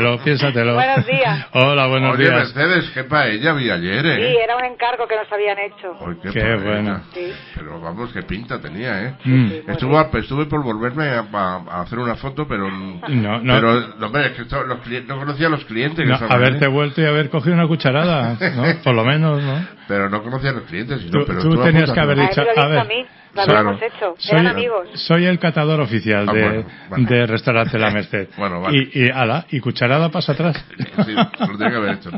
piénsatelo, 0.00 0.18
piénsatelo. 0.24 0.74
Buenos 0.74 1.06
días. 1.06 1.46
Hola, 1.52 1.86
buenos 1.86 2.14
Oye, 2.14 2.24
días. 2.24 2.54
Mercedes, 2.54 2.90
qué 2.94 3.04
paella 3.04 3.52
vi 3.52 3.70
ayer, 3.70 4.02
Sí, 4.02 4.08
¿eh? 4.22 4.36
era 4.44 4.56
un 4.56 4.64
encargo 4.64 5.06
que 5.06 5.16
nos 5.16 5.30
habían 5.32 5.58
hecho. 5.58 5.96
Ay, 6.00 6.14
qué, 6.22 6.30
Qué 6.30 6.54
bueno. 6.56 7.00
Sí. 7.12 7.32
Pero 7.54 7.80
vamos, 7.80 8.12
qué 8.12 8.22
pinta 8.22 8.60
tenía, 8.60 9.02
¿eh? 9.02 9.14
Mm. 9.24 9.50
Estuve, 9.68 10.06
estuve 10.20 10.46
por 10.46 10.62
volverme 10.62 11.04
a, 11.08 11.24
a- 11.32 11.64
a 11.70 11.80
hacer 11.82 11.98
una 11.98 12.16
foto, 12.16 12.46
pero... 12.48 12.68
No, 12.70 13.38
no. 13.40 13.54
Pero, 13.54 13.80
no, 13.98 14.06
hombre, 14.06 14.26
es 14.26 14.32
que 14.32 14.42
esto- 14.42 14.64
los 14.64 14.80
clientes, 14.80 15.08
no 15.08 15.18
conocía 15.18 15.46
a 15.46 15.50
los 15.50 15.64
clientes. 15.64 16.06
No, 16.06 16.16
haberte 16.28 16.66
ahí. 16.66 16.72
vuelto 16.72 17.00
y 17.00 17.06
haber 17.06 17.30
cogido 17.30 17.54
una 17.54 17.66
cucharada, 17.66 18.36
¿no? 18.40 18.64
Por 18.84 18.94
lo 18.94 19.04
menos, 19.04 19.42
¿no? 19.42 19.66
Pero 19.88 20.08
no 20.08 20.22
conocía 20.22 20.50
a 20.50 20.54
los 20.54 20.64
clientes. 20.64 21.02
y 21.04 21.10
Tú- 21.10 21.24
pero 21.26 21.40
tú 21.42 21.62
tenías 21.62 21.90
que 21.90 22.00
haber 22.00 22.18
dicho, 22.18 22.40
A 22.56 22.68
me 22.84 23.06
lo 23.34 23.44
Claro. 23.44 23.58
habíamos 23.70 23.82
hecho. 23.82 24.14
Soy, 24.18 24.32
Eran 24.38 24.46
amigos. 24.48 24.88
soy 24.94 25.24
el 25.26 25.38
catador 25.38 25.80
oficial 25.80 26.26
Ah, 26.28 26.32
de, 26.32 26.42
bueno, 26.42 26.64
bueno. 26.88 27.08
de 27.08 27.26
restaurante 27.26 27.78
La 27.78 27.90
Merced. 27.90 28.28
Bueno, 28.36 28.60
vale. 28.60 28.88
Y, 28.92 29.04
y 29.04 29.08
ala, 29.10 29.46
y 29.50 29.60
cucharada 29.60 30.08
pasa 30.10 30.32
atrás. 30.32 30.64
Sí, 31.04 31.12
lo 31.14 31.56
tenía 31.58 31.70
que 31.70 31.76
haber 31.76 31.94
hecho. 31.94 32.10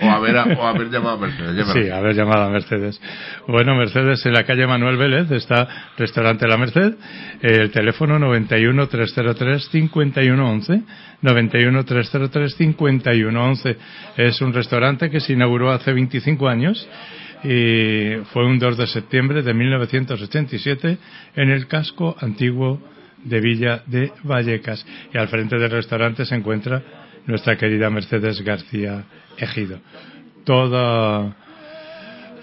O 0.00 0.10
haber, 0.10 0.36
o 0.36 0.66
haber 0.66 0.90
llamado 0.90 1.16
a 1.16 1.18
Mercedes. 1.18 1.66
Sí, 1.72 1.90
haber 1.90 2.14
llamado 2.14 2.44
a 2.44 2.50
Mercedes. 2.50 3.00
Bueno, 3.48 3.74
Mercedes 3.74 4.24
en 4.26 4.32
la 4.34 4.44
calle 4.44 4.66
Manuel 4.66 4.96
Vélez 4.96 5.30
está 5.30 5.66
Restaurante 5.96 6.46
La 6.46 6.56
Merced. 6.56 6.94
El 7.42 7.70
teléfono 7.70 8.18
91 8.18 8.86
303 8.88 9.68
5111. 9.70 10.82
91 11.22 11.84
303 11.84 12.54
5111. 12.56 13.76
Es 14.16 14.40
un 14.42 14.52
restaurante 14.52 15.10
que 15.10 15.20
se 15.20 15.32
inauguró 15.32 15.72
hace 15.72 15.92
25 15.92 16.48
años 16.48 16.88
y 17.46 18.24
fue 18.32 18.44
un 18.44 18.58
2 18.58 18.76
de 18.76 18.86
septiembre 18.88 19.42
de 19.42 19.54
1987 19.54 20.98
en 21.36 21.50
el 21.50 21.68
casco 21.68 22.16
antiguo 22.18 22.80
de 23.22 23.40
Villa 23.40 23.82
de 23.86 24.12
Vallecas. 24.24 24.84
Y 25.14 25.18
al 25.18 25.28
frente 25.28 25.56
del 25.56 25.70
restaurante 25.70 26.24
se 26.24 26.34
encuentra 26.34 26.82
nuestra 27.26 27.56
querida 27.56 27.88
Mercedes 27.88 28.42
García 28.42 29.04
Ejido. 29.38 29.78
Toda, 30.44 31.36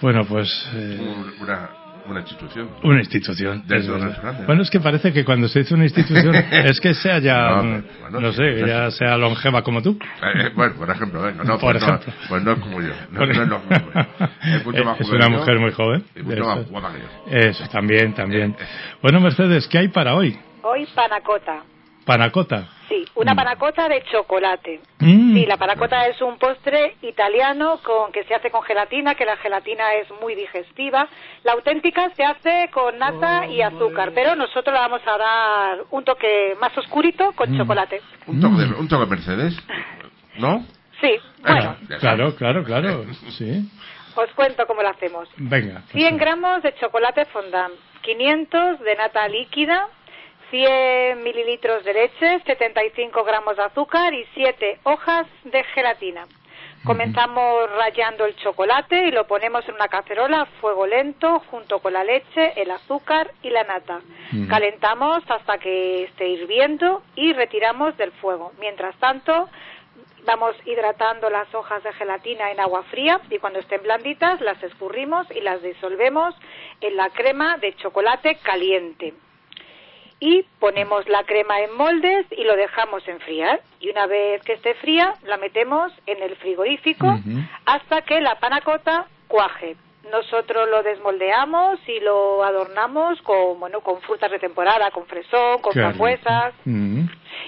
bueno, 0.02 0.26
pues 0.26 0.50
eh, 0.74 1.00
una 2.08 2.20
institución. 2.20 2.70
una 2.84 3.00
institución. 3.00 3.64
Desde 3.68 3.98
restaurante. 3.98 4.46
Bueno, 4.46 4.62
es 4.64 4.70
que 4.70 4.80
parece 4.80 5.14
que 5.14 5.24
cuando 5.24 5.48
se 5.48 5.60
dice 5.60 5.74
una 5.74 5.84
institución 5.86 6.36
es 6.52 6.80
que 6.80 6.94
sea 6.94 7.20
ya, 7.20 7.50
No, 7.50 7.64
mm, 7.64 7.84
bueno, 8.02 8.20
no 8.20 8.32
sé, 8.34 8.60
sí. 8.60 8.66
ya 8.68 8.92
sea 8.92 9.18
longeva 9.18 9.62
como 9.64 9.82
tú. 9.82 9.98
Eh, 10.22 10.50
bueno, 10.56 10.76
por 10.76 10.90
ejemplo, 10.90 11.22
venga, 11.22 11.44
no, 11.44 11.58
Por 11.60 11.72
pues, 11.74 11.84
ejemplo. 11.84 12.14
No, 12.14 12.28
pues 12.30 12.44
no 12.44 12.52
es 12.54 12.60
como 12.60 12.82
yo. 12.82 12.94
No, 13.12 13.20
Por- 13.20 13.36
no 13.36 13.44
es 13.44 13.50
lo 13.50 13.60
mismo. 13.60 13.90
Es 14.44 14.66
mucho 14.66 14.84
más 14.86 15.00
Es 15.00 15.08
joven 15.08 15.16
una 15.22 15.26
que 15.28 15.32
yo 15.34 15.40
mujer 15.40 15.60
muy 15.60 15.72
joven. 15.72 16.04
Y 16.16 16.22
mucho 16.24 16.44
más 16.46 16.60
Eso. 16.60 16.70
guapa 16.70 16.92
que 16.94 17.00
yo. 17.00 17.38
Eso, 17.38 17.68
también, 17.70 18.14
también. 18.14 18.56
Bueno, 19.02 19.20
Mercedes, 19.20 19.68
¿qué 19.68 19.78
hay 19.80 19.88
para 19.88 20.14
hoy? 20.16 20.38
Hoy 20.62 20.86
panacota. 20.96 21.64
Panacota. 22.06 22.68
Sí, 22.90 23.03
una 23.24 23.36
panacota 23.36 23.88
de 23.90 24.04
chocolate. 24.04 24.80
Mm. 25.00 25.34
Sí, 25.34 25.46
la 25.46 25.58
panacota 25.58 26.06
es 26.08 26.22
un 26.22 26.38
postre 26.38 26.96
italiano 27.02 27.80
con 27.84 28.12
que 28.12 28.24
se 28.26 28.36
hace 28.36 28.52
con 28.52 28.62
gelatina, 28.64 29.16
que 29.16 29.26
la 29.26 29.38
gelatina 29.38 29.94
es 29.96 30.08
muy 30.22 30.36
digestiva. 30.36 31.08
La 31.44 31.54
auténtica 31.54 32.10
se 32.16 32.24
hace 32.24 32.70
con 32.72 32.98
nata 33.00 33.48
y 33.48 33.62
azúcar, 33.62 34.12
pero 34.14 34.36
nosotros 34.36 34.74
le 34.74 34.80
vamos 34.80 35.02
a 35.06 35.18
dar 35.18 35.78
un 35.92 36.04
toque 36.04 36.56
más 36.62 36.78
oscurito 36.78 37.32
con 37.34 37.52
Mm. 37.52 37.58
chocolate. 37.58 38.02
Un 38.28 38.40
toque, 38.40 38.56
de, 38.64 38.74
un 38.80 38.88
toque 38.88 39.06
Mercedes, 39.08 39.58
¿no? 40.38 40.66
Sí, 41.02 41.12
bueno, 41.42 41.76
Claro, 42.00 42.36
claro, 42.36 42.64
claro. 42.64 43.06
Sí. 43.38 43.70
os 44.16 44.30
cuento 44.36 44.66
cómo 44.68 44.82
lo 44.84 44.90
hacemos. 44.90 45.28
Venga. 45.38 45.82
100 45.92 46.18
gramos 46.18 46.62
de 46.64 46.74
chocolate 46.76 47.26
fondant, 47.26 47.74
500 48.04 48.80
de 48.80 48.96
nata 48.96 49.28
líquida, 49.28 49.88
100 50.54 51.24
mililitros 51.24 51.84
de 51.84 51.94
leche, 51.96 52.40
75 52.46 53.24
gramos 53.24 53.58
de 53.58 53.64
azúcar 53.64 54.14
y 54.14 54.24
7 54.36 54.82
hojas 54.84 55.26
de 55.46 55.64
gelatina. 55.64 56.28
Comenzamos 56.86 57.72
rallando 57.72 58.26
el 58.26 58.36
chocolate 58.36 59.08
y 59.08 59.12
lo 59.12 59.26
ponemos 59.26 59.68
en 59.68 59.74
una 59.74 59.88
cacerola 59.88 60.42
a 60.42 60.46
fuego 60.62 60.86
lento 60.86 61.40
junto 61.50 61.80
con 61.80 61.94
la 61.94 62.04
leche, 62.04 62.54
el 62.62 62.70
azúcar 62.70 63.32
y 63.42 63.50
la 63.50 63.64
nata. 63.64 64.02
Calentamos 64.48 65.24
hasta 65.28 65.58
que 65.58 66.04
esté 66.04 66.28
hirviendo 66.28 67.02
y 67.16 67.34
retiramos 67.34 67.98
del 67.98 68.12
fuego. 68.12 68.52
Mientras 68.60 68.96
tanto, 68.98 69.50
vamos 70.24 70.56
hidratando 70.66 71.32
las 71.32 71.52
hojas 71.56 71.82
de 71.82 71.94
gelatina 71.94 72.52
en 72.52 72.60
agua 72.60 72.84
fría 72.92 73.20
y 73.32 73.40
cuando 73.40 73.58
estén 73.58 73.82
blanditas 73.82 74.40
las 74.40 74.62
escurrimos 74.62 75.26
y 75.32 75.42
las 75.42 75.64
disolvemos 75.64 76.36
en 76.80 76.96
la 76.96 77.10
crema 77.10 77.58
de 77.58 77.74
chocolate 77.78 78.36
caliente. 78.44 79.16
Y 80.20 80.44
ponemos 80.60 81.08
la 81.10 81.24
crema 81.24 81.60
en 81.62 81.76
moldes 81.76 82.26
y 82.32 82.44
lo 82.44 82.56
dejamos 82.56 83.08
enfriar. 83.08 83.62
Y 83.80 83.90
una 83.90 84.08
vez 84.08 84.42
que 84.44 84.54
esté 84.54 84.74
fría, 84.76 85.14
la 85.24 85.38
metemos 85.38 85.92
en 86.06 86.22
el 86.24 86.36
frigorífico 86.38 87.20
hasta 87.66 88.02
que 88.02 88.22
la 88.22 88.40
panacota 88.40 89.08
cuaje. 89.28 89.76
Nosotros 90.12 90.68
lo 90.70 90.84
desmoldeamos 90.84 91.80
y 91.88 92.00
lo 92.02 92.44
adornamos 92.44 93.22
con, 93.22 93.60
bueno, 93.60 93.80
con 93.82 94.02
frutas 94.02 94.30
de 94.30 94.38
temporada, 94.40 94.92
con 94.92 95.06
fresón, 95.06 95.60
con 95.62 95.72
frambuesas. 95.74 96.54
Mm. 96.66 97.06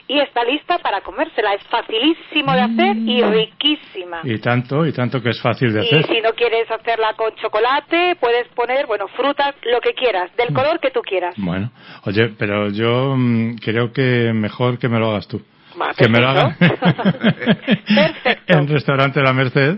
Y 0.07 0.19
está 0.19 0.43
lista 0.43 0.79
para 0.79 1.01
comérsela. 1.01 1.53
Es 1.53 1.63
facilísimo 1.67 2.53
de 2.53 2.61
hacer 2.61 2.95
y 2.97 3.21
riquísima. 3.21 4.21
Y 4.23 4.39
tanto, 4.39 4.85
y 4.85 4.93
tanto 4.93 5.21
que 5.21 5.29
es 5.29 5.41
fácil 5.41 5.73
de 5.73 5.83
Y 5.83 5.87
hacer. 5.87 6.07
si 6.07 6.21
no 6.21 6.31
quieres 6.31 6.69
hacerla 6.71 7.13
con 7.15 7.35
chocolate, 7.35 8.15
puedes 8.19 8.47
poner, 8.49 8.87
bueno, 8.87 9.07
frutas, 9.09 9.53
lo 9.63 9.79
que 9.81 9.93
quieras, 9.93 10.35
del 10.37 10.51
Mm. 10.51 10.55
color 10.55 10.79
que 10.79 10.91
tú 10.91 11.01
quieras. 11.01 11.35
Bueno, 11.37 11.71
oye, 12.05 12.29
pero 12.37 12.69
yo 12.69 13.15
mm, 13.17 13.55
creo 13.57 13.91
que 13.91 14.31
mejor 14.33 14.79
que 14.79 14.87
me 14.89 14.99
lo 14.99 15.09
hagas 15.11 15.27
tú. 15.27 15.41
Va, 15.79 15.93
que 15.93 16.07
me 16.07 16.19
lo 16.21 16.27
perfecto. 17.95 18.53
en 18.53 18.67
restaurante 18.67 19.21
La 19.21 19.33
Merced, 19.33 19.77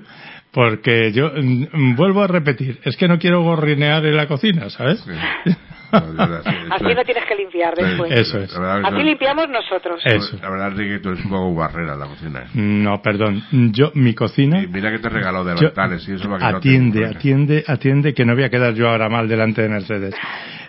porque 0.57 1.11
yo 1.11 1.33
mm, 1.35 1.95
vuelvo 1.95 2.23
a 2.23 2.27
repetir, 2.27 2.79
es 2.83 2.97
que 2.97 3.07
no 3.07 3.19
quiero 3.19 3.43
gorrinear 3.43 4.03
en 4.03 4.17
la 4.17 4.27
cocina, 4.27 4.71
¿sabes? 4.71 5.05
Así 5.91 6.95
no 6.95 7.03
tienes 7.05 7.25
que 7.25 7.35
limpiar 7.35 7.75
después. 7.75 8.11
Eso 8.11 8.39
es. 8.39 8.57
Así 8.57 9.03
limpiamos 9.03 9.47
nosotros. 9.49 10.01
Eso. 10.03 10.35
La 10.41 10.49
verdad 10.49 10.71
es 10.71 10.79
que 10.79 10.99
tú 10.99 11.09
eres 11.09 11.23
un 11.23 11.29
poco 11.29 11.53
barrera 11.53 11.93
en 11.93 11.99
la 11.99 12.07
cocina. 12.07 12.39
¿eh? 12.39 12.49
No, 12.55 12.99
perdón, 13.03 13.43
yo, 13.71 13.91
mi 13.93 14.15
cocina... 14.15 14.65
Mira 14.67 14.89
que 14.89 14.97
te 14.97 15.09
Yo- 15.09 15.43
delantales 15.45 16.09
y 16.09 16.13
eso 16.13 16.27
para 16.27 16.39
que 16.39 16.57
atiende, 16.57 16.99
ocurra. 17.01 17.17
atiende, 17.19 17.63
atiende, 17.67 18.13
que 18.15 18.25
no 18.25 18.33
voy 18.33 18.43
a 18.43 18.49
quedar 18.49 18.73
yo 18.73 18.89
ahora 18.89 19.09
mal 19.09 19.27
delante 19.27 19.61
de 19.61 19.69
Mercedes. 19.69 20.15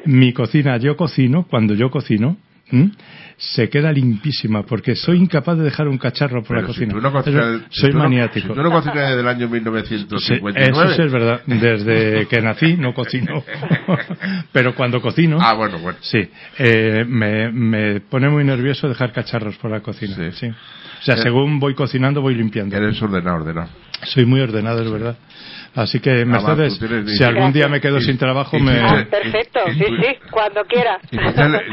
Mi 0.05 0.35
cocina, 0.35 0.77
yo 0.77 0.99
cocino, 0.99 1.47
cuando 1.49 1.73
yo 1.73 1.91
cocino, 1.91 2.37
¿m? 2.73 2.91
se 3.41 3.69
queda 3.69 3.93
limpísima, 3.93 4.65
porque 4.65 4.97
soy 4.97 5.19
incapaz 5.19 5.57
de 5.59 5.63
dejar 5.65 5.87
un 5.87 5.97
cacharro 5.97 6.43
por 6.43 6.57
Pero 6.57 6.61
la 6.63 6.67
si 6.67 6.75
cocina. 6.75 6.93
tú 6.95 7.01
no 7.01 7.13
cocinas- 7.13 7.45
Eso- 7.55 7.65
si 7.71 7.81
soy 7.83 7.91
tú 7.93 7.97
no- 7.99 8.03
maniático. 8.05 8.49
si 8.49 8.55
tú 8.55 8.63
no 8.63 8.71
cocinas 8.73 8.97
desde 9.11 9.21
el 9.21 9.29
año 9.29 9.47
Sí, 9.47 9.53
1959. 9.53 10.71
eso 10.71 10.95
sí 10.97 11.03
es 11.03 11.13
verdad. 11.13 11.41
Desde 11.47 12.27
que 12.27 12.41
nací 12.43 12.77
no 12.77 12.93
cocino. 12.95 13.45
Pero 14.53 14.75
cuando 14.75 15.01
cocino. 15.01 15.39
Ah, 15.41 15.55
bueno, 15.55 15.79
bueno. 15.79 15.99
Sí. 16.01 16.19
eh, 16.59 17.05
me, 17.07 17.51
me 17.53 18.01
pone 18.01 18.29
muy 18.29 18.45
nervioso 18.45 18.89
dejar 18.89 19.13
cacharros 19.13 19.57
por 19.59 19.71
la 19.71 19.81
cocina. 19.81 20.17
Sí. 20.33 20.47
O 20.49 21.03
sea, 21.03 21.15
Eh, 21.15 21.19
según 21.23 21.61
voy 21.61 21.75
cocinando, 21.75 22.21
voy 22.21 22.35
limpiando. 22.35 22.77
Eres 22.77 23.01
ordenado, 23.01 23.37
ordenado. 23.37 23.69
Soy 24.05 24.27
muy 24.27 24.41
ordenado, 24.41 24.83
es 24.83 24.91
verdad. 24.91 25.17
Así 25.75 26.01
que, 26.01 26.25
Mercedes, 26.25 26.79
si 27.17 27.25
algún 27.25 27.53
día 27.53 27.69
me 27.69 27.81
quedo 27.81 27.99
y- 27.99 28.03
sin 28.03 28.19
trabajo, 28.19 28.57
y- 28.57 28.63
me. 28.63 28.81
Ah, 28.81 29.05
perfecto, 29.11 29.61
sí, 29.73 29.85
sí, 29.85 30.17
cuando 30.31 30.65
quieras. 30.65 30.99
O 31.05 31.09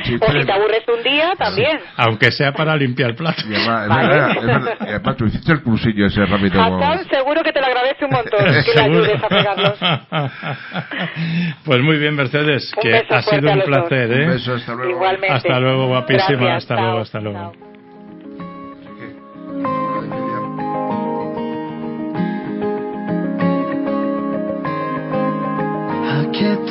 si 0.03 0.19
te 0.45 0.51
aburres 0.51 0.84
un 0.88 1.03
día, 1.03 1.31
también. 1.38 1.80
Aunque 1.97 2.31
sea 2.31 2.51
para 2.51 2.76
limpiar 2.76 3.15
platos. 3.15 3.45
Y 3.49 3.53
además, 3.55 5.17
tú 5.17 5.26
hiciste 5.26 5.51
el 5.53 5.61
cursillo 5.63 6.05
ese 6.07 6.26
rápido. 6.26 6.61
Hassan 6.61 7.07
seguro 7.09 7.41
que 7.41 7.51
te 7.51 7.59
lo 7.59 7.65
agradece 7.67 8.05
un 8.05 8.11
montón 8.11 8.39
que 8.63 8.73
le 8.76 8.81
ayudes 8.85 9.22
a. 9.23 10.31
Pues 11.65 11.81
muy 11.81 11.97
bien, 11.97 12.15
Mercedes, 12.15 12.72
Un 12.76 12.81
que 12.84 12.95
ha 13.09 13.22
sido 13.22 13.51
un 13.51 13.61
placer, 13.61 14.11
¿eh? 14.11 14.26
Un 14.26 14.31
beso, 14.31 14.53
hasta 14.53 14.73
luego. 14.76 14.91
Igualmente. 14.91 15.34
Hasta 15.35 15.59
luego, 15.59 15.88
guapísima. 15.88 16.27
Gracias, 16.27 16.57
hasta 16.57 16.76
chao, 16.76 16.84
luego, 16.85 16.99
hasta 17.01 17.19
luego. 17.19 17.39
Aquí 17.39 17.74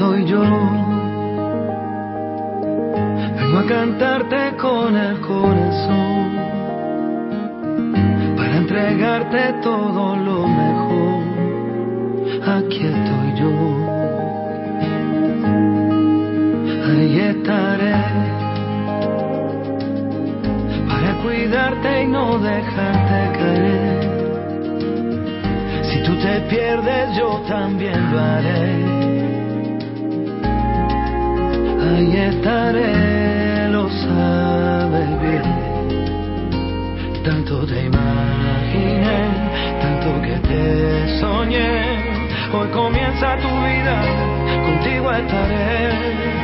estoy 0.04 0.24
yo. 0.26 0.42
Vengo 3.36 3.58
a 3.58 3.66
cantarte 3.66 4.56
con 4.56 4.96
el 4.96 5.20
corazón. 5.20 6.34
Para 8.36 8.56
entregarte 8.56 9.54
todo 9.62 10.16
lo 10.16 10.46
mejor. 10.46 11.22
Aquí 12.56 12.86
estoy 12.86 13.34
yo. 13.40 13.52
Ahí 16.86 17.20
estaré. 17.20 17.94
Para 20.88 21.14
cuidarte 21.22 22.02
y 22.02 22.06
no 22.06 22.38
dejarte 22.38 23.38
caer. 23.38 24.04
Si 25.82 26.02
tú 26.02 26.12
te 26.18 26.40
pierdes, 26.50 27.16
yo 27.16 27.40
también 27.48 28.12
lo 28.12 28.20
haré. 28.20 28.93
Ahí 31.86 32.16
estaré, 32.16 33.68
lo 33.68 33.88
sabes 33.90 35.20
bien. 35.20 35.42
Tanto 37.22 37.66
te 37.66 37.84
imaginé, 37.84 39.18
tanto 39.82 40.22
que 40.22 40.36
te 40.48 41.20
soñé. 41.20 41.82
Hoy 42.54 42.68
comienza 42.68 43.36
tu 43.36 43.48
vida, 43.48 43.96
contigo 44.66 45.12
estaré. 45.12 46.43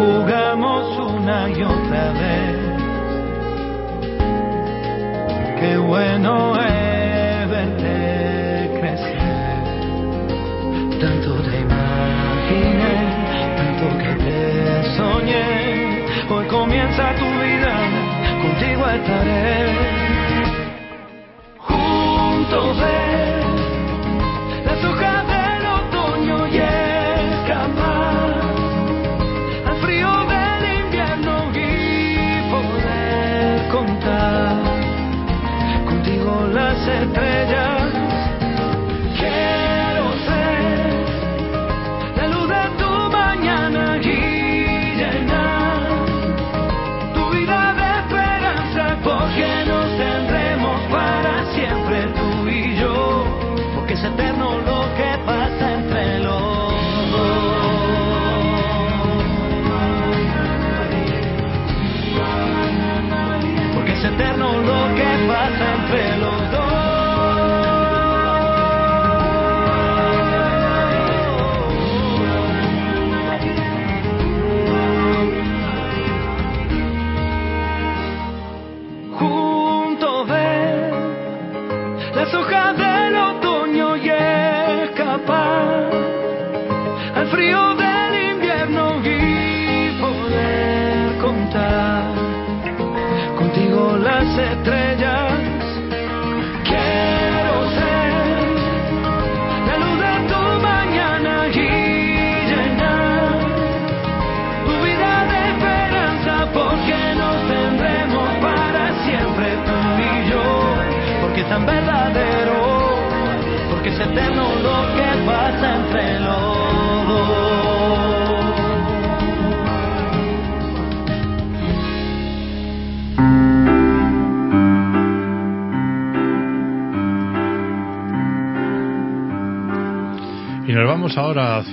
Jugamos 0.00 0.98
una 1.14 1.48
y 1.50 1.62
otra 1.62 2.12
vez. 2.12 2.58
Qué 5.60 5.76
bueno 5.76 6.56
es 6.56 7.50
verte 7.50 8.70
crecer, 8.80 9.58
tanto 11.02 11.30
te 11.46 11.60
imaginé, 11.66 12.94
tanto 13.58 13.84
que 14.02 14.12
te 14.24 14.36
soñé. 14.96 16.06
Hoy 16.30 16.46
comienza 16.46 17.14
tu 17.20 17.26
vida, 17.44 17.72
contigo 18.42 18.82
estaré. 18.88 19.50
Juntos 21.58 22.89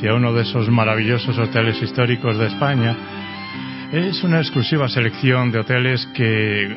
uno 0.05 0.31
de 0.33 0.43
esos 0.43 0.69
maravillosos 0.69 1.37
hoteles 1.37 1.81
históricos 1.81 2.37
de 2.37 2.47
España. 2.47 2.95
Es 3.91 4.23
una 4.23 4.39
exclusiva 4.39 4.87
selección 4.87 5.51
de 5.51 5.59
hoteles 5.59 6.05
que, 6.13 6.75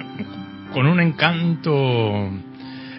con 0.72 0.86
un 0.86 1.01
encanto 1.01 2.30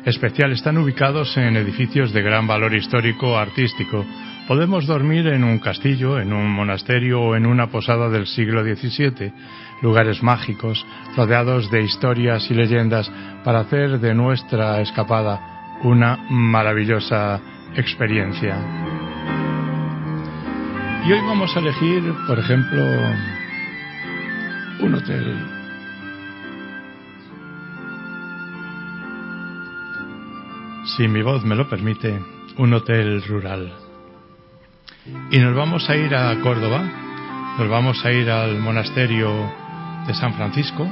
especial, 0.05 0.51
están 0.51 0.77
ubicados 0.77 1.35
en 1.37 1.55
edificios 1.55 2.13
de 2.13 2.21
gran 2.21 2.45
valor 2.45 2.73
histórico 2.73 3.37
artístico. 3.37 4.05
Podemos 4.47 4.85
dormir 4.85 5.27
en 5.27 5.43
un 5.43 5.59
castillo, 5.59 6.19
en 6.19 6.33
un 6.33 6.49
monasterio 6.51 7.21
o 7.21 7.35
en 7.35 7.45
una 7.45 7.67
posada 7.67 8.09
del 8.09 8.27
siglo 8.27 8.63
XVII, 8.63 9.33
lugares 9.81 10.21
mágicos, 10.21 10.85
rodeados 11.15 11.69
de 11.71 11.81
historias 11.81 12.49
y 12.49 12.53
leyendas, 12.53 13.11
para 13.43 13.61
hacer 13.61 13.99
de 13.99 14.13
nuestra 14.13 14.81
escapada 14.81 15.79
una 15.83 16.17
maravillosa 16.29 17.41
experiencia. 17.75 18.80
Y 21.03 21.11
hoy 21.11 21.21
vamos 21.21 21.55
a 21.55 21.59
elegir, 21.59 22.13
por 22.27 22.37
ejemplo, 22.37 22.83
un 24.81 24.93
hotel. 24.93 25.35
Si 30.95 31.07
mi 31.07 31.23
voz 31.23 31.43
me 31.43 31.55
lo 31.55 31.67
permite, 31.67 32.19
un 32.57 32.73
hotel 32.75 33.23
rural. 33.23 33.73
Y 35.31 35.39
nos 35.39 35.55
vamos 35.55 35.89
a 35.89 35.95
ir 35.95 36.13
a 36.13 36.39
Córdoba, 36.41 36.83
nos 37.57 37.67
vamos 37.67 38.05
a 38.05 38.11
ir 38.11 38.29
al 38.29 38.59
monasterio 38.59 39.51
de 40.05 40.13
San 40.13 40.35
Francisco, 40.35 40.87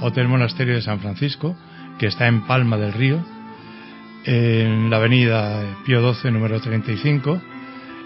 Hotel 0.00 0.26
Monasterio 0.26 0.74
de 0.74 0.82
San 0.82 1.00
Francisco, 1.00 1.54
que 1.98 2.06
está 2.06 2.28
en 2.28 2.46
Palma 2.46 2.78
del 2.78 2.94
Río, 2.94 3.22
en 4.24 4.88
la 4.88 4.96
avenida 4.96 5.60
Pío 5.84 6.14
XII, 6.14 6.30
número 6.30 6.62
35. 6.62 7.53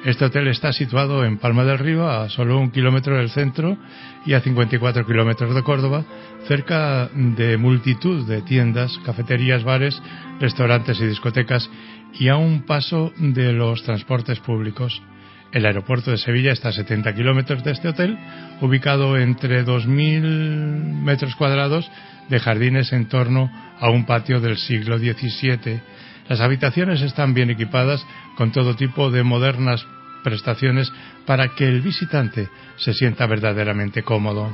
Este 0.04 0.24
hotel 0.24 0.46
está 0.46 0.72
situado 0.72 1.24
en 1.24 1.38
Palma 1.38 1.64
del 1.64 1.78
Río, 1.78 2.08
a 2.08 2.28
solo 2.28 2.58
un 2.58 2.70
kilómetro 2.70 3.16
del 3.16 3.30
centro 3.30 3.76
y 4.24 4.34
a 4.34 4.40
54 4.40 5.04
kilómetros 5.04 5.54
de 5.54 5.62
Córdoba, 5.64 6.04
cerca 6.46 7.08
de 7.12 7.56
multitud 7.56 8.26
de 8.26 8.42
tiendas, 8.42 8.96
cafeterías, 9.04 9.64
bares, 9.64 10.00
restaurantes 10.38 11.00
y 11.00 11.06
discotecas 11.06 11.68
y 12.14 12.28
a 12.28 12.36
un 12.36 12.62
paso 12.62 13.12
de 13.18 13.52
los 13.52 13.82
transportes 13.82 14.38
públicos. 14.38 15.02
El 15.50 15.66
aeropuerto 15.66 16.10
de 16.12 16.18
Sevilla 16.18 16.52
está 16.52 16.68
a 16.68 16.72
70 16.72 17.14
kilómetros 17.14 17.64
de 17.64 17.72
este 17.72 17.88
hotel, 17.88 18.16
ubicado 18.60 19.18
entre 19.18 19.64
2.000 19.64 21.02
metros 21.02 21.34
cuadrados 21.34 21.90
de 22.28 22.38
jardines 22.38 22.92
en 22.92 23.08
torno 23.08 23.50
a 23.80 23.90
un 23.90 24.04
patio 24.06 24.40
del 24.40 24.58
siglo 24.58 24.98
XVII. 24.98 25.80
Las 26.28 26.40
habitaciones 26.40 27.00
están 27.00 27.34
bien 27.34 27.50
equipadas 27.50 28.04
con 28.36 28.52
todo 28.52 28.76
tipo 28.76 29.10
de 29.10 29.22
modernas 29.22 29.86
prestaciones 30.22 30.92
para 31.26 31.54
que 31.54 31.66
el 31.66 31.80
visitante 31.80 32.48
se 32.76 32.92
sienta 32.92 33.26
verdaderamente 33.26 34.02
cómodo. 34.02 34.50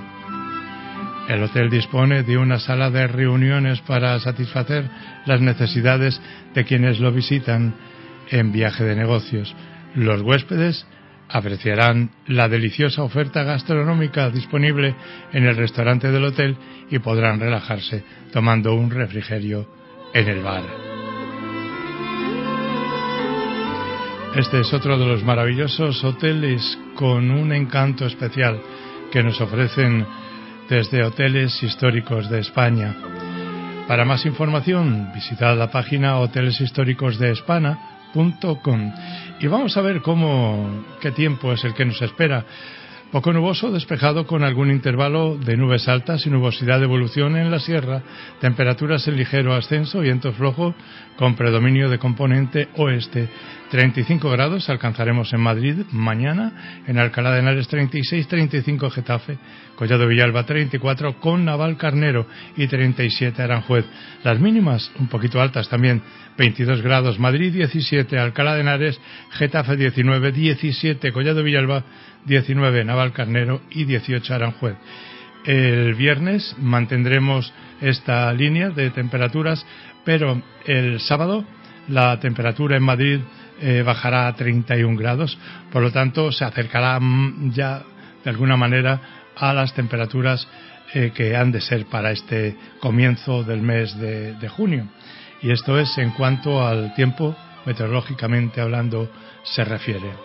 El 1.28 1.42
hotel 1.42 1.70
dispone 1.70 2.22
de 2.22 2.36
una 2.36 2.58
sala 2.58 2.90
de 2.90 3.06
reuniones 3.06 3.80
para 3.80 4.18
satisfacer 4.20 4.88
las 5.26 5.40
necesidades 5.40 6.20
de 6.54 6.64
quienes 6.64 7.00
lo 7.00 7.10
visitan 7.12 7.74
en 8.30 8.52
viaje 8.52 8.84
de 8.84 8.94
negocios. 8.94 9.54
Los 9.94 10.20
huéspedes 10.20 10.86
apreciarán 11.28 12.10
la 12.26 12.48
deliciosa 12.48 13.02
oferta 13.02 13.42
gastronómica 13.42 14.30
disponible 14.30 14.94
en 15.32 15.46
el 15.46 15.56
restaurante 15.56 16.10
del 16.10 16.24
hotel 16.24 16.56
y 16.90 16.98
podrán 16.98 17.40
relajarse 17.40 18.04
tomando 18.32 18.74
un 18.74 18.90
refrigerio 18.90 19.66
en 20.12 20.28
el 20.28 20.42
bar. 20.42 20.93
Este 24.36 24.60
es 24.60 24.72
otro 24.74 24.98
de 24.98 25.06
los 25.06 25.22
maravillosos 25.22 26.02
hoteles 26.02 26.76
con 26.96 27.30
un 27.30 27.52
encanto 27.52 28.04
especial 28.04 28.60
que 29.12 29.22
nos 29.22 29.40
ofrecen 29.40 30.04
desde 30.68 31.04
hoteles 31.04 31.62
históricos 31.62 32.28
de 32.28 32.40
España. 32.40 32.96
Para 33.86 34.04
más 34.04 34.26
información, 34.26 35.12
visitad 35.14 35.56
la 35.56 35.70
página 35.70 36.18
hoteleshistóricosdeespana.com 36.18 38.92
y 39.38 39.46
vamos 39.46 39.76
a 39.76 39.82
ver 39.82 40.02
cómo 40.02 40.84
qué 41.00 41.12
tiempo 41.12 41.52
es 41.52 41.62
el 41.62 41.74
que 41.74 41.84
nos 41.84 42.02
espera. 42.02 42.44
Poco 43.14 43.32
nuboso, 43.32 43.70
despejado 43.70 44.26
con 44.26 44.42
algún 44.42 44.72
intervalo 44.72 45.36
de 45.36 45.56
nubes 45.56 45.86
altas 45.86 46.26
y 46.26 46.30
nubosidad 46.30 46.80
de 46.80 46.86
evolución 46.86 47.36
en 47.36 47.48
la 47.48 47.60
sierra, 47.60 48.02
temperaturas 48.40 49.06
en 49.06 49.16
ligero 49.16 49.54
ascenso, 49.54 50.00
viento 50.00 50.32
flojo 50.32 50.74
con 51.16 51.36
predominio 51.36 51.88
de 51.88 52.00
componente 52.00 52.70
oeste. 52.74 53.28
35 53.74 54.30
grados 54.30 54.70
alcanzaremos 54.70 55.32
en 55.32 55.40
Madrid 55.40 55.78
mañana, 55.90 56.82
en 56.86 56.96
Alcalá 56.96 57.32
de 57.32 57.40
Henares 57.40 57.66
36, 57.66 58.28
35 58.28 58.88
Getafe, 58.88 59.36
Collado 59.74 60.06
Villalba 60.06 60.46
34 60.46 61.18
con 61.18 61.44
Naval 61.44 61.76
Carnero 61.76 62.24
y 62.56 62.68
37 62.68 63.42
Aranjuez. 63.42 63.84
Las 64.22 64.38
mínimas 64.38 64.92
un 65.00 65.08
poquito 65.08 65.42
altas 65.42 65.68
también, 65.68 66.02
22 66.38 66.82
grados 66.82 67.18
Madrid 67.18 67.52
17, 67.52 68.16
Alcalá 68.16 68.54
de 68.54 68.60
Henares, 68.60 69.00
Getafe 69.32 69.74
19, 69.76 70.30
17 70.30 71.10
Collado 71.10 71.42
Villalba 71.42 71.82
19 72.26 72.84
Naval 72.84 73.12
Carnero 73.12 73.60
y 73.72 73.86
18 73.86 74.34
Aranjuez. 74.34 74.76
El 75.44 75.96
viernes 75.96 76.54
mantendremos 76.58 77.52
esta 77.80 78.32
línea 78.34 78.70
de 78.70 78.90
temperaturas, 78.90 79.66
pero 80.04 80.40
el 80.64 81.00
sábado 81.00 81.44
la 81.88 82.18
temperatura 82.20 82.76
en 82.76 82.82
Madrid 82.82 83.20
eh, 83.60 83.82
bajará 83.82 84.26
a 84.26 84.34
31 84.34 84.96
grados, 84.96 85.38
por 85.70 85.82
lo 85.82 85.90
tanto 85.90 86.32
se 86.32 86.44
acercará 86.44 86.98
mm, 87.00 87.52
ya 87.52 87.82
de 88.24 88.30
alguna 88.30 88.56
manera 88.56 89.00
a 89.36 89.52
las 89.52 89.74
temperaturas 89.74 90.46
eh, 90.94 91.12
que 91.14 91.36
han 91.36 91.52
de 91.52 91.60
ser 91.60 91.86
para 91.86 92.12
este 92.12 92.56
comienzo 92.80 93.42
del 93.42 93.62
mes 93.62 93.98
de, 93.98 94.34
de 94.34 94.48
junio. 94.48 94.88
Y 95.42 95.50
esto 95.50 95.78
es 95.78 95.98
en 95.98 96.10
cuanto 96.10 96.66
al 96.66 96.94
tiempo, 96.94 97.36
meteorológicamente 97.66 98.60
hablando, 98.60 99.10
se 99.42 99.64
refiere. 99.64 100.23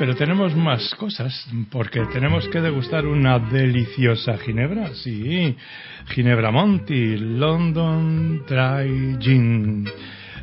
Pero 0.00 0.16
tenemos 0.16 0.56
más 0.56 0.94
cosas, 0.94 1.46
porque 1.70 2.00
tenemos 2.06 2.48
que 2.48 2.62
degustar 2.62 3.04
una 3.04 3.38
deliciosa 3.38 4.38
ginebra, 4.38 4.94
sí, 4.94 5.54
Ginebra 6.08 6.50
Monti, 6.50 7.18
London 7.18 8.42
Dry 8.48 9.18
Gin. 9.20 9.86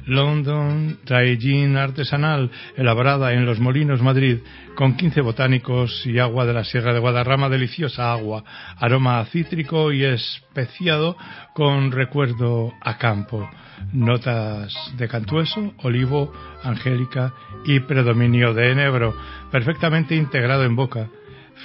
London 0.05 0.99
Dry 1.03 1.39
Gin 1.39 1.75
artesanal, 1.75 2.51
elaborada 2.75 3.33
en 3.33 3.47
Los 3.47 3.59
Molinos, 3.59 3.99
Madrid, 3.99 4.41
con 4.75 4.95
15 4.95 5.21
botánicos 5.21 6.05
y 6.05 6.19
agua 6.19 6.45
de 6.45 6.53
la 6.53 6.63
Sierra 6.63 6.93
de 6.93 6.99
Guadarrama, 6.99 7.49
deliciosa 7.49 8.11
agua, 8.11 8.43
aroma 8.77 9.25
cítrico 9.25 9.91
y 9.91 10.03
especiado 10.03 11.17
con 11.55 11.91
recuerdo 11.91 12.73
a 12.79 12.99
campo. 12.99 13.49
Notas 13.93 14.73
de 14.97 15.07
cantueso, 15.07 15.73
olivo, 15.79 16.31
angélica 16.63 17.33
y 17.65 17.79
predominio 17.81 18.53
de 18.53 18.71
enebro, 18.71 19.15
perfectamente 19.51 20.15
integrado 20.15 20.63
en 20.63 20.75
boca, 20.75 21.09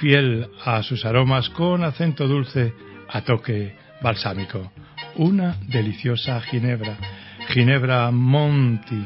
fiel 0.00 0.48
a 0.64 0.82
sus 0.82 1.04
aromas 1.04 1.48
con 1.50 1.84
acento 1.84 2.26
dulce 2.26 2.72
a 3.08 3.22
toque 3.22 3.76
balsámico. 4.02 4.72
Una 5.16 5.56
deliciosa 5.68 6.40
ginebra 6.40 6.96
Ginebra 7.48 8.10
Monti. 8.10 9.04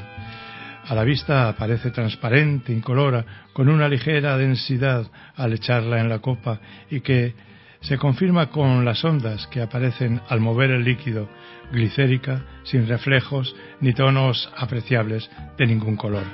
A 0.88 0.94
la 0.94 1.02
vista 1.02 1.54
parece 1.58 1.90
transparente, 1.90 2.72
incolora, 2.72 3.24
con 3.52 3.68
una 3.68 3.88
ligera 3.88 4.36
densidad 4.36 5.06
al 5.34 5.52
echarla 5.52 6.00
en 6.00 6.08
la 6.08 6.20
copa 6.20 6.60
y 6.90 7.00
que 7.00 7.34
se 7.80 7.98
confirma 7.98 8.46
con 8.46 8.84
las 8.84 9.04
ondas 9.04 9.46
que 9.48 9.62
aparecen 9.62 10.20
al 10.28 10.40
mover 10.40 10.70
el 10.70 10.84
líquido, 10.84 11.28
glicérica, 11.72 12.43
sin 12.64 12.86
reflejos 12.88 13.55
ni 13.80 13.93
tonos 13.93 14.51
apreciables 14.56 15.30
de 15.59 15.66
ningún 15.66 15.97
color. 15.97 16.24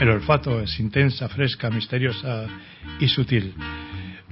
El 0.00 0.10
olfato 0.10 0.60
es 0.60 0.78
intensa, 0.78 1.28
fresca, 1.28 1.70
misteriosa 1.70 2.46
y 3.00 3.08
sutil, 3.08 3.54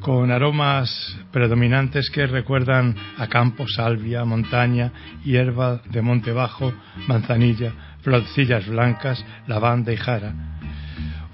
con 0.01 0.31
aromas 0.31 1.19
predominantes 1.33 2.11
que 2.11 2.27
recuerdan 2.27 2.95
a 3.16 3.27
campo, 3.27 3.66
salvia, 3.66 4.24
montaña, 4.24 4.93
hierba 5.24 5.83
de 5.91 6.03
monte 6.03 6.31
bajo, 6.33 6.73
manzanilla, 7.09 7.73
florcillas 8.03 8.69
blancas, 8.69 9.24
lavanda 9.49 9.93
y 9.93 9.97
jara. 9.97 10.35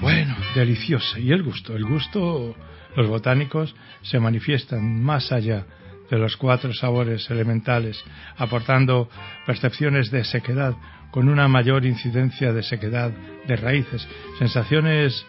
Bueno, 0.00 0.34
deliciosa. 0.54 1.18
¿Y 1.18 1.30
el 1.32 1.42
gusto? 1.42 1.76
El 1.76 1.84
gusto, 1.84 2.56
los 2.96 3.08
botánicos 3.08 3.74
se 4.00 4.18
manifiestan 4.18 5.02
más 5.02 5.30
allá 5.30 5.66
de 6.12 6.18
los 6.18 6.36
cuatro 6.36 6.74
sabores 6.74 7.30
elementales, 7.30 8.04
aportando 8.36 9.08
percepciones 9.46 10.10
de 10.10 10.24
sequedad 10.24 10.74
con 11.10 11.26
una 11.30 11.48
mayor 11.48 11.86
incidencia 11.86 12.52
de 12.52 12.62
sequedad 12.62 13.10
de 13.46 13.56
raíces, 13.56 14.06
sensaciones 14.38 15.24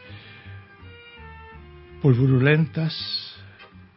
pulverulentas, 2.01 2.93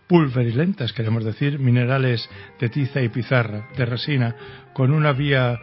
pulverilentas, 0.06 0.92
queremos 0.92 1.24
decir, 1.24 1.58
minerales 1.58 2.30
de 2.60 2.68
tiza 2.68 3.02
y 3.02 3.08
pizarra, 3.08 3.66
de 3.76 3.84
resina, 3.84 4.36
con 4.72 4.92
una 4.92 5.10
vía 5.10 5.58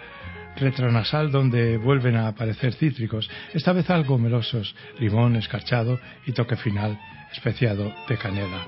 retronasal 0.57 1.31
donde 1.31 1.77
vuelven 1.77 2.17
a 2.17 2.27
aparecer 2.27 2.73
cítricos, 2.73 3.29
esta 3.53 3.71
vez 3.71 3.89
algo 3.89 4.17
melosos, 4.17 4.75
limón 4.99 5.37
escarchado 5.37 6.01
y 6.27 6.33
toque 6.33 6.57
final 6.57 6.99
especiado 7.31 7.93
de 8.09 8.17
canela. 8.17 8.67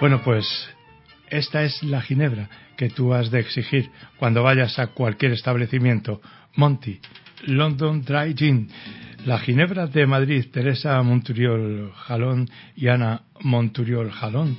Bueno, 0.00 0.22
pues 0.22 0.73
esta 1.34 1.64
es 1.64 1.82
la 1.82 2.00
ginebra 2.00 2.48
que 2.76 2.88
tú 2.88 3.12
has 3.12 3.30
de 3.30 3.40
exigir 3.40 3.90
cuando 4.18 4.42
vayas 4.42 4.78
a 4.78 4.88
cualquier 4.88 5.32
establecimiento. 5.32 6.20
Monty, 6.54 7.00
London 7.46 8.02
Dry 8.02 8.34
Gin. 8.34 8.68
La 9.26 9.38
ginebra 9.38 9.86
de 9.86 10.06
Madrid, 10.06 10.46
Teresa 10.52 11.02
Monturiol 11.02 11.92
Jalón 11.92 12.48
y 12.76 12.88
Ana 12.88 13.22
Monturiol 13.40 14.12
Jalón 14.12 14.56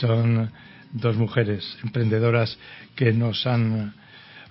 son 0.00 0.50
dos 0.92 1.16
mujeres 1.16 1.78
emprendedoras 1.82 2.58
que 2.94 3.12
nos 3.12 3.46
han 3.46 3.94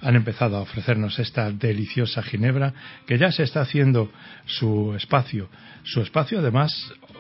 han 0.02 0.16
empezado 0.16 0.58
a 0.58 0.62
ofrecernos 0.62 1.20
esta 1.20 1.52
deliciosa 1.52 2.24
ginebra 2.24 2.74
que 3.06 3.20
ya 3.20 3.32
se 3.32 3.44
está 3.44 3.62
haciendo 3.62 4.12
su 4.46 4.96
espacio. 4.96 5.48
Su 5.84 6.02
espacio, 6.02 6.40
además, 6.40 6.72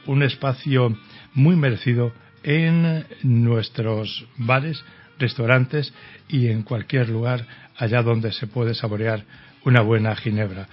un 0.07 0.23
espacio 0.23 0.98
muy 1.36 1.56
merecido 1.56 2.11
en 2.43 3.05
nuestros 3.23 4.26
bares, 4.38 4.84
restaurantes 5.19 5.93
y 6.27 6.47
en 6.47 6.63
cualquier 6.63 7.09
lugar 7.09 7.45
allá 7.77 8.01
donde 8.01 8.31
se 8.31 8.47
puede 8.47 8.73
saborear 8.73 9.23
una 9.63 9.81
buena 9.81 10.15
ginebra 10.15 10.68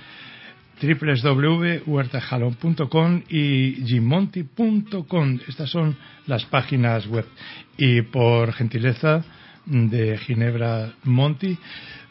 www.huertajalón.com 0.80 3.22
y 3.28 3.84
gimonti.com. 3.84 5.40
Estas 5.48 5.70
son 5.70 5.96
las 6.26 6.44
páginas 6.46 7.08
web. 7.08 7.26
Y 7.76 8.02
por 8.02 8.52
gentileza 8.52 9.24
de 9.66 10.16
Ginebra 10.18 10.92
Monti, 11.04 11.56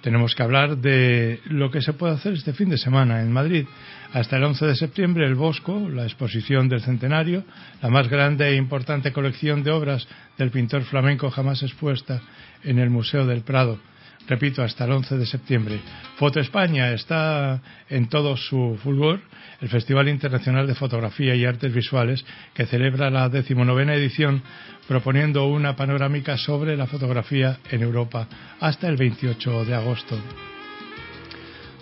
tenemos 0.02 0.34
que 0.36 0.44
hablar 0.44 0.78
de 0.78 1.40
lo 1.46 1.72
que 1.72 1.82
se 1.82 1.94
puede 1.94 2.14
hacer 2.14 2.34
este 2.34 2.52
fin 2.54 2.70
de 2.70 2.78
semana 2.78 3.22
en 3.22 3.32
Madrid. 3.32 3.66
Hasta 4.14 4.38
el 4.38 4.44
11 4.44 4.66
de 4.66 4.76
septiembre, 4.76 5.26
el 5.26 5.36
Bosco, 5.36 5.90
la 5.90 6.04
exposición 6.04 6.70
del 6.70 6.82
centenario, 6.82 7.44
la 7.82 7.90
más 7.90 8.08
grande 8.08 8.48
e 8.48 8.56
importante 8.56 9.12
colección 9.12 9.64
de 9.64 9.72
obras 9.72 10.08
del 10.38 10.52
pintor 10.52 10.84
flamenco 10.84 11.30
jamás 11.30 11.64
expuesta 11.64 12.22
en 12.64 12.80
el 12.80 12.90
Museo 12.90 13.26
del 13.26 13.42
Prado 13.42 13.80
repito, 14.28 14.62
hasta 14.62 14.86
el 14.86 14.92
11 14.92 15.18
de 15.18 15.26
septiembre. 15.26 15.80
Foto 16.18 16.40
España 16.40 16.92
está 16.92 17.62
en 17.90 18.08
todo 18.10 18.36
su 18.38 18.78
fulgor, 18.84 19.22
el 19.62 19.70
Festival 19.70 20.10
Internacional 20.10 20.68
de 20.68 20.76
Fotografía 20.76 21.34
y 21.36 21.46
Artes 21.46 21.74
Visuales, 21.74 22.26
que 22.54 22.66
celebra 22.66 23.10
la 23.10 23.30
decimonovena 23.30 23.96
edición, 23.96 24.44
proponiendo 24.88 25.48
una 25.48 25.76
panorámica 25.76 26.38
sobre 26.38 26.78
la 26.78 26.88
fotografía 26.88 27.58
en 27.72 27.82
Europa 27.82 28.28
hasta 28.60 28.88
el 28.88 28.98
28 28.98 29.66
de 29.66 29.76
agosto. 29.76 30.18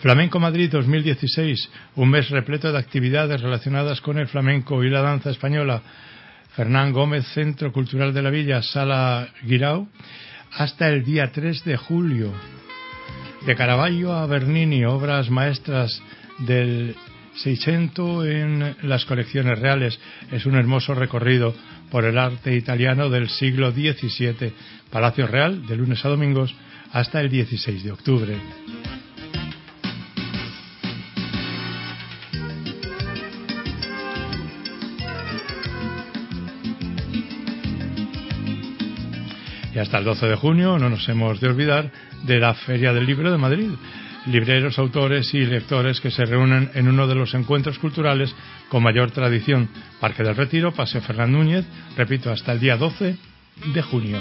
Flamenco 0.05 0.39
Madrid 0.39 0.69
2016, 0.69 1.67
un 1.95 2.09
mes 2.11 2.29
repleto 2.29 2.71
de 2.71 2.77
actividades 2.77 3.41
relacionadas 3.41 4.01
con 4.01 4.19
el 4.19 4.27
flamenco 4.27 4.83
y 4.83 4.89
la 4.91 5.01
danza 5.01 5.31
española. 5.31 5.81
Fernán 6.55 6.93
Gómez, 6.93 7.25
Centro 7.33 7.71
Cultural 7.73 8.13
de 8.13 8.21
la 8.21 8.29
Villa, 8.29 8.61
Sala 8.61 9.27
Guirao 9.41 9.87
hasta 10.51 10.89
el 10.89 11.03
día 11.03 11.31
3 11.31 11.65
de 11.65 11.77
julio. 11.77 12.31
De 13.47 13.55
Caravaggio 13.55 14.13
a 14.13 14.27
Bernini, 14.27 14.85
obras 14.85 15.31
maestras 15.31 15.99
del 16.37 16.95
Seicento 17.33 18.23
en 18.23 18.75
las 18.83 19.05
colecciones 19.05 19.57
reales. 19.57 19.99
Es 20.31 20.45
un 20.45 20.53
hermoso 20.53 20.93
recorrido 20.93 21.55
por 21.89 22.05
el 22.05 22.19
arte 22.19 22.55
italiano 22.55 23.09
del 23.09 23.27
siglo 23.27 23.71
XVII. 23.71 24.53
Palacio 24.91 25.25
Real, 25.25 25.65
de 25.65 25.75
lunes 25.75 26.05
a 26.05 26.09
domingos, 26.09 26.53
hasta 26.91 27.21
el 27.21 27.31
16 27.31 27.83
de 27.83 27.91
octubre. 27.91 28.37
Y 39.75 39.79
hasta 39.79 39.97
el 39.97 40.05
12 40.05 40.27
de 40.27 40.35
junio 40.35 40.79
no 40.79 40.89
nos 40.89 41.07
hemos 41.09 41.41
de 41.41 41.49
olvidar 41.49 41.91
de 42.23 42.39
la 42.39 42.53
Feria 42.53 42.93
del 42.93 43.05
Libro 43.05 43.29
de 43.29 43.37
Madrid. 43.37 43.69
Libreros, 44.25 44.79
autores 44.79 45.33
y 45.33 45.45
lectores 45.45 45.99
que 45.99 46.11
se 46.11 46.23
reúnen 46.23 46.71
en 46.73 46.87
uno 46.87 47.05
de 47.07 47.15
los 47.15 47.33
encuentros 47.33 47.77
culturales 47.77 48.33
con 48.69 48.81
mayor 48.81 49.11
tradición. 49.11 49.67
Parque 49.99 50.23
del 50.23 50.37
Retiro, 50.37 50.71
Paseo 50.71 51.01
Fernán 51.01 51.33
Núñez, 51.33 51.65
repito, 51.97 52.31
hasta 52.31 52.53
el 52.53 52.61
día 52.61 52.77
12 52.77 53.17
de 53.73 53.81
junio. 53.81 54.19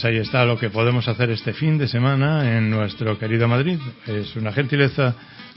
Pues 0.00 0.14
ahí 0.14 0.18
está 0.18 0.46
lo 0.46 0.58
que 0.58 0.70
podemos 0.70 1.06
hacer 1.08 1.28
este 1.28 1.52
fin 1.52 1.76
de 1.76 1.86
semana 1.86 2.56
en 2.56 2.70
nuestro 2.70 3.18
querido 3.18 3.46
Madrid. 3.48 3.78
Es 4.06 4.34
una 4.34 4.50
gentileza 4.50 5.14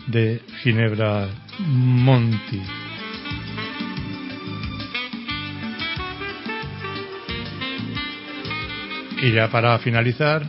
de 0.08 0.42
Ginebra 0.62 1.30
Monti. 1.60 2.62
Y 9.22 9.32
ya 9.32 9.48
para 9.48 9.80
finalizar, 9.80 10.46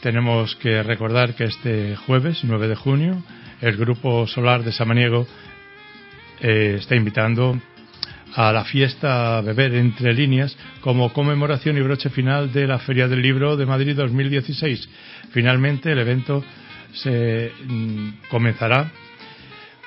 tenemos 0.00 0.56
que 0.56 0.82
recordar 0.82 1.36
que 1.36 1.44
este 1.44 1.94
jueves, 1.94 2.40
9 2.42 2.66
de 2.66 2.74
junio, 2.74 3.22
el 3.60 3.76
Grupo 3.76 4.26
Solar 4.26 4.64
de 4.64 4.72
Samaniego 4.72 5.24
eh, 6.40 6.78
está 6.80 6.96
invitando 6.96 7.56
a 8.34 8.52
la 8.52 8.64
fiesta 8.64 9.40
Beber 9.40 9.74
entre 9.74 10.14
líneas 10.14 10.56
como 10.80 11.12
conmemoración 11.12 11.76
y 11.76 11.80
broche 11.80 12.10
final 12.10 12.52
de 12.52 12.66
la 12.66 12.78
Feria 12.78 13.08
del 13.08 13.22
Libro 13.22 13.56
de 13.56 13.66
Madrid 13.66 13.96
2016. 13.96 14.88
Finalmente 15.30 15.92
el 15.92 15.98
evento 15.98 16.44
se 16.92 17.52
mm, 17.66 18.08
comenzará 18.30 18.90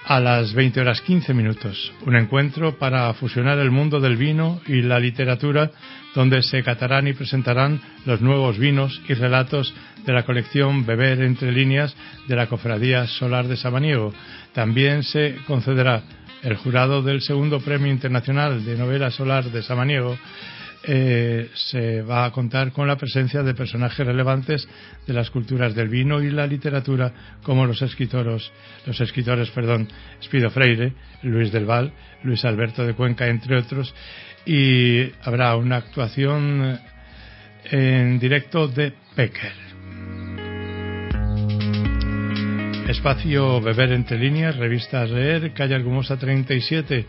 a 0.06 0.20
las 0.20 0.54
20 0.54 0.82
horas 0.82 1.02
15 1.02 1.34
minutos. 1.34 1.92
Un 2.06 2.16
encuentro 2.16 2.78
para 2.78 3.14
fusionar 3.14 3.60
el 3.60 3.72
mundo 3.72 4.00
del 4.00 4.18
vino 4.18 4.62
y 4.68 4.82
la 4.82 5.00
literatura 5.00 5.72
donde 6.14 6.44
se 6.44 6.62
catarán 6.62 7.08
y 7.08 7.14
presentarán 7.14 7.82
los 8.06 8.22
nuevos 8.22 8.60
vinos 8.60 9.02
y 9.08 9.14
relatos 9.14 9.74
de 10.06 10.14
la 10.14 10.24
colección 10.24 10.86
Beber 10.86 11.22
entre 11.22 11.52
líneas 11.52 11.96
de 12.28 12.36
la 12.36 12.48
Cofradía 12.48 13.08
Solar 13.08 13.48
de 13.48 13.56
Samaniego. 13.56 14.14
También 14.54 15.04
se 15.04 15.38
concederá 15.48 16.04
el 16.44 16.58
jurado 16.58 17.02
del 17.02 17.22
segundo 17.22 17.60
Premio 17.62 17.92
Internacional 17.92 18.64
de 18.66 18.78
Novela 18.78 19.10
Solar 19.10 19.46
de 19.46 19.64
Samaniego 19.64 20.18
eh, 20.86 21.50
se 21.54 22.02
va 22.02 22.26
a 22.26 22.32
contar 22.32 22.74
con 22.74 22.86
la 22.86 22.98
presencia 22.98 23.42
de 23.42 23.54
personajes 23.54 24.06
relevantes 24.06 24.68
de 25.08 25.14
las 25.14 25.30
culturas 25.30 25.74
del 25.74 25.88
vino 25.88 26.22
y 26.22 26.30
la 26.30 26.46
literatura, 26.46 27.38
como 27.42 27.66
los 27.66 27.82
escritores, 27.82 28.52
los 28.86 29.00
escritores, 29.00 29.50
perdón, 29.52 29.88
Espido 30.22 30.50
Freire, 30.50 30.92
Luis 31.22 31.54
del 31.54 31.66
Val, 31.66 31.94
Luis 32.24 32.44
Alberto 32.44 32.86
de 32.86 32.96
Cuenca, 32.96 33.28
entre 33.28 33.58
otros, 33.58 33.96
y 34.46 35.10
habrá 35.24 35.56
una 35.56 35.78
actuación 35.78 36.78
en 37.72 38.20
directo 38.20 38.68
de 38.68 38.94
Pecker. 39.16 39.63
Espacio 42.88 43.62
Beber 43.62 43.94
entre 43.94 44.20
líneas, 44.20 44.58
revista 44.58 45.06
Leer, 45.06 45.54
calle 45.54 45.74
Argumosa 45.74 46.18
37. 46.18 47.06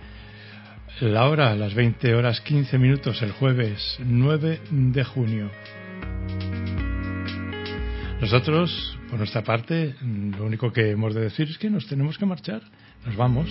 La 1.01 1.27
hora, 1.27 1.55
las 1.57 1.75
20 1.75 2.15
horas 2.15 2.41
15 2.41 2.79
minutos, 2.79 3.21
el 3.23 3.33
jueves 3.33 3.99
9 3.99 4.61
de 4.71 5.05
junio. 5.05 5.51
Nosotros, 8.21 8.97
por 9.11 9.19
nuestra 9.19 9.43
parte, 9.43 9.97
lo 10.01 10.45
único 10.45 10.73
que 10.73 10.93
hemos 10.93 11.13
de 11.13 11.23
decir 11.23 11.49
es 11.51 11.59
que 11.59 11.69
nos 11.69 11.89
tenemos 11.89 12.19
que 12.19 12.27
marchar. 12.27 12.63
Nos 13.05 13.17
vamos. 13.17 13.49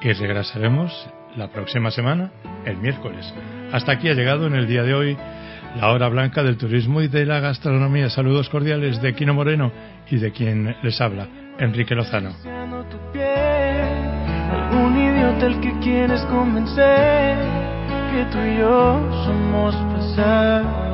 Y 0.00 0.12
regresaremos 0.12 0.92
la 1.36 1.50
próxima 1.50 1.90
semana, 1.90 2.30
el 2.64 2.76
miércoles. 2.76 3.34
Hasta 3.72 3.92
aquí 3.92 4.08
ha 4.08 4.14
llegado 4.14 4.46
en 4.46 4.54
el 4.54 4.68
día 4.68 4.84
de 4.84 4.94
hoy 4.94 5.16
la 5.80 5.92
hora 5.92 6.08
blanca 6.08 6.42
del 6.42 6.56
turismo 6.56 7.02
y 7.02 7.08
de 7.08 7.26
la 7.26 7.40
gastronomía. 7.40 8.08
Saludos 8.08 8.48
cordiales 8.48 9.00
de 9.02 9.14
Quino 9.14 9.34
Moreno 9.34 9.70
y 10.10 10.16
de 10.16 10.32
quien 10.32 10.74
les 10.82 11.00
habla, 11.00 11.28
Enrique 11.58 11.94
Lozano. 11.94 12.30
Algún 14.50 14.96
idiota 14.96 15.46
el 15.46 15.60
que 15.60 15.72
quieres 15.80 16.22
convencer 16.22 17.36
que 18.12 18.24
tú 18.32 18.38
y 18.38 18.58
yo 18.58 19.24
somos 19.24 19.74
pasado. 19.92 20.86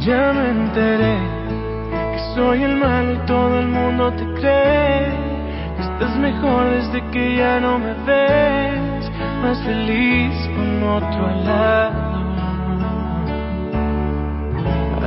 Ya 0.00 0.32
me 0.32 0.50
enteré 0.50 1.18
que 2.12 2.18
soy 2.34 2.62
el 2.62 2.76
malo 2.76 3.12
y 3.12 3.26
todo 3.26 3.60
el 3.60 3.68
mundo 3.68 4.12
te 4.12 4.24
cree. 4.40 5.30
Estás 5.78 6.16
mejor 6.18 6.70
desde 6.70 7.06
que 7.10 7.36
ya 7.36 7.60
no 7.60 7.78
me 7.78 7.92
ves. 8.06 9.10
Más 9.42 9.62
feliz 9.62 10.34
con 10.56 10.82
otro 10.82 11.44
lado. 11.44 12.09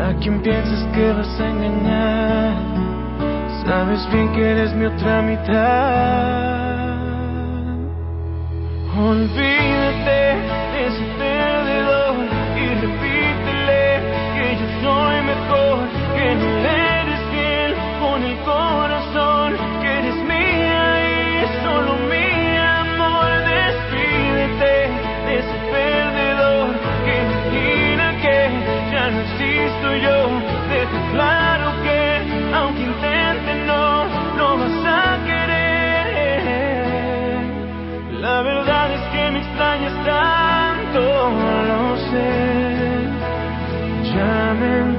¿A 0.04 0.14
quién 0.20 0.42
piensas 0.42 0.84
que 0.94 1.14
vas 1.14 1.40
a 1.40 1.50
engañar? 1.50 2.58
Sabes 3.66 4.06
bien 4.12 4.34
que 4.34 4.42
eres 4.52 4.74
mi 4.74 4.86
otra 4.86 5.22
mitad. 5.22 6.74
Olvídate 8.98 10.23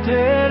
ya 0.06 0.44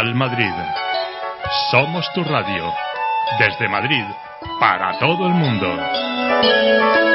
Capital 0.00 0.14
Madrid. 0.14 0.54
Somos 1.70 2.10
tu 2.14 2.24
radio. 2.24 2.72
Desde 3.38 3.68
Madrid, 3.68 4.04
para 4.58 4.98
todo 4.98 5.26
el 5.26 5.34
mundo. 5.34 7.09